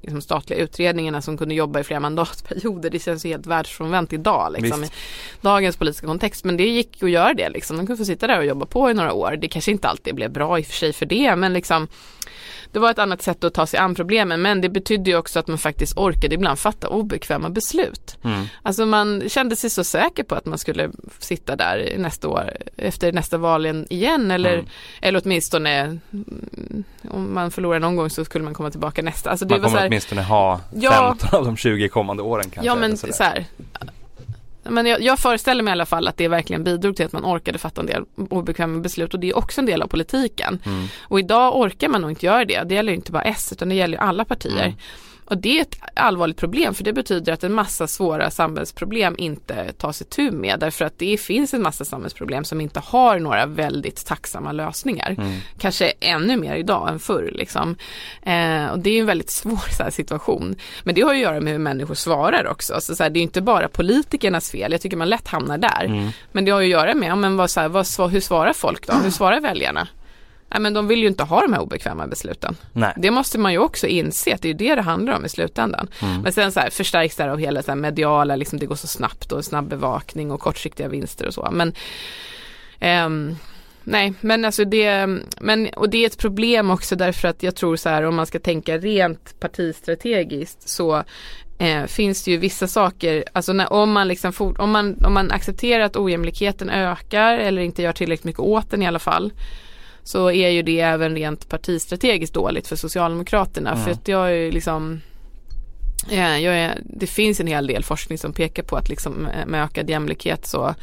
liksom 0.01 0.21
statliga 0.21 0.59
utredningarna 0.59 1.21
som 1.21 1.37
kunde 1.37 1.55
jobba 1.55 1.79
i 1.79 1.83
flera 1.83 1.99
mandatperioder. 1.99 2.89
Det 2.89 2.99
känns 2.99 3.25
ju 3.25 3.29
helt 3.29 3.47
världsfrånvänt 3.47 4.13
idag 4.13 4.55
liksom, 4.57 4.83
i 4.83 4.87
dagens 5.41 5.77
politiska 5.77 6.07
kontext. 6.07 6.43
Men 6.43 6.57
det 6.57 6.67
gick 6.67 7.03
att 7.03 7.09
göra 7.09 7.33
det 7.33 7.49
liksom. 7.49 7.77
De 7.77 7.87
kunde 7.87 7.97
få 7.97 8.05
sitta 8.05 8.27
där 8.27 8.39
och 8.39 8.45
jobba 8.45 8.65
på 8.65 8.91
i 8.91 8.93
några 8.93 9.13
år. 9.13 9.37
Det 9.41 9.47
kanske 9.47 9.71
inte 9.71 9.87
alltid 9.87 10.15
blev 10.15 10.31
bra 10.31 10.59
i 10.59 10.61
och 10.61 10.65
för 10.65 10.73
sig 10.73 10.93
för 10.93 11.05
det 11.05 11.35
men 11.35 11.53
liksom 11.53 11.87
det 12.71 12.79
var 12.79 12.91
ett 12.91 12.99
annat 12.99 13.21
sätt 13.21 13.43
att 13.43 13.53
ta 13.53 13.65
sig 13.65 13.79
an 13.79 13.95
problemen 13.95 14.41
men 14.41 14.61
det 14.61 14.69
betydde 14.69 15.09
ju 15.09 15.17
också 15.17 15.39
att 15.39 15.47
man 15.47 15.57
faktiskt 15.57 15.97
orkade 15.97 16.35
ibland 16.35 16.59
fatta 16.59 16.87
obekväma 16.87 17.49
beslut. 17.49 18.17
Mm. 18.23 18.45
Alltså 18.63 18.85
man 18.85 19.29
kände 19.29 19.55
sig 19.55 19.69
så 19.69 19.83
säker 19.83 20.23
på 20.23 20.35
att 20.35 20.45
man 20.45 20.57
skulle 20.57 20.89
sitta 21.19 21.55
där 21.55 21.95
nästa 21.97 22.27
år 22.27 22.57
efter 22.77 23.11
nästa 23.11 23.37
val 23.37 23.85
igen 23.89 24.31
eller, 24.31 24.53
mm. 24.53 24.65
eller 25.01 25.21
åtminstone 25.25 25.99
mm, 26.11 26.83
om 27.09 27.33
man 27.33 27.51
förlorar 27.51 27.79
någon 27.79 27.95
gång 27.95 28.09
så 28.09 28.25
skulle 28.25 28.43
man 28.43 28.53
komma 28.53 28.71
tillbaka 28.71 29.01
nästa. 29.01 29.29
Alltså 29.29 29.45
man 29.45 29.59
kommer 29.59 29.69
så 29.69 29.77
här, 29.77 29.87
åtminstone 29.87 30.21
ha 30.21 30.59
ja, 30.75 31.15
15 31.19 31.39
av 31.39 31.45
de 31.45 31.57
20 31.57 31.89
kommande 31.89 32.23
åren 32.23 32.43
kanske. 32.49 32.65
Ja 32.65 32.75
men 32.75 32.97
så 32.97 33.23
här, 33.23 33.45
men 34.63 34.85
jag, 34.85 35.01
jag, 35.01 35.19
föreställer 35.19 35.63
mig 35.63 35.71
i 35.71 35.73
alla 35.73 35.85
fall 35.85 36.07
att 36.07 36.17
det 36.17 36.27
verkligen 36.27 36.63
bidrog 36.63 36.95
till 36.95 37.05
att 37.05 37.11
man 37.11 37.25
orkade 37.25 37.57
fatta 37.57 37.81
en 37.81 37.87
del 37.87 38.03
obekväma 38.15 38.79
beslut 38.79 39.13
och 39.13 39.19
det 39.19 39.29
är 39.29 39.37
också 39.37 39.61
en 39.61 39.65
del 39.65 39.81
av 39.81 39.87
politiken. 39.87 40.59
Mm. 40.65 40.87
Och 41.01 41.19
idag 41.19 41.57
orkar 41.57 41.89
man 41.89 42.01
nog 42.01 42.11
inte 42.11 42.25
göra 42.25 42.45
det. 42.45 42.63
Det 42.63 42.75
gäller 42.75 42.93
inte 42.93 43.11
bara 43.11 43.23
S 43.23 43.49
utan 43.51 43.69
det 43.69 43.75
gäller 43.75 43.97
alla 43.97 44.25
partier. 44.25 44.65
Mm. 44.65 44.77
Och 45.29 45.37
det 45.37 45.57
är 45.57 45.61
ett 45.61 45.79
allvarligt 45.93 46.37
problem 46.37 46.73
för 46.73 46.83
det 46.83 46.93
betyder 46.93 47.33
att 47.33 47.43
en 47.43 47.53
massa 47.53 47.87
svåra 47.87 48.31
samhällsproblem 48.31 49.15
inte 49.17 49.73
tas 49.73 50.01
itu 50.01 50.31
med 50.31 50.59
därför 50.59 50.85
att 50.85 50.99
det 50.99 51.17
finns 51.17 51.53
en 51.53 51.61
massa 51.61 51.85
samhällsproblem 51.85 52.43
som 52.43 52.61
inte 52.61 52.79
har 52.79 53.19
några 53.19 53.45
väldigt 53.45 54.05
tacksamma 54.05 54.51
lösningar. 54.51 55.15
Mm. 55.17 55.39
Kanske 55.59 55.93
ännu 55.99 56.37
mer 56.37 56.55
idag 56.55 56.89
än 56.89 56.99
förr 56.99 57.31
liksom. 57.33 57.75
Eh, 58.21 58.65
och 58.65 58.79
det 58.79 58.89
är 58.89 58.99
en 58.99 59.05
väldigt 59.05 59.29
svår 59.39 59.89
situation. 59.91 60.55
Men 60.83 60.95
det 60.95 61.01
har 61.01 61.13
att 61.13 61.19
göra 61.19 61.39
med 61.39 61.53
hur 61.53 61.59
människor 61.59 61.95
svarar 61.95 62.47
också. 62.47 62.81
Så, 62.81 62.95
så 62.95 63.03
här, 63.03 63.09
det 63.09 63.19
är 63.19 63.23
inte 63.23 63.41
bara 63.41 63.67
politikernas 63.67 64.51
fel, 64.51 64.71
jag 64.71 64.81
tycker 64.81 64.97
man 64.97 65.09
lätt 65.09 65.27
hamnar 65.27 65.57
där. 65.57 65.85
Mm. 65.85 66.09
Men 66.31 66.45
det 66.45 66.51
har 66.51 66.61
att 66.61 66.67
göra 66.67 66.93
med, 66.93 67.09
ja, 67.09 67.15
men 67.15 67.37
vad, 67.37 67.49
så 67.49 67.59
här, 67.59 67.67
vad, 67.67 68.11
hur 68.11 68.19
svarar 68.19 68.53
folk 68.53 68.87
då? 68.87 68.93
Hur 68.93 69.11
svarar 69.19 69.41
väljarna? 69.41 69.87
Nej 70.51 70.61
men 70.61 70.73
de 70.73 70.87
vill 70.87 70.99
ju 70.99 71.07
inte 71.07 71.23
ha 71.23 71.41
de 71.41 71.53
här 71.53 71.61
obekväma 71.61 72.07
besluten. 72.07 72.55
Nej. 72.73 72.93
Det 72.97 73.11
måste 73.11 73.39
man 73.39 73.51
ju 73.51 73.57
också 73.57 73.87
inse 73.87 74.33
att 74.35 74.41
det 74.41 74.49
är 74.49 74.53
det 74.53 74.75
det 74.75 74.81
handlar 74.81 75.13
om 75.13 75.25
i 75.25 75.29
slutändan. 75.29 75.87
Mm. 76.01 76.21
Men 76.21 76.33
sen 76.33 76.51
så 76.51 76.59
här, 76.59 76.69
förstärks 76.69 77.15
det 77.15 77.23
här 77.23 77.29
av 77.29 77.39
hela 77.39 77.61
så 77.61 77.71
här 77.71 77.75
mediala, 77.75 78.35
liksom 78.35 78.59
det 78.59 78.65
går 78.65 78.75
så 78.75 78.87
snabbt 78.87 79.31
och 79.31 79.45
snabb 79.45 79.67
bevakning 79.67 80.31
och 80.31 80.39
kortsiktiga 80.39 80.87
vinster 80.87 81.27
och 81.27 81.33
så. 81.33 81.49
Men 81.51 81.73
ehm, 82.79 83.35
Nej, 83.83 84.13
men 84.21 84.45
alltså 84.45 84.65
det, 84.65 85.07
men, 85.39 85.69
och 85.75 85.89
det 85.89 85.97
är 85.97 86.07
ett 86.07 86.17
problem 86.17 86.71
också 86.71 86.95
därför 86.95 87.27
att 87.27 87.43
jag 87.43 87.55
tror 87.55 87.75
så 87.75 87.89
här 87.89 88.03
om 88.03 88.15
man 88.15 88.25
ska 88.25 88.39
tänka 88.39 88.77
rent 88.77 89.39
partistrategiskt 89.39 90.69
så 90.69 91.03
eh, 91.59 91.85
finns 91.85 92.23
det 92.23 92.31
ju 92.31 92.37
vissa 92.37 92.67
saker, 92.67 93.23
alltså 93.33 93.53
när, 93.53 93.73
om, 93.73 93.91
man 93.91 94.07
liksom 94.07 94.33
for, 94.33 94.61
om, 94.61 94.71
man, 94.71 95.05
om 95.05 95.13
man 95.13 95.31
accepterar 95.31 95.83
att 95.83 95.97
ojämlikheten 95.97 96.69
ökar 96.69 97.37
eller 97.37 97.61
inte 97.61 97.81
gör 97.81 97.93
tillräckligt 97.93 98.25
mycket 98.25 98.39
åt 98.39 98.71
den 98.71 98.81
i 98.81 98.87
alla 98.87 98.99
fall 98.99 99.31
så 100.09 100.31
är 100.31 100.49
ju 100.49 100.61
det 100.61 100.79
även 100.79 101.15
rent 101.15 101.49
partistrategiskt 101.49 102.33
dåligt 102.33 102.67
för 102.67 102.75
Socialdemokraterna. 102.75 103.71
Mm. 103.71 103.83
För 103.83 103.91
att 103.91 104.07
jag 104.07 104.31
är 104.31 104.51
liksom 104.51 105.01
jag 106.09 106.57
är, 106.57 106.81
det 106.83 107.07
finns 107.07 107.39
en 107.39 107.47
hel 107.47 107.67
del 107.67 107.83
forskning 107.83 108.17
som 108.17 108.33
pekar 108.33 108.63
på 108.63 108.77
att 108.77 108.89
liksom 108.89 109.27
med 109.47 109.63
ökad 109.63 109.89
jämlikhet 109.89 110.45
så 110.45 110.75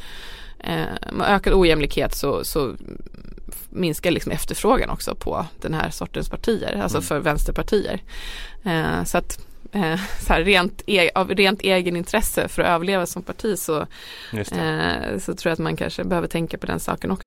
eh, 0.59 1.11
med 1.11 1.27
ökad 1.27 1.53
ojämlikhet 1.53 2.15
så, 2.15 2.43
så 2.43 2.75
minskar 3.69 4.11
liksom 4.11 4.31
efterfrågan 4.31 4.89
också 4.89 5.15
på 5.15 5.45
den 5.61 5.73
här 5.73 5.89
sortens 5.89 6.29
partier, 6.29 6.79
alltså 6.81 6.97
mm. 6.97 7.05
för 7.05 7.19
vänsterpartier. 7.19 8.01
Eh, 8.63 9.03
så 9.03 9.17
att 9.17 9.39
eh, 9.71 9.99
så 10.19 10.33
här, 10.33 10.43
rent, 10.43 10.81
e 10.85 11.09
av 11.15 11.29
rent 11.29 11.61
egenintresse 11.61 12.47
för 12.47 12.61
att 12.61 12.69
överleva 12.69 13.05
som 13.05 13.23
parti 13.23 13.57
så, 13.57 13.79
eh, 14.33 15.17
så 15.19 15.33
tror 15.33 15.49
jag 15.49 15.53
att 15.53 15.59
man 15.59 15.75
kanske 15.75 16.03
behöver 16.03 16.27
tänka 16.27 16.57
på 16.57 16.65
den 16.65 16.79
saken 16.79 17.11
också. 17.11 17.26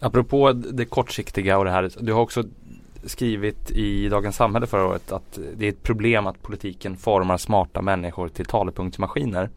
Apropå 0.00 0.52
det 0.52 0.84
kortsiktiga 0.84 1.58
och 1.58 1.64
det 1.64 1.70
här. 1.70 1.90
Du 2.00 2.12
har 2.12 2.20
också 2.20 2.44
skrivit 3.04 3.70
i 3.70 4.08
Dagens 4.08 4.36
Samhälle 4.36 4.66
förra 4.66 4.86
året 4.86 5.12
att 5.12 5.38
det 5.56 5.66
är 5.66 5.70
ett 5.70 5.82
problem 5.82 6.26
att 6.26 6.42
politiken 6.42 6.96
formar 6.96 7.36
smarta 7.36 7.82
människor 7.82 8.28
till 8.28 8.46
talepunktsmaskiner. 8.46 9.50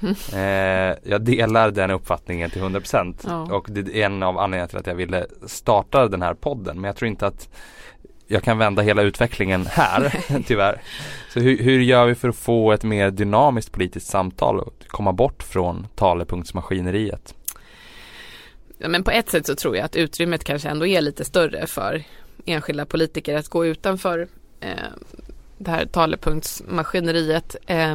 Mm. 0.00 0.14
Eh, 0.34 0.96
jag 1.02 1.22
delar 1.22 1.70
den 1.70 1.90
uppfattningen 1.90 2.50
till 2.50 2.62
100% 2.62 3.14
ja. 3.24 3.56
och 3.56 3.66
det 3.70 3.80
är 3.80 4.06
en 4.06 4.22
av 4.22 4.38
anledningarna 4.38 4.68
till 4.68 4.78
att 4.78 4.86
jag 4.86 4.94
ville 4.94 5.26
starta 5.46 6.08
den 6.08 6.22
här 6.22 6.34
podden. 6.34 6.80
Men 6.80 6.84
jag 6.84 6.96
tror 6.96 7.08
inte 7.08 7.26
att 7.26 7.48
jag 8.26 8.42
kan 8.42 8.58
vända 8.58 8.82
hela 8.82 9.02
utvecklingen 9.02 9.66
här 9.66 10.24
tyvärr. 10.46 10.80
Så 11.32 11.40
hur, 11.40 11.58
hur, 11.58 11.80
gör 11.80 12.06
vi 12.06 12.14
för 12.14 12.28
att 12.28 12.36
få 12.36 12.72
ett 12.72 12.84
mer 12.84 13.10
dynamiskt 13.10 13.72
politiskt 13.72 14.06
samtal 14.06 14.60
och 14.60 14.84
komma 14.88 15.12
bort 15.12 15.42
från 15.42 15.86
talepunktsmaskineriet? 15.94 17.34
Men 18.78 19.04
på 19.04 19.10
ett 19.10 19.30
sätt 19.30 19.46
så 19.46 19.54
tror 19.54 19.76
jag 19.76 19.84
att 19.84 19.96
utrymmet 19.96 20.44
kanske 20.44 20.68
ändå 20.68 20.86
är 20.86 21.00
lite 21.00 21.24
större 21.24 21.66
för 21.66 22.04
enskilda 22.44 22.86
politiker 22.86 23.36
att 23.36 23.48
gå 23.48 23.66
utanför 23.66 24.28
eh, 24.60 24.68
det 25.58 25.70
här 25.70 25.86
talepunktsmaskineriet 25.86 27.56
eh, 27.66 27.94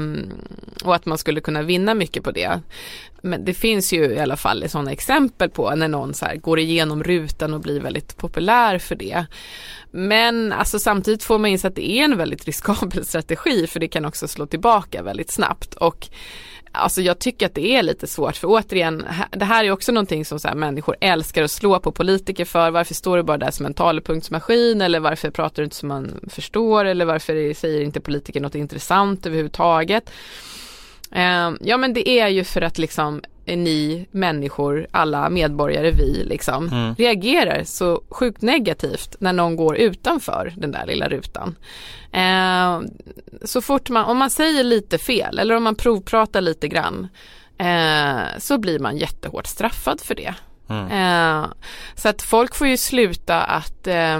och 0.83 0.95
att 0.95 1.05
man 1.05 1.17
skulle 1.17 1.41
kunna 1.41 1.61
vinna 1.61 1.93
mycket 1.93 2.23
på 2.23 2.31
det. 2.31 2.61
Men 3.21 3.45
det 3.45 3.53
finns 3.53 3.93
ju 3.93 4.05
i 4.05 4.19
alla 4.19 4.37
fall 4.37 4.69
sådana 4.69 4.91
exempel 4.91 5.49
på 5.49 5.75
när 5.75 5.87
någon 5.87 6.13
så 6.13 6.25
går 6.35 6.59
igenom 6.59 7.03
rutan 7.03 7.53
och 7.53 7.61
blir 7.61 7.79
väldigt 7.79 8.17
populär 8.17 8.77
för 8.77 8.95
det. 8.95 9.25
Men 9.91 10.51
alltså 10.51 10.79
samtidigt 10.79 11.23
får 11.23 11.37
man 11.37 11.49
inse 11.49 11.67
att 11.67 11.75
det 11.75 11.89
är 11.89 12.03
en 12.03 12.17
väldigt 12.17 12.45
riskabel 12.45 13.05
strategi 13.05 13.67
för 13.67 13.79
det 13.79 13.87
kan 13.87 14.05
också 14.05 14.27
slå 14.27 14.45
tillbaka 14.45 15.03
väldigt 15.03 15.31
snabbt 15.31 15.73
och 15.73 16.07
Alltså 16.79 17.01
jag 17.01 17.19
tycker 17.19 17.45
att 17.45 17.55
det 17.55 17.67
är 17.67 17.83
lite 17.83 18.07
svårt 18.07 18.35
för 18.35 18.47
återigen, 18.47 19.05
det 19.31 19.45
här 19.45 19.63
är 19.63 19.71
också 19.71 19.91
någonting 19.91 20.25
som 20.25 20.39
så 20.39 20.47
här, 20.47 20.55
människor 20.55 20.95
älskar 21.01 21.43
att 21.43 21.51
slå 21.51 21.79
på 21.79 21.91
politiker 21.91 22.45
för. 22.45 22.71
Varför 22.71 22.93
står 22.93 23.17
du 23.17 23.23
bara 23.23 23.37
där 23.37 23.51
som 23.51 23.65
en 23.65 23.73
talepunktsmaskin 23.73 24.81
eller 24.81 24.99
varför 24.99 25.29
pratar 25.31 25.55
du 25.55 25.63
inte 25.63 25.75
som 25.75 25.89
man 25.89 26.19
förstår 26.29 26.85
eller 26.85 27.05
varför 27.05 27.53
säger 27.53 27.81
inte 27.81 28.01
politiker 28.01 28.41
något 28.41 28.55
intressant 28.55 29.25
överhuvudtaget. 29.25 30.09
Uh, 31.15 31.57
ja 31.61 31.77
men 31.77 31.93
det 31.93 32.09
är 32.09 32.27
ju 32.27 32.43
för 32.43 32.61
att 32.61 32.77
liksom 32.77 33.21
ni 33.55 34.07
människor, 34.11 34.87
alla 34.91 35.29
medborgare, 35.29 35.91
vi 35.91 36.23
liksom, 36.23 36.67
mm. 36.67 36.95
reagerar 36.95 37.63
så 37.63 38.01
sjukt 38.09 38.41
negativt 38.41 39.15
när 39.19 39.33
någon 39.33 39.55
går 39.55 39.77
utanför 39.77 40.53
den 40.57 40.71
där 40.71 40.85
lilla 40.85 41.09
rutan. 41.09 41.55
Eh, 42.11 42.81
så 43.43 43.61
fort 43.61 43.89
man, 43.89 44.05
om 44.05 44.17
man 44.17 44.29
säger 44.29 44.63
lite 44.63 44.97
fel 44.97 45.39
eller 45.39 45.55
om 45.55 45.63
man 45.63 45.75
provpratar 45.75 46.41
lite 46.41 46.67
grann 46.67 47.07
eh, 47.57 48.21
så 48.37 48.57
blir 48.57 48.79
man 48.79 48.97
jättehårt 48.97 49.47
straffad 49.47 50.01
för 50.01 50.15
det. 50.15 50.33
Mm. 50.69 50.91
Eh, 50.91 51.49
så 51.95 52.09
att 52.09 52.21
folk 52.21 52.55
får 52.55 52.67
ju 52.67 52.77
sluta 52.77 53.43
att 53.43 53.87
eh, 53.87 54.19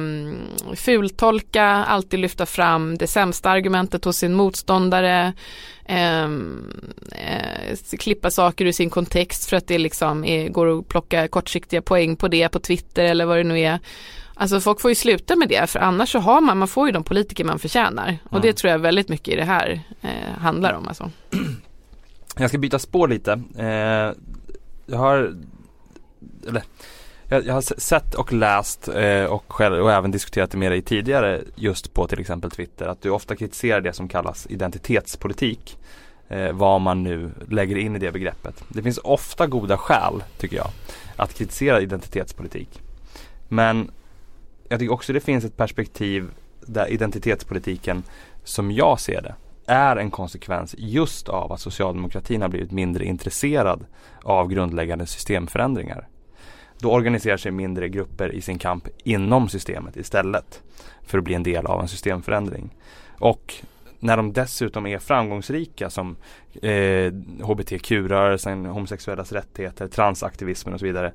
fultolka, 0.75 1.65
alltid 1.65 2.19
lyfta 2.19 2.45
fram 2.45 2.97
det 2.97 3.07
sämsta 3.07 3.49
argumentet 3.49 4.05
hos 4.05 4.17
sin 4.17 4.33
motståndare, 4.33 5.33
ehm, 5.85 6.73
eh, 7.11 7.97
klippa 7.99 8.31
saker 8.31 8.65
ur 8.65 8.71
sin 8.71 8.89
kontext 8.89 9.49
för 9.49 9.57
att 9.57 9.67
det 9.67 9.77
liksom 9.77 10.25
är, 10.25 10.49
går 10.49 10.79
att 10.79 10.87
plocka 10.87 11.27
kortsiktiga 11.27 11.81
poäng 11.81 12.15
på 12.15 12.27
det 12.27 12.49
på 12.49 12.59
Twitter 12.59 13.03
eller 13.03 13.25
vad 13.25 13.37
det 13.37 13.43
nu 13.43 13.59
är. 13.59 13.79
Alltså 14.33 14.59
folk 14.59 14.81
får 14.81 14.91
ju 14.91 14.95
sluta 14.95 15.35
med 15.35 15.49
det 15.49 15.69
för 15.69 15.79
annars 15.79 16.11
så 16.11 16.19
har 16.19 16.41
man, 16.41 16.57
man 16.57 16.67
får 16.67 16.87
ju 16.87 16.91
de 16.91 17.03
politiker 17.03 17.43
man 17.43 17.59
förtjänar 17.59 18.17
och 18.23 18.37
mm. 18.37 18.41
det 18.41 18.53
tror 18.53 18.71
jag 18.71 18.79
väldigt 18.79 19.09
mycket 19.09 19.33
i 19.33 19.37
det 19.37 19.43
här 19.43 19.81
eh, 20.01 20.41
handlar 20.41 20.73
om 20.73 20.87
alltså. 20.87 21.11
Jag 22.37 22.49
ska 22.49 22.57
byta 22.57 22.79
spår 22.79 23.07
lite. 23.07 23.41
Eh, 23.57 24.13
jag 24.85 24.97
har 24.97 25.35
eller 26.47 26.63
jag, 27.27 27.45
jag, 27.45 27.53
har 27.53 27.61
sett 27.61 28.15
och 28.15 28.33
läst 28.33 28.87
eh, 28.87 29.23
och, 29.23 29.53
själv, 29.53 29.83
och 29.83 29.91
även 29.91 30.11
diskuterat 30.11 30.51
det 30.51 30.57
med 30.57 30.71
dig 30.71 30.81
tidigare 30.81 31.41
just 31.55 31.93
på 31.93 32.07
till 32.07 32.19
exempel 32.19 32.51
Twitter 32.51 32.87
att 32.87 33.01
du 33.01 33.09
ofta 33.09 33.35
kritiserar 33.35 33.81
det 33.81 33.93
som 33.93 34.07
kallas 34.07 34.47
identitetspolitik. 34.49 35.77
Eh, 36.29 36.51
vad 36.51 36.81
man 36.81 37.03
nu 37.03 37.31
lägger 37.47 37.77
in 37.77 37.95
i 37.95 37.99
det 37.99 38.11
begreppet. 38.11 38.63
Det 38.67 38.83
finns 38.83 38.97
ofta 38.97 39.47
goda 39.47 39.77
skäl, 39.77 40.23
tycker 40.37 40.57
jag, 40.57 40.67
att 41.15 41.33
kritisera 41.33 41.81
identitetspolitik. 41.81 42.81
Men 43.47 43.91
jag 44.67 44.79
tycker 44.79 44.93
också 44.93 45.13
det 45.13 45.19
finns 45.19 45.45
ett 45.45 45.57
perspektiv 45.57 46.29
där 46.61 46.91
identitetspolitiken, 46.91 48.03
som 48.43 48.71
jag 48.71 48.99
ser 48.99 49.21
det, 49.21 49.35
är 49.65 49.95
en 49.95 50.11
konsekvens 50.11 50.75
just 50.77 51.29
av 51.29 51.51
att 51.51 51.61
socialdemokratin 51.61 52.41
har 52.41 52.49
blivit 52.49 52.71
mindre 52.71 53.05
intresserad 53.05 53.85
av 54.23 54.47
grundläggande 54.47 55.05
systemförändringar. 55.05 56.07
Då 56.81 56.91
organiserar 56.91 57.37
sig 57.37 57.51
mindre 57.51 57.89
grupper 57.89 58.31
i 58.31 58.41
sin 58.41 58.59
kamp 58.59 58.87
inom 59.03 59.49
systemet 59.49 59.97
istället 59.97 60.61
för 61.03 61.17
att 61.17 61.23
bli 61.23 61.33
en 61.33 61.43
del 61.43 61.65
av 61.65 61.81
en 61.81 61.87
systemförändring. 61.87 62.75
Och 63.19 63.53
när 63.99 64.17
de 64.17 64.33
dessutom 64.33 64.87
är 64.87 64.97
framgångsrika 64.97 65.89
som 65.89 66.17
eh, 66.61 67.13
hbtq-rörelsen, 67.43 68.65
homosexuellas 68.65 69.31
rättigheter, 69.31 69.87
transaktivismen 69.87 70.73
och 70.73 70.79
så 70.79 70.85
vidare. 70.85 71.13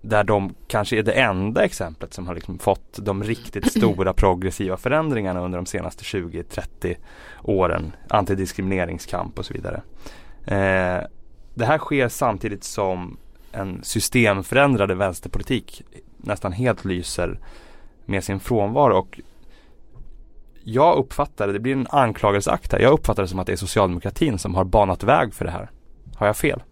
Där 0.00 0.24
de 0.24 0.54
kanske 0.66 0.98
är 0.98 1.02
det 1.02 1.12
enda 1.12 1.64
exemplet 1.64 2.14
som 2.14 2.26
har 2.26 2.34
liksom 2.34 2.58
fått 2.58 2.98
de 3.02 3.24
riktigt 3.24 3.72
stora 3.78 4.12
progressiva 4.12 4.76
förändringarna 4.76 5.40
under 5.40 5.58
de 5.58 5.66
senaste 5.66 6.04
20-30 6.04 6.96
åren. 7.42 7.92
Antidiskrimineringskamp 8.08 9.38
och 9.38 9.46
så 9.46 9.54
vidare. 9.54 9.82
Eh, 10.44 11.06
det 11.54 11.64
här 11.64 11.78
sker 11.78 12.08
samtidigt 12.08 12.64
som 12.64 13.18
en 13.56 13.84
systemförändrade 13.84 14.94
vänsterpolitik 14.94 15.82
nästan 16.16 16.52
helt 16.52 16.84
lyser 16.84 17.38
med 18.04 18.24
sin 18.24 18.40
frånvaro. 18.40 18.98
Och 18.98 19.20
jag 20.64 20.96
uppfattar 20.96 21.46
det, 21.46 21.52
det 21.52 21.60
blir 21.60 21.72
en 21.72 21.86
anklagelseakt 21.90 22.72
här. 22.72 22.80
Jag 22.80 22.92
uppfattar 22.92 23.22
det 23.22 23.28
som 23.28 23.38
att 23.38 23.46
det 23.46 23.52
är 23.52 23.56
socialdemokratin 23.56 24.38
som 24.38 24.54
har 24.54 24.64
banat 24.64 25.02
väg 25.02 25.34
för 25.34 25.44
det 25.44 25.50
här. 25.50 25.70
Har 26.16 26.26
jag 26.26 26.36
fel? 26.36 26.62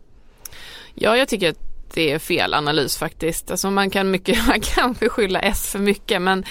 Ja, 0.94 1.16
jag 1.16 1.28
tycker 1.28 1.50
att 1.50 1.58
det 1.94 2.12
är 2.12 2.18
fel 2.18 2.54
analys 2.54 2.96
faktiskt. 2.96 3.50
Alltså 3.50 3.70
man 3.70 3.90
kan 3.90 4.10
mycket, 4.10 4.46
man 4.48 4.60
kan 4.60 4.92
beskylla 4.92 5.40
S 5.40 5.72
för 5.72 5.78
mycket 5.78 6.22
men 6.22 6.44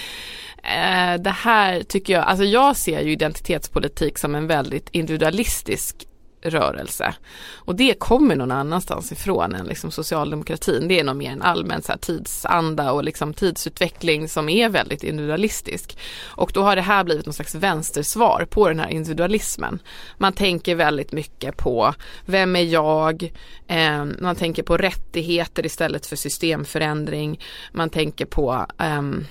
eh, 0.62 1.20
det 1.20 1.34
här 1.36 1.82
tycker 1.82 2.12
jag, 2.12 2.24
alltså 2.24 2.44
jag 2.44 2.76
ser 2.76 3.00
ju 3.00 3.12
identitetspolitik 3.12 4.18
som 4.18 4.34
en 4.34 4.46
väldigt 4.46 4.88
individualistisk 4.90 6.06
rörelse. 6.44 7.14
Och 7.54 7.76
det 7.76 7.98
kommer 7.98 8.36
någon 8.36 8.50
annanstans 8.50 9.12
ifrån 9.12 9.54
än 9.54 9.66
liksom 9.66 9.90
socialdemokratin. 9.90 10.88
Det 10.88 11.00
är 11.00 11.04
nog 11.04 11.16
mer 11.16 11.30
en 11.30 11.42
allmän 11.42 11.82
så 11.82 11.92
här, 11.92 11.98
tidsanda 11.98 12.92
och 12.92 13.04
liksom 13.04 13.34
tidsutveckling 13.34 14.28
som 14.28 14.48
är 14.48 14.68
väldigt 14.68 15.02
individualistisk. 15.02 15.98
Och 16.24 16.50
då 16.54 16.62
har 16.62 16.76
det 16.76 16.82
här 16.82 17.04
blivit 17.04 17.26
någon 17.26 17.32
slags 17.32 17.54
vänstersvar 17.54 18.46
på 18.50 18.68
den 18.68 18.80
här 18.80 18.88
individualismen. 18.88 19.78
Man 20.18 20.32
tänker 20.32 20.74
väldigt 20.74 21.12
mycket 21.12 21.56
på 21.56 21.94
vem 22.26 22.56
är 22.56 22.64
jag? 22.64 23.32
Eh, 23.66 24.04
man 24.04 24.36
tänker 24.36 24.62
på 24.62 24.76
rättigheter 24.76 25.66
istället 25.66 26.06
för 26.06 26.16
systemförändring. 26.16 27.40
Man 27.72 27.90
tänker 27.90 28.26
på 28.26 28.66
ehm, 28.78 29.26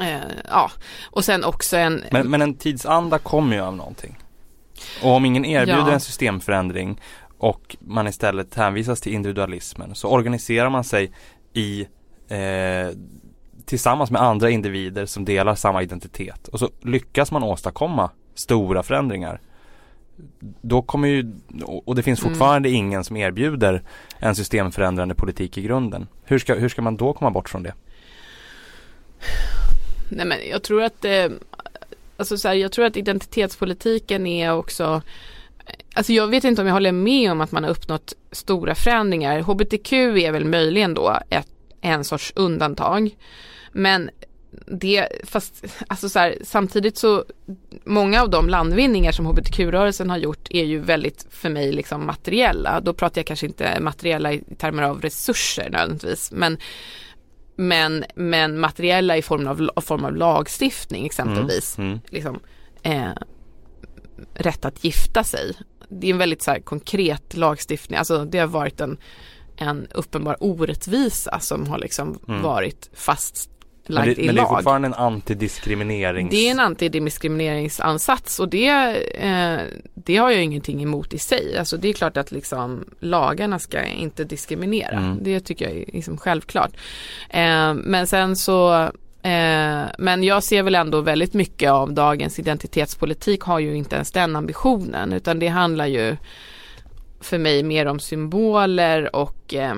Eh, 0.00 0.20
ja, 0.48 0.70
och 1.10 1.24
sen 1.24 1.44
också 1.44 1.76
en... 1.76 2.04
Men, 2.10 2.30
men 2.30 2.42
en 2.42 2.54
tidsanda 2.54 3.18
kommer 3.18 3.56
ju 3.56 3.62
av 3.62 3.76
någonting. 3.76 4.18
Och 5.02 5.10
om 5.10 5.24
ingen 5.24 5.44
erbjuder 5.44 5.80
ja. 5.80 5.92
en 5.92 6.00
systemförändring 6.00 7.00
och 7.38 7.76
man 7.80 8.06
istället 8.06 8.54
hänvisas 8.54 9.00
till 9.00 9.12
individualismen 9.12 9.94
så 9.94 10.08
organiserar 10.08 10.70
man 10.70 10.84
sig 10.84 11.12
i 11.52 11.86
eh, 12.28 12.96
tillsammans 13.64 14.10
med 14.10 14.22
andra 14.22 14.50
individer 14.50 15.06
som 15.06 15.24
delar 15.24 15.54
samma 15.54 15.82
identitet 15.82 16.48
och 16.48 16.58
så 16.58 16.70
lyckas 16.82 17.32
man 17.32 17.42
åstadkomma 17.42 18.10
stora 18.34 18.82
förändringar. 18.82 19.40
Då 20.60 20.82
kommer 20.82 21.08
ju, 21.08 21.32
och 21.64 21.94
det 21.94 22.02
finns 22.02 22.20
mm. 22.20 22.30
fortfarande 22.30 22.68
mm. 22.68 22.78
ingen 22.78 23.04
som 23.04 23.16
erbjuder 23.16 23.82
en 24.18 24.34
systemförändrande 24.34 25.14
politik 25.14 25.58
i 25.58 25.62
grunden. 25.62 26.06
Hur 26.24 26.38
ska, 26.38 26.54
hur 26.54 26.68
ska 26.68 26.82
man 26.82 26.96
då 26.96 27.12
komma 27.12 27.30
bort 27.30 27.48
från 27.48 27.62
det? 27.62 27.74
Nej 30.08 30.26
men 30.26 30.38
jag 30.50 30.62
tror 30.62 30.82
att 30.82 31.04
eh, 31.04 31.26
alltså 32.16 32.38
så 32.38 32.48
här, 32.48 32.54
jag 32.54 32.72
tror 32.72 32.84
att 32.84 32.96
identitetspolitiken 32.96 34.26
är 34.26 34.52
också 34.52 35.02
Alltså 35.94 36.12
jag 36.12 36.26
vet 36.26 36.44
inte 36.44 36.62
om 36.62 36.66
jag 36.66 36.74
håller 36.74 36.92
med 36.92 37.32
om 37.32 37.40
att 37.40 37.52
man 37.52 37.64
har 37.64 37.70
uppnått 37.70 38.12
stora 38.32 38.74
förändringar. 38.74 39.40
HBTQ 39.40 39.92
är 39.92 40.32
väl 40.32 40.44
möjligen 40.44 40.94
då 40.94 41.18
ett, 41.30 41.48
en 41.80 42.04
sorts 42.04 42.32
undantag. 42.36 43.16
Men 43.72 44.10
det, 44.66 45.08
fast 45.24 45.64
alltså 45.86 46.08
så 46.08 46.18
här, 46.18 46.38
samtidigt 46.44 46.98
så 46.98 47.24
många 47.84 48.22
av 48.22 48.30
de 48.30 48.48
landvinningar 48.48 49.12
som 49.12 49.26
hbtq-rörelsen 49.26 50.10
har 50.10 50.16
gjort 50.16 50.50
är 50.50 50.64
ju 50.64 50.78
väldigt 50.78 51.26
för 51.30 51.48
mig 51.48 51.72
liksom 51.72 52.06
materiella. 52.06 52.80
Då 52.80 52.92
pratar 52.92 53.18
jag 53.18 53.26
kanske 53.26 53.46
inte 53.46 53.80
materiella 53.80 54.32
i 54.32 54.42
termer 54.58 54.82
av 54.82 55.00
resurser 55.00 55.70
nödvändigtvis 55.70 56.32
men 56.32 56.58
men, 57.56 58.04
men 58.14 58.60
materiella 58.60 59.16
i 59.16 59.22
form 59.22 59.46
av, 59.46 59.80
form 59.80 60.04
av 60.04 60.16
lagstiftning 60.16 61.06
exempelvis. 61.06 61.78
Mm. 61.78 61.90
Mm. 61.90 62.00
Liksom, 62.08 62.40
eh, 62.82 63.12
rätt 64.34 64.64
att 64.64 64.84
gifta 64.84 65.24
sig. 65.24 65.54
Det 65.88 66.06
är 66.06 66.10
en 66.10 66.18
väldigt 66.18 66.42
så 66.42 66.50
här, 66.50 66.60
konkret 66.60 67.36
lagstiftning, 67.36 67.98
alltså 67.98 68.24
det 68.24 68.38
har 68.38 68.46
varit 68.46 68.80
en, 68.80 68.98
en 69.56 69.86
uppenbar 69.94 70.36
orättvisa 70.40 71.40
som 71.40 71.66
har 71.66 71.78
liksom 71.78 72.18
mm. 72.28 72.42
varit 72.42 72.90
fast 72.94 73.50
men 73.86 74.08
det, 74.08 74.26
men 74.26 74.34
det 74.34 74.40
är 74.40 74.46
fortfarande 74.46 74.86
en 74.86 74.94
antidiskriminerings... 74.94 76.30
Det 76.30 76.48
är 76.48 76.50
en 76.50 76.60
antidiskrimineringsansats 76.60 78.40
och 78.40 78.48
det, 78.48 78.68
eh, 79.14 79.58
det 79.94 80.16
har 80.16 80.30
jag 80.30 80.42
ingenting 80.42 80.82
emot 80.82 81.14
i 81.14 81.18
sig. 81.18 81.58
Alltså 81.58 81.76
det 81.76 81.88
är 81.88 81.92
klart 81.92 82.16
att 82.16 82.32
liksom 82.32 82.84
lagarna 83.00 83.58
ska 83.58 83.84
inte 83.84 84.24
diskriminera. 84.24 84.96
Mm. 84.96 85.18
Det 85.22 85.40
tycker 85.40 85.68
jag 85.68 85.76
är 85.76 85.84
liksom 85.92 86.18
självklart. 86.18 86.70
Eh, 87.30 87.74
men 87.74 88.06
sen 88.06 88.36
så 88.36 88.82
eh, 89.22 89.84
men 89.98 90.22
jag 90.22 90.42
ser 90.42 90.62
väl 90.62 90.74
ändå 90.74 91.00
väldigt 91.00 91.34
mycket 91.34 91.70
av 91.70 91.92
dagens 91.92 92.38
identitetspolitik 92.38 93.40
har 93.42 93.58
ju 93.58 93.76
inte 93.76 93.96
ens 93.96 94.12
den 94.12 94.36
ambitionen 94.36 95.12
utan 95.12 95.38
det 95.38 95.48
handlar 95.48 95.86
ju 95.86 96.16
för 97.20 97.38
mig 97.38 97.62
mer 97.62 97.86
om 97.86 98.00
symboler 98.00 99.16
och 99.16 99.54
eh, 99.54 99.74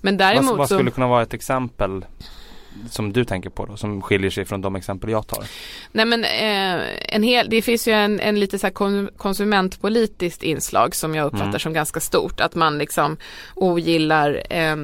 men 0.00 0.16
däremot 0.16 0.50
vad, 0.50 0.58
vad 0.58 0.68
skulle 0.68 0.90
så, 0.90 0.94
kunna 0.94 1.06
vara 1.06 1.22
ett 1.22 1.34
exempel 1.34 2.04
som 2.90 3.12
du 3.12 3.24
tänker 3.24 3.50
på 3.50 3.66
då, 3.66 3.76
som 3.76 4.02
skiljer 4.02 4.30
sig 4.30 4.44
från 4.44 4.60
de 4.60 4.76
exempel 4.76 5.10
jag 5.10 5.26
tar? 5.26 5.44
Nej 5.92 6.06
men 6.06 6.24
eh, 6.24 6.86
en 7.14 7.22
hel, 7.22 7.50
det 7.50 7.62
finns 7.62 7.88
ju 7.88 7.92
en, 7.92 8.20
en 8.20 8.40
lite 8.40 8.58
så 8.58 8.70
konsumentpolitiskt 9.16 10.42
inslag 10.42 10.94
som 10.94 11.14
jag 11.14 11.26
uppfattar 11.26 11.46
mm. 11.46 11.60
som 11.60 11.72
ganska 11.72 12.00
stort. 12.00 12.40
Att 12.40 12.54
man 12.54 12.78
liksom 12.78 13.16
ogillar 13.54 14.42
eh, 14.50 14.76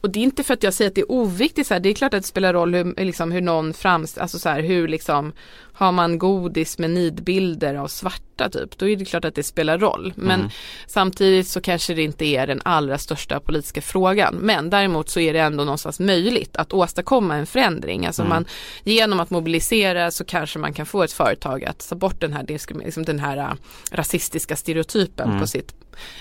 och 0.00 0.10
det 0.10 0.18
är 0.18 0.24
inte 0.24 0.42
för 0.42 0.54
att 0.54 0.62
jag 0.62 0.74
säger 0.74 0.90
att 0.90 0.94
det 0.94 1.00
är 1.00 1.12
oviktigt, 1.12 1.66
så 1.66 1.74
här, 1.74 1.80
det 1.80 1.88
är 1.88 1.94
klart 1.94 2.14
att 2.14 2.22
det 2.22 2.28
spelar 2.28 2.52
roll 2.52 2.74
hur, 2.74 3.04
liksom, 3.04 3.32
hur 3.32 3.40
någon 3.40 3.74
framställs, 3.74 4.22
alltså 4.22 4.38
så 4.38 4.48
här, 4.48 4.60
hur 4.62 4.88
liksom 4.88 5.32
har 5.72 5.92
man 5.92 6.18
godis 6.18 6.78
med 6.78 6.90
nidbilder 6.90 7.74
av 7.74 7.88
svarta 7.88 8.48
typ, 8.48 8.78
då 8.78 8.88
är 8.88 8.96
det 8.96 9.04
klart 9.04 9.24
att 9.24 9.34
det 9.34 9.42
spelar 9.42 9.78
roll. 9.78 10.12
Men 10.16 10.40
mm. 10.40 10.50
samtidigt 10.86 11.48
så 11.48 11.60
kanske 11.60 11.94
det 11.94 12.02
inte 12.02 12.24
är 12.24 12.46
den 12.46 12.60
allra 12.64 12.98
största 12.98 13.40
politiska 13.40 13.80
frågan. 13.80 14.34
Men 14.34 14.70
däremot 14.70 15.08
så 15.08 15.20
är 15.20 15.32
det 15.32 15.38
ändå 15.38 15.64
någonstans 15.64 16.00
möjligt 16.00 16.56
att 16.56 16.72
åstadkomma 16.72 17.36
en 17.36 17.46
förändring. 17.46 18.06
Alltså 18.06 18.22
mm. 18.22 18.30
man, 18.30 18.46
genom 18.84 19.20
att 19.20 19.30
mobilisera 19.30 20.10
så 20.10 20.24
kanske 20.24 20.58
man 20.58 20.72
kan 20.72 20.86
få 20.86 21.02
ett 21.02 21.12
företag 21.12 21.64
att 21.64 21.88
ta 21.88 21.94
bort 21.94 22.20
den 22.20 22.32
här, 22.32 22.44
liksom 22.48 23.04
den 23.04 23.18
här 23.18 23.36
äh, 23.36 23.52
rasistiska 23.90 24.56
stereotypen 24.56 25.28
mm. 25.28 25.40
på, 25.40 25.46
sitt, 25.46 25.74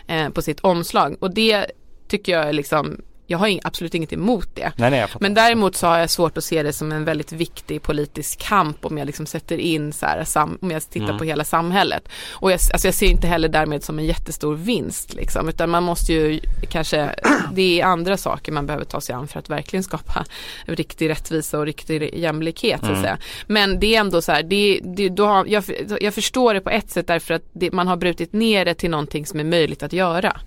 eh, 0.07 0.29
på 0.29 0.41
sitt 0.41 0.59
omslag. 0.59 1.17
Och 1.19 1.33
det 1.33 1.65
tycker 2.07 2.31
jag 2.31 2.49
är 2.49 2.53
liksom 2.53 3.01
jag 3.27 3.37
har 3.37 3.59
absolut 3.63 3.93
inget 3.93 4.13
emot 4.13 4.49
det. 4.53 4.71
Nej, 4.75 4.91
nej, 4.91 5.07
Men 5.19 5.33
däremot 5.33 5.75
så 5.75 5.87
har 5.87 5.99
jag 5.99 6.09
svårt 6.09 6.37
att 6.37 6.43
se 6.43 6.63
det 6.63 6.73
som 6.73 6.91
en 6.91 7.05
väldigt 7.05 7.31
viktig 7.31 7.81
politisk 7.81 8.39
kamp 8.39 8.85
om 8.85 8.97
jag 8.97 9.05
liksom 9.05 9.25
sätter 9.25 9.57
in 9.57 9.93
så 9.93 10.05
här, 10.05 10.25
om 10.61 10.71
jag 10.71 10.89
tittar 10.89 11.05
mm. 11.05 11.17
på 11.17 11.23
hela 11.23 11.43
samhället. 11.43 12.09
Och 12.31 12.51
jag, 12.51 12.59
alltså 12.73 12.87
jag 12.87 12.93
ser 12.93 13.07
inte 13.07 13.27
heller 13.27 13.49
därmed 13.49 13.83
som 13.83 13.99
en 13.99 14.05
jättestor 14.05 14.55
vinst 14.55 15.13
liksom, 15.13 15.49
utan 15.49 15.69
man 15.69 15.83
måste 15.83 16.13
ju 16.13 16.39
kanske, 16.69 17.15
det 17.53 17.81
är 17.81 17.85
andra 17.85 18.17
saker 18.17 18.51
man 18.51 18.65
behöver 18.65 18.85
ta 18.85 19.01
sig 19.01 19.15
an 19.15 19.27
för 19.27 19.39
att 19.39 19.49
verkligen 19.49 19.83
skapa 19.83 20.25
riktig 20.65 21.09
rättvisa 21.09 21.59
och 21.59 21.65
riktig 21.65 22.13
jämlikhet 22.15 22.81
mm. 22.83 22.95
så 22.95 22.99
att 22.99 23.05
mm. 23.05 23.17
säga. 23.17 23.17
Men 23.47 23.79
det 23.79 23.95
är 23.95 23.99
ändå 23.99 24.21
så 24.21 24.31
här, 24.31 24.43
det, 24.43 24.79
det, 24.83 25.09
då 25.09 25.25
har, 25.25 25.45
jag, 25.45 25.63
jag 26.01 26.13
förstår 26.13 26.53
det 26.53 26.61
på 26.61 26.69
ett 26.69 26.89
sätt 26.89 27.07
därför 27.07 27.33
att 27.33 27.43
det, 27.53 27.71
man 27.71 27.87
har 27.87 27.97
brutit 27.97 28.33
ner 28.33 28.65
det 28.65 28.73
till 28.73 28.89
någonting 28.89 29.25
som 29.25 29.39
är 29.39 29.43
möjligt 29.43 29.83
att 29.83 29.93
göra. 29.93 30.39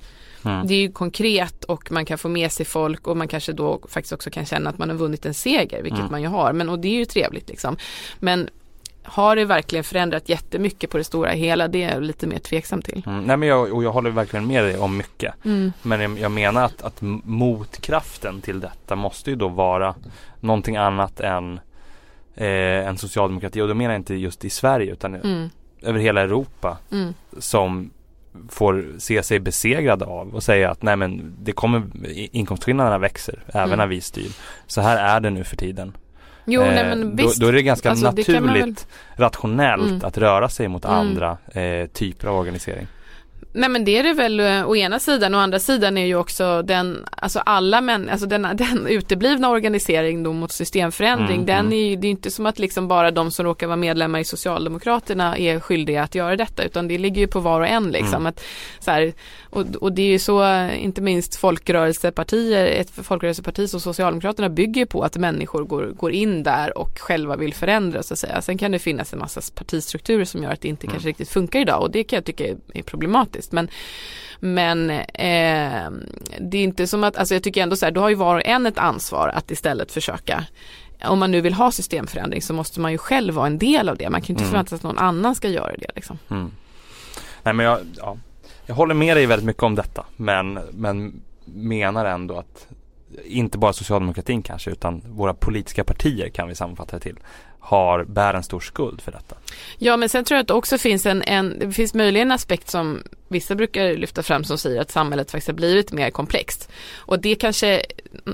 Mm. 0.45 0.67
Det 0.67 0.75
är 0.75 0.81
ju 0.81 0.93
konkret 0.93 1.65
och 1.65 1.93
man 1.93 2.05
kan 2.05 2.19
få 2.19 2.29
med 2.29 2.53
sig 2.53 2.67
folk 2.67 3.07
och 3.07 3.17
man 3.17 3.29
kanske 3.29 3.53
då 3.53 3.81
faktiskt 3.89 4.13
också 4.13 4.31
kan 4.31 4.47
känna 4.47 4.71
att 4.71 4.79
man 4.79 4.91
har 4.91 4.97
vunnit 4.97 5.27
en 5.27 5.35
seger, 5.35 5.83
vilket 5.83 6.01
mm. 6.01 6.11
man 6.11 6.23
ju 6.23 6.29
har. 6.29 6.53
Men, 6.53 6.69
och 6.69 6.79
det 6.79 6.89
är 6.89 6.99
ju 6.99 7.05
trevligt 7.05 7.49
liksom. 7.49 7.77
Men 8.19 8.49
har 9.03 9.37
det 9.37 9.45
verkligen 9.45 9.85
förändrat 9.85 10.29
jättemycket 10.29 10.91
på 10.91 10.99
det 10.99 11.05
stora 11.05 11.31
hela? 11.31 11.69
Det 11.69 11.83
är 11.83 11.95
jag 11.95 12.03
lite 12.03 12.27
mer 12.27 12.39
tveksam 12.39 12.83
till. 12.83 13.03
Mm, 13.07 13.25
nej 13.25 13.37
men 13.37 13.49
jag, 13.49 13.73
och 13.73 13.85
jag 13.85 13.93
håller 13.93 14.11
verkligen 14.11 14.47
med 14.47 14.65
dig 14.65 14.79
om 14.79 14.97
mycket. 14.97 15.35
Mm. 15.45 15.73
Men 15.83 16.17
jag, 16.17 16.33
menar 16.33 16.65
att, 16.65 16.83
att 16.83 16.99
motkraften 17.25 18.41
till 18.41 18.61
detta 18.61 18.97
måste 18.97 19.31
ju 19.31 19.37
då 19.37 19.49
vara 19.49 19.95
någonting 20.41 20.77
annat 20.77 21.21
än 21.21 21.61
eh, 22.35 22.89
en 22.89 22.99
socialdemokrati. 22.99 23.61
Och 23.61 23.69
då 23.69 23.75
menar 23.75 23.95
jag 23.95 24.01
inte 24.01 24.15
just 24.15 24.45
i 24.45 24.51
Sverige 24.51 24.93
utan 24.93 25.15
mm. 25.15 25.51
över 25.83 25.99
hela 25.99 26.21
Europa. 26.21 26.79
Mm. 26.91 27.15
Som 27.39 27.91
får 28.49 28.85
se 28.99 29.23
sig 29.23 29.41
besegrade 29.41 30.05
av 30.05 30.35
och 30.35 30.43
säga 30.43 30.71
att 30.71 30.83
nej 30.83 30.97
men 30.97 31.37
det 31.39 31.53
kommer 31.53 31.83
inkomstskillnaderna 32.13 32.99
växer 32.99 33.39
även 33.49 33.65
mm. 33.65 33.79
när 33.79 33.87
vi 33.87 34.01
styr. 34.01 34.31
Så 34.67 34.81
här 34.81 35.17
är 35.17 35.21
det 35.21 35.31
nu 35.31 35.45
för 35.45 35.57
tiden. 35.57 35.93
Jo, 36.45 36.63
eh, 36.63 36.75
nej, 36.75 36.85
men 36.85 37.17
då, 37.17 37.31
då, 37.41 37.47
är 37.47 37.53
det 37.53 37.63
ganska 37.63 37.91
alltså, 37.91 38.07
naturligt 38.07 38.87
det 39.17 39.23
rationellt 39.23 39.91
mm. 39.91 40.05
att 40.05 40.19
röra 40.19 40.49
sig 40.49 40.69
mot 40.69 40.85
mm. 40.85 40.97
andra 40.97 41.39
eh, 41.53 41.87
typer 41.87 42.29
av 42.29 42.37
organisering. 42.37 42.87
Nej 43.53 43.69
men 43.69 43.85
det 43.85 43.99
är 43.99 44.03
det 44.03 44.13
väl 44.13 44.41
eh, 44.41 44.69
å 44.69 44.77
ena 44.77 44.99
sidan, 44.99 45.35
å 45.35 45.39
andra 45.39 45.59
sidan 45.59 45.99
är 45.99 46.07
ju 46.07 46.15
också 46.15 46.63
den, 46.63 47.07
alltså 47.17 47.39
alla 47.39 47.81
män, 47.81 48.09
alltså 48.09 48.27
den, 48.27 48.43
den 48.55 48.87
uteblivna 48.87 49.51
organisering 49.51 50.23
då 50.23 50.33
mot 50.33 50.53
systemförändring, 50.53 51.37
mm, 51.37 51.47
den 51.47 51.59
mm. 51.59 51.73
är 51.73 51.91
ju, 51.91 51.97
det 51.97 52.07
är 52.07 52.11
inte 52.11 52.31
som 52.31 52.47
att 52.47 52.59
liksom 52.59 52.89
bara 52.89 53.11
de 53.11 53.31
som 53.31 53.45
råkar 53.45 53.67
vara 53.67 53.77
medlemmar 53.77 54.19
i 54.19 54.25
Socialdemokraterna 54.25 55.39
är 55.39 55.61
skyldiga 55.61 56.03
att 56.03 56.15
göra 56.15 56.37
detta, 56.37 56.63
utan 56.65 56.89
det 56.89 56.99
ligger 56.99 57.21
ju 57.21 57.27
på 57.27 57.41
var 57.41 57.61
och 57.61 57.67
en 57.67 57.91
liksom. 57.91 58.15
Mm. 58.15 58.27
Att, 58.27 58.45
så 58.81 58.91
här, 58.91 59.13
och, 59.45 59.65
och 59.81 59.93
det 59.93 60.03
är 60.03 60.07
ju 60.07 60.19
så, 60.19 60.69
inte 60.71 61.01
minst 61.01 61.37
folkrörelsepartier, 61.37 62.67
ett 62.67 62.91
folkrörelseparti 62.91 63.71
som 63.71 63.81
Socialdemokraterna 63.81 64.49
bygger 64.49 64.87
på 64.87 65.03
att 65.03 65.17
människor 65.17 65.65
går, 65.65 65.87
går 65.87 66.13
in 66.13 66.43
där 66.43 66.79
och 66.79 66.99
själva 66.99 67.37
vill 67.37 67.55
förändra 67.55 68.03
så 68.03 68.15
att 68.15 68.19
säga. 68.19 68.43
Sen 68.43 68.59
kan 68.59 68.73
det 68.73 68.79
finnas 68.79 69.13
en 69.13 69.19
massa 69.19 69.41
partistrukturer 69.55 70.25
som 70.25 70.43
gör 70.43 70.51
att 70.51 70.61
det 70.61 70.69
inte 70.69 70.87
mm. 70.87 70.93
kanske 70.93 71.09
riktigt 71.09 71.29
funkar 71.29 71.61
idag 71.61 71.83
och 71.83 71.91
det 71.91 72.05
kan 72.05 72.17
jag 72.17 72.25
tycka 72.25 72.45
är 72.75 72.83
problematiskt. 72.83 73.40
Men, 73.53 73.69
men 74.41 74.91
eh, 74.91 75.91
det 76.41 76.59
är 76.59 76.65
inte 76.65 76.87
som 76.87 77.05
att, 77.05 77.17
alltså 77.17 77.35
jag 77.35 77.43
tycker 77.43 77.63
ändå 77.63 77.77
så 77.77 77.87
här, 77.87 77.93
då 77.93 78.01
har 78.01 78.09
ju 78.09 78.15
var 78.15 78.35
och 78.35 78.47
en 78.47 78.67
ett 78.67 78.79
ansvar 78.79 79.29
att 79.29 79.51
istället 79.51 79.93
försöka 79.93 80.45
om 81.05 81.19
man 81.19 81.31
nu 81.31 81.41
vill 81.41 81.55
ha 81.55 81.73
systemförändring 81.73 82.43
så 82.43 82.55
måste 82.55 82.81
man 82.81 82.93
ju 82.93 82.99
själv 82.99 83.35
vara 83.35 83.47
en 83.47 83.59
del 83.59 83.89
av 83.89 83.97
det. 83.97 84.11
Man 84.11 84.21
kan 84.21 84.27
ju 84.27 84.33
inte 84.33 84.43
mm. 84.43 84.51
förvänta 84.51 84.69
sig 84.69 84.77
att 84.77 84.83
någon 84.83 84.99
annan 84.99 85.35
ska 85.35 85.49
göra 85.49 85.73
det. 85.79 85.91
Liksom. 85.95 86.19
Mm. 86.31 86.51
Nej 87.43 87.55
men 87.55 87.67
jag, 87.67 87.79
ja, 87.97 88.17
jag 88.67 88.75
håller 88.75 88.95
med 88.95 89.17
dig 89.17 89.27
väldigt 89.27 89.47
mycket 89.47 89.63
om 89.63 89.75
detta 89.75 90.05
men, 90.17 90.59
men 90.73 91.23
menar 91.45 92.05
ändå 92.05 92.39
att 92.39 92.67
inte 93.25 93.59
bara 93.59 93.73
socialdemokratin 93.73 94.43
kanske 94.43 94.71
utan 94.71 95.03
våra 95.07 95.35
politiska 95.35 95.85
partier 95.85 96.29
kan 96.29 96.49
vi 96.49 96.55
sammanfatta 96.55 96.97
det 96.97 97.03
till 97.03 97.19
har, 97.61 98.05
bär 98.05 98.35
en 98.35 98.43
stor 98.43 98.61
skuld 98.61 99.01
för 99.01 99.13
detta. 99.13 99.37
Ja 99.79 99.97
men 99.97 100.09
sen 100.09 100.25
tror 100.25 100.37
jag 100.37 100.43
att 100.43 100.49
det 100.49 100.55
också 100.55 100.79
finns 100.79 101.07
en, 101.07 101.23
en 101.23 101.59
det 101.59 101.73
finns 101.73 101.95
möjligen 101.95 102.29
en 102.29 102.33
aspekt 102.35 102.71
som 102.71 103.03
vissa 103.29 103.55
brukar 103.55 103.93
lyfta 103.97 104.23
fram 104.23 104.45
som 104.45 104.59
säger 104.59 104.81
att 104.81 104.91
samhället 104.91 105.31
faktiskt 105.31 105.49
har 105.49 105.55
blivit 105.55 105.93
mer 105.93 106.11
komplext. 106.11 106.71
Och 106.95 107.21
det 107.21 107.35
kanske 107.35 107.83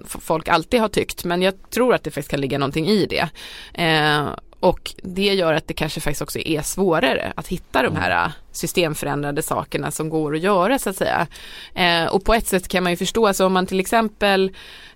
folk 0.04 0.48
alltid 0.48 0.80
har 0.80 0.88
tyckt 0.88 1.24
men 1.24 1.42
jag 1.42 1.70
tror 1.70 1.94
att 1.94 2.04
det 2.04 2.10
faktiskt 2.10 2.30
kan 2.30 2.40
ligga 2.40 2.58
någonting 2.58 2.88
i 2.88 3.06
det. 3.06 3.28
Eh, 3.74 4.28
och 4.66 4.94
det 5.02 5.34
gör 5.34 5.54
att 5.54 5.68
det 5.68 5.74
kanske 5.74 6.00
faktiskt 6.00 6.22
också 6.22 6.38
är 6.38 6.62
svårare 6.62 7.32
att 7.36 7.48
hitta 7.48 7.82
de 7.82 7.96
här 7.96 8.10
mm. 8.10 8.30
systemförändrade 8.52 9.42
sakerna 9.42 9.90
som 9.90 10.08
går 10.08 10.34
att 10.34 10.40
göra 10.40 10.78
så 10.78 10.90
att 10.90 10.96
säga. 10.96 11.26
Eh, 11.74 12.06
och 12.06 12.24
på 12.24 12.34
ett 12.34 12.46
sätt 12.46 12.68
kan 12.68 12.82
man 12.82 12.92
ju 12.92 12.96
förstå, 12.96 13.26
alltså 13.26 13.46
om 13.46 13.52
man 13.52 13.66
till 13.66 13.80
exempel 13.80 14.50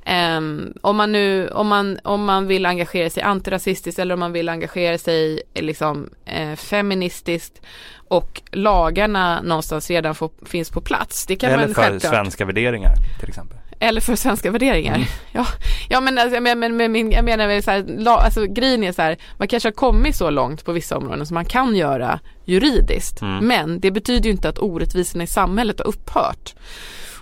eh, 0.04 0.40
om 0.80 0.96
man 0.96 1.12
nu, 1.12 1.48
om 1.48 1.68
man, 1.68 1.98
om 2.04 2.24
man 2.24 2.46
vill 2.46 2.66
engagera 2.66 3.10
sig 3.10 3.22
antirasistiskt 3.22 3.98
eller 3.98 4.14
om 4.14 4.20
man 4.20 4.32
vill 4.32 4.48
engagera 4.48 4.98
sig 4.98 5.42
liksom 5.54 6.10
eh, 6.24 6.56
feministiskt 6.56 7.60
och 8.08 8.42
lagarna 8.52 9.42
någonstans 9.42 9.90
redan 9.90 10.14
får, 10.14 10.30
finns 10.46 10.70
på 10.70 10.80
plats. 10.80 11.26
Det 11.26 11.36
kan 11.36 11.50
eller 11.50 11.66
man 11.66 11.74
för 11.74 11.82
självklart. 11.82 12.12
svenska 12.12 12.44
värderingar 12.44 12.94
till 13.20 13.28
exempel. 13.28 13.58
Eller 13.82 14.00
för 14.00 14.16
svenska 14.16 14.50
värderingar. 14.50 14.94
Mm. 14.94 15.06
Ja, 15.32 15.46
ja 15.88 16.00
men, 16.00 16.18
alltså, 16.18 16.40
men, 16.40 16.58
men, 16.58 16.76
men 16.76 17.10
jag 17.10 17.24
menar 17.24 17.60
så 17.60 17.70
här, 17.70 18.08
alltså, 18.08 18.46
grejen 18.46 18.84
är 18.84 18.92
så 18.92 19.02
här, 19.02 19.16
man 19.38 19.48
kanske 19.48 19.66
har 19.66 19.72
kommit 19.72 20.16
så 20.16 20.30
långt 20.30 20.64
på 20.64 20.72
vissa 20.72 20.96
områden 20.96 21.26
som 21.26 21.34
man 21.34 21.44
kan 21.44 21.74
göra 21.74 22.20
juridiskt. 22.44 23.22
Mm. 23.22 23.46
Men 23.46 23.80
det 23.80 23.90
betyder 23.90 24.24
ju 24.24 24.30
inte 24.30 24.48
att 24.48 24.58
orättvisorna 24.58 25.24
i 25.24 25.26
samhället 25.26 25.78
har 25.78 25.86
upphört. 25.86 26.54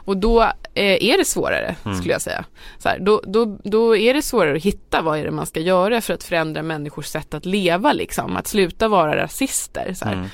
Och 0.09 0.17
då 0.17 0.43
eh, 0.75 1.05
är 1.05 1.19
det 1.19 1.25
svårare 1.25 1.77
mm. 1.85 1.99
skulle 1.99 2.13
jag 2.13 2.23
säga. 2.23 2.45
Så 2.79 2.89
här, 2.89 2.99
då, 2.99 3.23
då, 3.27 3.59
då 3.65 3.97
är 3.97 4.15
det 4.15 4.23
svårare 4.23 4.57
att 4.57 4.63
hitta 4.63 5.03
vad 5.03 5.19
är 5.19 5.25
det 5.25 5.31
man 5.31 5.47
ska 5.47 5.61
göra 5.61 6.01
för 6.01 6.15
att 6.15 6.25
förändra 6.25 6.63
människors 6.63 7.07
sätt 7.07 7.35
att 7.35 7.47
leva 7.47 7.93
liksom. 7.93 8.37
Att 8.37 8.47
sluta 8.47 8.89
vara 8.89 9.17
rasister. 9.17 9.95
Så 9.95 10.05
mm. 10.05 10.27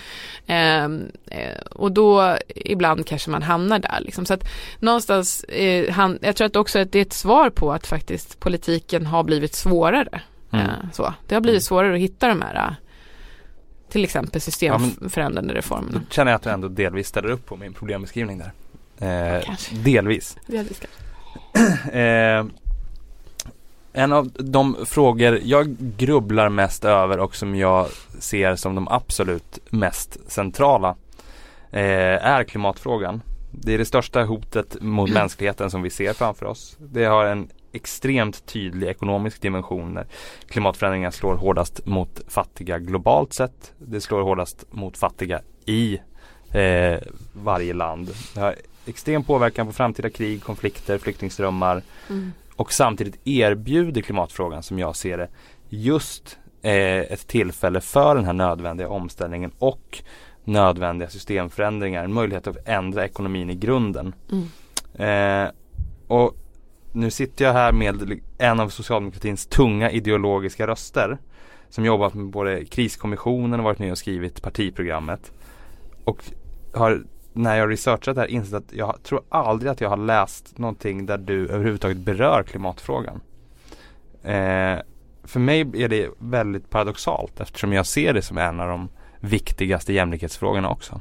Ehm, 0.47 1.11
eh, 1.27 1.61
och 1.71 1.93
då 1.93 2.37
ibland 2.49 3.07
kanske 3.07 3.31
man 3.31 3.43
hamnar 3.43 3.79
där 3.79 3.99
liksom. 4.01 4.27
Så 4.27 4.35
att 4.35 4.45
någonstans, 4.79 5.45
eh, 5.45 5.93
han, 5.93 6.19
jag 6.23 6.37
tror 6.37 6.47
att 6.47 6.57
också 6.57 6.79
att 6.79 6.93
det 6.93 6.99
är 6.99 7.03
ett 7.03 7.13
svar 7.13 7.51
på 7.51 7.73
att 7.73 7.87
faktiskt 7.87 8.41
politiken 8.41 9.07
har 9.07 9.25
blivit 9.25 9.55
svårare. 9.55 10.21
Mm. 10.53 10.67
Eh, 10.67 10.73
så. 10.93 11.15
Det 11.29 11.35
har 11.35 11.43
blivit 11.43 11.61
mm. 11.61 11.67
svårare 11.67 11.95
att 11.95 12.01
hitta 12.01 12.29
de 12.29 12.43
här 12.43 12.77
till 13.89 14.05
exempel 14.05 14.41
systemförändrande 14.41 15.53
ja, 15.53 15.59
reformerna. 15.59 15.99
Då 15.99 16.15
känner 16.15 16.31
jag 16.31 16.37
att 16.37 16.43
du 16.43 16.51
ändå 16.51 16.69
delvis 16.69 17.09
ställer 17.09 17.31
upp 17.31 17.47
på 17.47 17.57
min 17.57 17.73
problembeskrivning 17.73 18.39
där. 18.39 18.53
Eh, 18.99 19.55
delvis. 19.85 20.37
delvis 20.47 20.81
eh, 21.93 22.45
en 23.97 24.13
av 24.13 24.31
de 24.39 24.77
frågor 24.87 25.41
jag 25.43 25.77
grubblar 25.79 26.49
mest 26.49 26.85
över 26.85 27.19
och 27.19 27.37
som 27.37 27.57
jag 27.57 27.87
ser 28.19 28.57
som 28.57 28.75
de 28.75 28.89
absolut 28.89 29.59
mest 29.71 30.31
centrala 30.33 30.97
eh, 31.71 32.27
är 32.27 32.45
klimatfrågan. 32.45 33.23
Det 33.51 33.75
är 33.75 33.79
det 33.79 33.85
största 33.85 34.25
hotet 34.25 34.77
mot 34.81 35.11
mänskligheten 35.15 35.71
som 35.71 35.83
vi 35.83 35.91
ser 35.91 36.13
framför 36.13 36.47
oss. 36.47 36.77
Det 36.79 37.05
har 37.05 37.25
en 37.25 37.49
extremt 37.73 38.47
tydlig 38.47 38.89
ekonomisk 38.89 39.43
dimension. 39.43 39.99
Klimatförändringar 40.49 41.11
slår 41.11 41.35
hårdast 41.35 41.87
mot 41.87 42.21
fattiga 42.29 42.79
globalt 42.79 43.33
sett. 43.33 43.73
Det 43.79 44.01
slår 44.01 44.23
hårdast 44.23 44.65
mot 44.71 44.99
fattiga 44.99 45.41
i 45.67 45.99
eh, 46.51 46.99
varje 47.33 47.75
land. 47.75 48.11
Det 48.35 48.41
har 48.41 48.55
extrem 48.89 49.25
påverkan 49.25 49.67
på 49.67 49.73
framtida 49.73 50.11
krig, 50.11 50.43
konflikter, 50.43 50.99
flyktingströmmar 50.99 51.83
mm. 52.11 52.33
och 52.57 52.73
samtidigt 52.73 53.27
erbjuder 53.27 54.01
klimatfrågan 54.01 54.63
som 54.63 54.79
jag 54.79 54.97
ser 54.97 55.19
det 55.19 55.29
just 55.69 56.39
eh, 56.63 56.73
ett 56.99 57.27
tillfälle 57.27 57.81
för 57.81 58.15
den 58.15 58.25
här 58.25 58.33
nödvändiga 58.33 58.89
omställningen 58.89 59.53
och 59.59 60.03
nödvändiga 60.45 61.09
systemförändringar, 61.09 62.05
en 62.05 62.13
möjlighet 62.13 62.47
att 62.47 62.69
ändra 62.69 63.05
ekonomin 63.05 63.51
i 63.51 63.55
grunden. 63.55 64.15
Mm. 64.33 64.49
Eh, 64.95 65.51
och 66.07 66.37
nu 66.93 67.11
sitter 67.11 67.45
jag 67.45 67.53
här 67.53 67.73
med 67.73 68.21
en 68.39 68.61
av 68.61 68.69
socialdemokratins 68.69 69.47
tunga 69.47 69.91
ideologiska 69.91 70.67
röster 70.67 71.19
som 71.69 71.85
jobbat 71.85 72.15
med 72.15 72.27
både 72.27 72.65
kriskommissionen 72.65 73.61
och 73.61 73.65
varit 73.65 73.79
med 73.79 73.93
och 73.93 73.99
skrivit 73.99 74.43
partiprogrammet. 74.43 75.33
Och 76.05 76.25
har 76.75 77.05
när 77.35 77.57
jag 77.57 77.71
researchat 77.71 78.15
det 78.15 78.21
här 78.21 78.29
insett 78.29 78.55
att 78.55 78.73
jag 78.73 79.03
tror 79.03 79.23
aldrig 79.29 79.73
att 79.73 79.81
jag 79.81 79.89
har 79.89 79.97
läst 79.97 80.59
någonting 80.59 81.07
där 81.07 81.19
du 81.19 81.49
överhuvudtaget 81.49 81.97
berör 81.97 82.43
klimatfrågan. 82.43 83.21
Eh, 84.23 84.79
för 85.25 85.39
mig 85.39 85.61
är 85.61 85.89
det 85.89 86.09
väldigt 86.19 86.71
paradoxalt 86.71 87.41
eftersom 87.41 87.73
jag 87.73 87.87
ser 87.87 88.13
det 88.13 88.23
som 88.23 88.39
en 88.39 88.61
av 88.61 88.69
de 88.69 88.89
viktigaste 89.21 89.93
jämlikhetsfrågorna 89.93 90.71
också. 90.71 91.01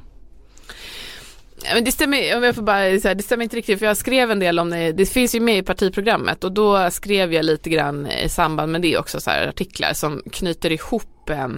Men 1.74 1.84
det 1.84 1.92
stämmer, 1.92 2.36
om 2.36 2.42
jag 2.42 2.54
får 2.54 2.62
bara 2.62 3.00
säga, 3.00 3.14
det 3.14 3.22
stämmer 3.22 3.44
inte 3.44 3.56
riktigt 3.56 3.78
för 3.78 3.86
jag 3.86 3.96
skrev 3.96 4.30
en 4.30 4.38
del 4.38 4.58
om 4.58 4.70
det, 4.70 4.92
det 4.92 5.06
finns 5.06 5.34
ju 5.34 5.40
med 5.40 5.58
i 5.58 5.62
partiprogrammet 5.62 6.44
och 6.44 6.52
då 6.52 6.90
skrev 6.90 7.32
jag 7.32 7.44
lite 7.44 7.70
grann 7.70 8.06
i 8.06 8.28
samband 8.28 8.72
med 8.72 8.82
det 8.82 8.98
också 8.98 9.20
så 9.20 9.30
här 9.30 9.48
artiklar 9.48 9.92
som 9.92 10.22
knyter 10.32 10.72
ihop 10.72 11.30
eh, 11.30 11.48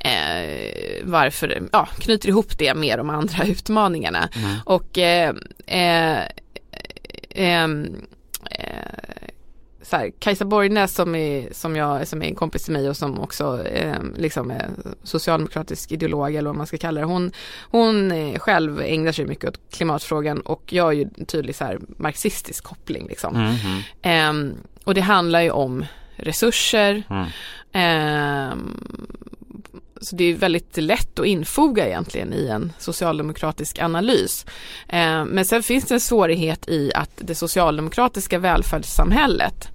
eh, 0.00 1.04
varför, 1.04 1.68
ja, 1.72 1.88
knyter 1.98 2.28
ihop 2.28 2.58
det 2.58 2.74
med 2.74 2.98
de 2.98 3.10
andra 3.10 3.44
utmaningarna. 3.46 4.28
Mm. 4.36 4.56
Och 4.64 4.98
eh, 4.98 5.34
eh, 5.66 6.18
eh, 7.30 7.68
så 9.90 9.96
här, 9.96 10.10
Kajsa 10.18 10.44
Borgnäs 10.44 10.94
som 10.94 11.14
är, 11.14 11.48
som, 11.52 11.76
jag, 11.76 12.08
som 12.08 12.22
är 12.22 12.26
en 12.26 12.34
kompis 12.34 12.64
till 12.64 12.72
mig 12.72 12.88
och 12.88 12.96
som 12.96 13.20
också 13.20 13.66
eh, 13.66 14.02
liksom 14.16 14.50
är 14.50 14.68
socialdemokratisk 15.02 15.92
ideolog 15.92 16.34
eller 16.34 16.50
vad 16.50 16.56
man 16.56 16.66
ska 16.66 16.78
kalla 16.78 17.00
det. 17.00 17.06
Hon, 17.06 17.32
hon 17.70 18.12
eh, 18.12 18.38
själv 18.38 18.80
ägnar 18.80 19.12
sig 19.12 19.26
mycket 19.26 19.48
åt 19.48 19.60
klimatfrågan 19.70 20.40
och 20.40 20.72
gör 20.72 20.92
ju 20.92 21.08
tydlig 21.26 21.54
så 21.54 21.64
här 21.64 21.78
marxistisk 21.96 22.64
koppling 22.64 23.06
liksom. 23.08 23.36
Mm 23.36 23.54
-hmm. 23.54 24.50
eh, 24.50 24.56
och 24.84 24.94
det 24.94 25.00
handlar 25.00 25.40
ju 25.40 25.50
om 25.50 25.84
resurser. 26.16 27.02
Mm. 27.10 27.26
Ehm, 27.72 28.76
så 30.00 30.16
det 30.16 30.24
är 30.24 30.34
väldigt 30.34 30.76
lätt 30.76 31.18
att 31.18 31.26
infoga 31.26 31.86
egentligen 31.86 32.32
i 32.32 32.46
en 32.46 32.72
socialdemokratisk 32.78 33.78
analys. 33.78 34.46
Eh, 34.88 35.24
men 35.24 35.44
sen 35.44 35.62
finns 35.62 35.84
det 35.84 35.94
en 35.94 36.00
svårighet 36.00 36.68
i 36.68 36.92
att 36.94 37.10
det 37.16 37.34
socialdemokratiska 37.34 38.38
välfärdssamhället 38.38 39.68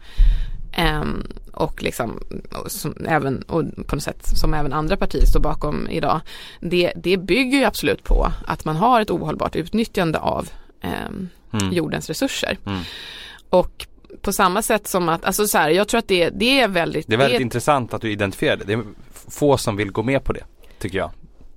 eh, 0.77 1.03
och 1.51 1.83
liksom 1.83 2.23
som 2.67 2.95
även, 3.07 3.41
och 3.41 3.63
på 3.87 3.95
något 3.95 4.03
sätt 4.03 4.27
som 4.37 4.53
även 4.53 4.73
andra 4.73 4.97
partier 4.97 5.25
står 5.25 5.39
bakom 5.39 5.89
idag. 5.89 6.21
Det, 6.59 6.93
det 6.95 7.17
bygger 7.17 7.57
ju 7.57 7.63
absolut 7.63 8.03
på 8.03 8.31
att 8.47 8.65
man 8.65 8.75
har 8.75 9.01
ett 9.01 9.11
ohållbart 9.11 9.55
utnyttjande 9.55 10.19
av 10.19 10.49
eh, 10.81 10.89
mm. 11.53 11.73
jordens 11.73 12.07
resurser. 12.07 12.57
Mm. 12.65 12.79
Och 13.49 13.87
på 14.21 14.33
samma 14.33 14.61
sätt 14.61 14.87
som 14.87 15.09
att, 15.09 15.25
alltså 15.25 15.47
så 15.47 15.57
här, 15.57 15.69
jag 15.69 15.87
tror 15.87 15.99
att 15.99 16.07
det, 16.07 16.29
det 16.29 16.59
är 16.59 16.67
väldigt 16.67 17.07
Det 17.07 17.13
är 17.13 17.17
väldigt 17.17 17.39
det, 17.39 17.43
intressant 17.43 17.93
att 17.93 18.01
du 18.01 18.11
identifierar 18.11 18.57
det. 18.57 18.63
Det 18.63 18.73
är 18.73 18.83
få 19.29 19.57
som 19.57 19.75
vill 19.75 19.91
gå 19.91 20.03
med 20.03 20.23
på 20.23 20.33
det, 20.33 20.43
tycker 20.79 20.97
jag. 20.97 21.11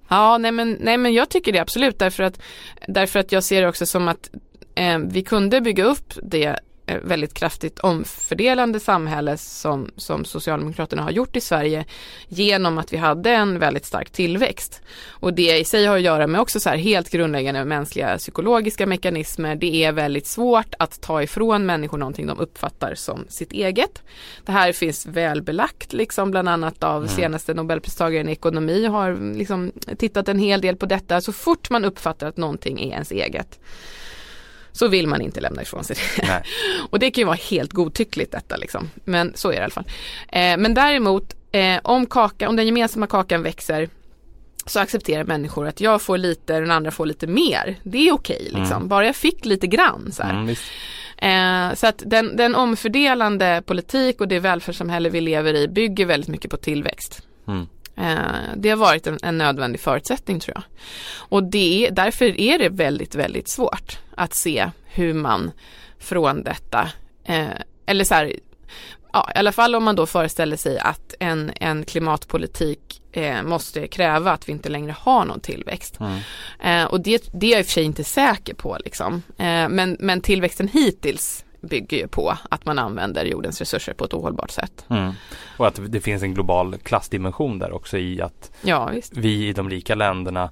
Ja, 0.09 0.39
nej 0.39 0.53
men, 0.53 0.77
nej 0.81 0.99
men 0.99 1.13
jag 1.13 1.29
tycker 1.29 1.53
det 1.53 1.59
absolut 1.59 1.99
därför 1.99 2.23
att, 2.23 2.41
därför 2.89 3.21
att 3.21 3.33
jag 3.33 3.45
ser 3.45 3.63
det 3.63 3.69
också 3.69 3.87
som 3.87 4.09
att 4.09 4.31
eh, 4.75 4.99
vi 4.99 5.23
kunde 5.23 5.61
bygga 5.61 5.85
upp 5.85 6.15
det 6.23 6.59
väldigt 7.03 7.35
kraftigt 7.35 7.79
omfördelande 7.79 8.81
samhälle 8.81 9.37
som, 9.37 9.91
som 9.97 10.25
Socialdemokraterna 10.25 11.03
har 11.03 11.11
gjort 11.11 11.37
i 11.37 11.41
Sverige 11.41 11.85
genom 12.29 12.79
att 12.79 12.93
vi 12.93 12.97
hade 12.97 13.31
en 13.31 13.59
väldigt 13.59 13.85
stark 13.85 14.11
tillväxt. 14.11 14.83
Och 15.09 15.35
det 15.35 15.59
i 15.59 15.65
sig 15.65 15.87
har 15.87 15.97
att 15.97 16.03
göra 16.03 16.27
med 16.27 16.41
också 16.41 16.61
så 16.61 16.69
här 16.69 16.77
helt 16.77 17.11
grundläggande 17.11 17.65
mänskliga 17.65 18.19
psykologiska 18.19 18.87
mekanismer. 18.87 19.57
Det 19.57 19.85
är 19.85 19.93
väldigt 19.93 20.27
svårt 20.27 20.75
att 20.79 21.01
ta 21.01 21.23
ifrån 21.23 21.67
människor 21.67 21.99
någonting 21.99 22.27
de 22.27 22.39
uppfattar 22.39 22.95
som 22.95 23.25
sitt 23.29 23.53
eget. 23.53 24.03
Det 24.45 24.53
här 24.53 24.73
finns 24.73 25.07
väl 25.07 25.43
belagt 25.43 25.93
liksom 25.93 26.31
bland 26.31 26.49
annat 26.49 26.85
av 26.85 26.97
mm. 26.97 27.09
senaste 27.09 27.55
nobelpristagaren 27.55 28.29
i 28.29 28.33
ekonomi 28.33 28.87
har 28.87 29.35
liksom 29.35 29.73
tittat 29.99 30.29
en 30.29 30.39
hel 30.39 30.61
del 30.61 30.77
på 30.77 30.87
detta. 30.87 31.21
Så 31.21 31.33
fort 31.33 31.71
man 31.71 31.85
uppfattar 31.85 32.27
att 32.27 32.37
någonting 32.37 32.81
är 32.81 32.93
ens 32.93 33.11
eget 33.11 33.59
så 34.73 34.89
vill 34.89 35.07
man 35.07 35.21
inte 35.21 35.41
lämna 35.41 35.63
ifrån 35.63 35.85
sig 35.85 35.97
det. 36.17 36.43
och 36.91 36.99
det 36.99 37.11
kan 37.11 37.23
ju 37.23 37.27
vara 37.27 37.39
helt 37.51 37.73
godtyckligt 37.73 38.33
detta 38.33 38.57
liksom. 38.57 38.91
Men 39.05 39.33
så 39.35 39.49
är 39.49 39.53
det 39.53 39.61
i 39.61 39.63
alla 39.63 39.71
fall. 39.71 39.87
Eh, 40.29 40.57
men 40.57 40.75
däremot 40.75 41.35
eh, 41.53 41.79
om, 41.83 42.07
kaka, 42.07 42.49
om 42.49 42.57
den 42.57 42.67
gemensamma 42.67 43.07
kakan 43.07 43.43
växer 43.43 43.89
så 44.67 44.81
accepterar 44.81 45.25
människor 45.25 45.67
att 45.67 45.81
jag 45.81 46.03
får 46.03 46.19
lite, 46.19 46.61
den 46.61 46.71
andra 46.71 46.91
får 46.91 47.07
lite 47.07 47.27
mer. 47.27 47.77
Det 47.83 48.09
är 48.09 48.13
okej 48.13 48.43
liksom. 48.43 48.77
Mm. 48.77 48.89
Bara 48.89 49.07
jag 49.07 49.17
fick 49.17 49.45
lite 49.45 49.67
grann 49.67 50.13
så 50.13 50.23
mm, 50.23 50.49
eh, 51.19 51.75
så 51.75 51.87
att 51.87 52.03
den, 52.07 52.37
den, 52.37 52.55
omfördelande 52.55 53.63
politik 53.67 54.21
och 54.21 54.29
det 54.29 54.39
välfärdssamhälle 54.39 55.09
vi 55.09 55.21
lever 55.21 55.55
i 55.55 55.69
bygger 55.69 56.07
väldigt 56.07 56.29
mycket 56.29 56.51
på 56.51 56.57
tillväxt. 56.57 57.23
Mm. 57.49 57.67
Eh, 57.97 58.57
det 58.57 58.71
har 58.71 58.77
varit 58.77 59.07
en, 59.07 59.19
en, 59.23 59.39
nödvändig 59.39 59.81
förutsättning 59.81 60.41
tror 60.41 60.57
jag. 60.57 60.65
Och 61.17 61.45
det, 61.45 61.89
därför 61.93 62.41
är 62.41 62.59
det 62.59 62.69
väldigt, 62.69 63.15
väldigt 63.15 63.49
svårt 63.49 63.99
att 64.19 64.35
se 64.35 64.71
hur 64.85 65.15
man 65.15 65.51
från 65.99 66.43
detta, 66.43 66.89
eh, 67.25 67.49
eller 67.87 68.05
så 68.05 68.15
här, 68.15 68.33
ja, 69.13 69.31
i 69.35 69.39
alla 69.39 69.53
fall 69.53 69.75
om 69.75 69.85
man 69.85 69.97
då 69.97 70.07
föreställer 70.07 70.57
sig 70.57 70.79
att 70.79 71.15
en, 71.21 71.53
en 71.61 71.85
klimatpolitik 71.85 73.03
eh, 73.13 73.43
måste 73.43 73.89
kräva 73.89 74.33
att 74.33 74.49
vi 74.49 74.53
inte 74.53 74.69
längre 74.69 74.95
har 74.99 75.25
någon 75.25 75.41
tillväxt. 75.41 75.99
Mm. 76.01 76.21
Eh, 76.61 76.91
och 76.91 77.01
det, 77.01 77.31
det 77.33 77.47
är 77.47 77.51
jag 77.51 77.61
i 77.61 77.63
och 77.63 77.67
för 77.67 77.73
sig 77.73 77.85
inte 77.85 78.05
säker 78.05 78.55
på 78.55 78.79
liksom. 78.85 79.23
Eh, 79.39 79.69
men, 79.69 79.97
men 80.01 80.21
tillväxten 80.21 80.69
hittills 80.69 81.45
bygger 81.61 81.97
ju 81.97 82.09
på 82.09 82.39
att 82.51 82.65
man 82.65 82.79
använder 82.79 83.25
jordens 83.25 83.61
resurser 83.61 83.93
på 83.93 84.05
ett 84.05 84.15
ohållbart 84.15 84.51
sätt. 84.51 84.85
Mm. 84.91 85.13
Och 85.57 85.67
att 85.67 85.81
det 85.93 86.01
finns 86.01 86.23
en 86.23 86.35
global 86.35 86.79
klassdimension 86.79 87.59
där 87.59 87.73
också 87.73 87.99
i 87.99 88.21
att 88.21 88.53
ja, 88.63 88.93
vi 89.13 89.49
i 89.49 89.53
de 89.53 89.71
rika 89.71 89.95
länderna 89.95 90.51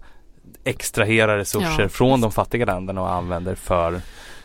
extraherar 0.67 1.39
resurser 1.39 1.83
ja, 1.83 1.89
från 1.89 2.11
visst. 2.11 2.23
de 2.23 2.33
fattiga 2.33 2.65
länderna 2.65 3.01
och 3.03 3.13
använder 3.13 3.55
för 3.55 4.01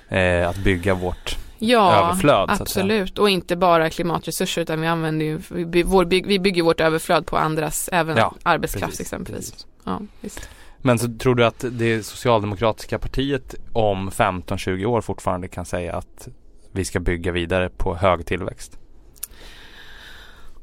eh, 0.09 0.49
att 0.49 0.57
bygga 0.57 0.93
vårt 0.93 1.37
ja, 1.59 1.93
överflöd. 1.93 2.49
absolut. 2.49 3.19
Och 3.19 3.29
inte 3.29 3.55
bara 3.55 3.89
klimatresurser 3.89 4.61
utan 4.61 4.81
vi 4.81 4.87
använder 4.87 5.25
ju, 5.25 5.39
vi, 5.49 5.83
vår, 5.83 6.05
vi 6.05 6.39
bygger 6.39 6.63
vårt 6.63 6.81
överflöd 6.81 7.25
på 7.25 7.37
andras, 7.37 7.89
även 7.91 8.17
ja, 8.17 8.35
arbetskraft 8.43 8.85
precis, 8.85 9.01
exempelvis. 9.01 9.51
Precis. 9.51 9.67
Ja, 9.83 10.01
visst. 10.21 10.49
Men 10.77 10.99
så 10.99 11.07
tror 11.19 11.35
du 11.35 11.45
att 11.45 11.65
det 11.71 12.03
socialdemokratiska 12.03 12.99
partiet 12.99 13.55
om 13.73 14.11
15-20 14.11 14.85
år 14.85 15.01
fortfarande 15.01 15.47
kan 15.47 15.65
säga 15.65 15.95
att 15.95 16.27
vi 16.71 16.85
ska 16.85 16.99
bygga 16.99 17.31
vidare 17.31 17.69
på 17.69 17.95
hög 17.95 18.25
tillväxt? 18.25 18.77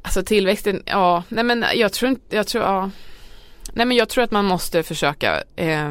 Alltså 0.02 0.22
tillväxten, 0.22 0.82
ja, 0.86 1.22
nej 1.28 1.44
men 1.44 1.64
jag 1.74 1.92
tror 1.92 2.10
inte, 2.10 2.36
jag 2.36 2.46
tror, 2.46 2.64
ja. 2.64 2.90
Nej 3.78 3.86
men 3.86 3.96
jag 3.96 4.08
tror 4.08 4.24
att 4.24 4.30
man 4.30 4.44
måste 4.44 4.82
försöka 4.82 5.42
eh, 5.56 5.88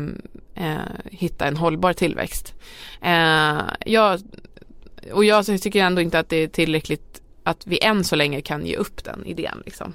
eh, 0.55 0.77
hitta 1.05 1.47
en 1.47 1.57
hållbar 1.57 1.93
tillväxt. 1.93 2.53
Eh, 3.01 3.59
jag, 3.85 4.21
och 5.11 5.25
jag 5.25 5.45
tycker 5.45 5.83
ändå 5.83 6.01
inte 6.01 6.19
att 6.19 6.29
det 6.29 6.37
är 6.37 6.47
tillräckligt 6.47 7.21
att 7.43 7.67
vi 7.67 7.83
än 7.83 8.03
så 8.03 8.15
länge 8.15 8.41
kan 8.41 8.65
ge 8.65 8.75
upp 8.75 9.03
den 9.03 9.25
idén. 9.25 9.63
Liksom. 9.65 9.93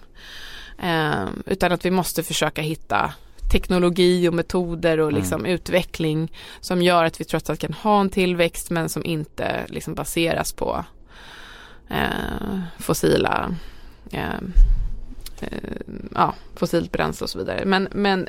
Eh, 0.82 1.24
utan 1.46 1.72
att 1.72 1.84
vi 1.84 1.90
måste 1.90 2.22
försöka 2.22 2.62
hitta 2.62 3.14
teknologi 3.52 4.28
och 4.28 4.34
metoder 4.34 5.00
och 5.00 5.12
liksom 5.12 5.40
mm. 5.40 5.52
utveckling 5.52 6.32
som 6.60 6.82
gör 6.82 7.04
att 7.04 7.20
vi 7.20 7.24
trots 7.24 7.50
allt 7.50 7.60
kan 7.60 7.72
ha 7.72 8.00
en 8.00 8.10
tillväxt 8.10 8.70
men 8.70 8.88
som 8.88 9.04
inte 9.04 9.64
liksom 9.68 9.94
baseras 9.94 10.52
på 10.52 10.84
eh, 11.90 12.60
fossila 12.78 13.54
eh, 14.10 14.20
eh, 14.20 14.40
ja, 16.14 16.34
fossilt 16.54 16.92
bränsle 16.92 17.24
och 17.24 17.30
så 17.30 17.38
vidare. 17.38 17.64
Men, 17.64 17.88
men, 17.92 18.28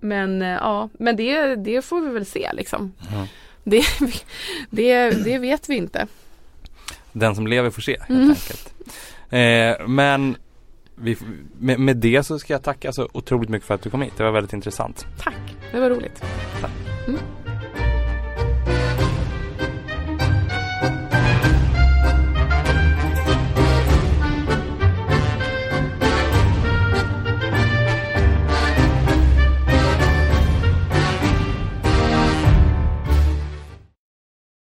men 0.00 0.42
eh, 0.42 0.48
ja, 0.48 0.88
men 0.92 1.16
det, 1.16 1.56
det 1.56 1.82
får 1.82 2.00
vi 2.00 2.10
väl 2.10 2.26
se 2.26 2.50
liksom. 2.52 2.92
Mm. 3.12 3.26
Det, 3.64 3.84
det, 4.70 5.10
det 5.10 5.38
vet 5.38 5.68
vi 5.68 5.76
inte. 5.76 6.06
Den 7.12 7.34
som 7.34 7.46
lever 7.46 7.70
får 7.70 7.82
se 7.82 7.98
helt 7.98 8.10
mm. 8.10 8.30
enkelt. 8.30 8.74
Eh, 9.30 9.88
men 9.88 10.36
vi, 10.94 11.16
med, 11.58 11.80
med, 11.80 11.96
det 11.96 12.22
så 12.22 12.38
ska 12.38 12.52
jag 12.52 12.62
tacka 12.62 12.92
så 12.92 13.08
otroligt 13.12 13.50
mycket 13.50 13.66
för 13.66 13.74
att 13.74 13.82
du 13.82 13.90
kom 13.90 14.02
hit. 14.02 14.12
Det 14.16 14.24
var 14.24 14.30
väldigt 14.30 14.52
intressant. 14.52 15.06
Tack, 15.18 15.56
det 15.72 15.80
var 15.80 15.90
roligt. 15.90 16.24
Tack. 16.60 16.70
Mm. 17.08 17.20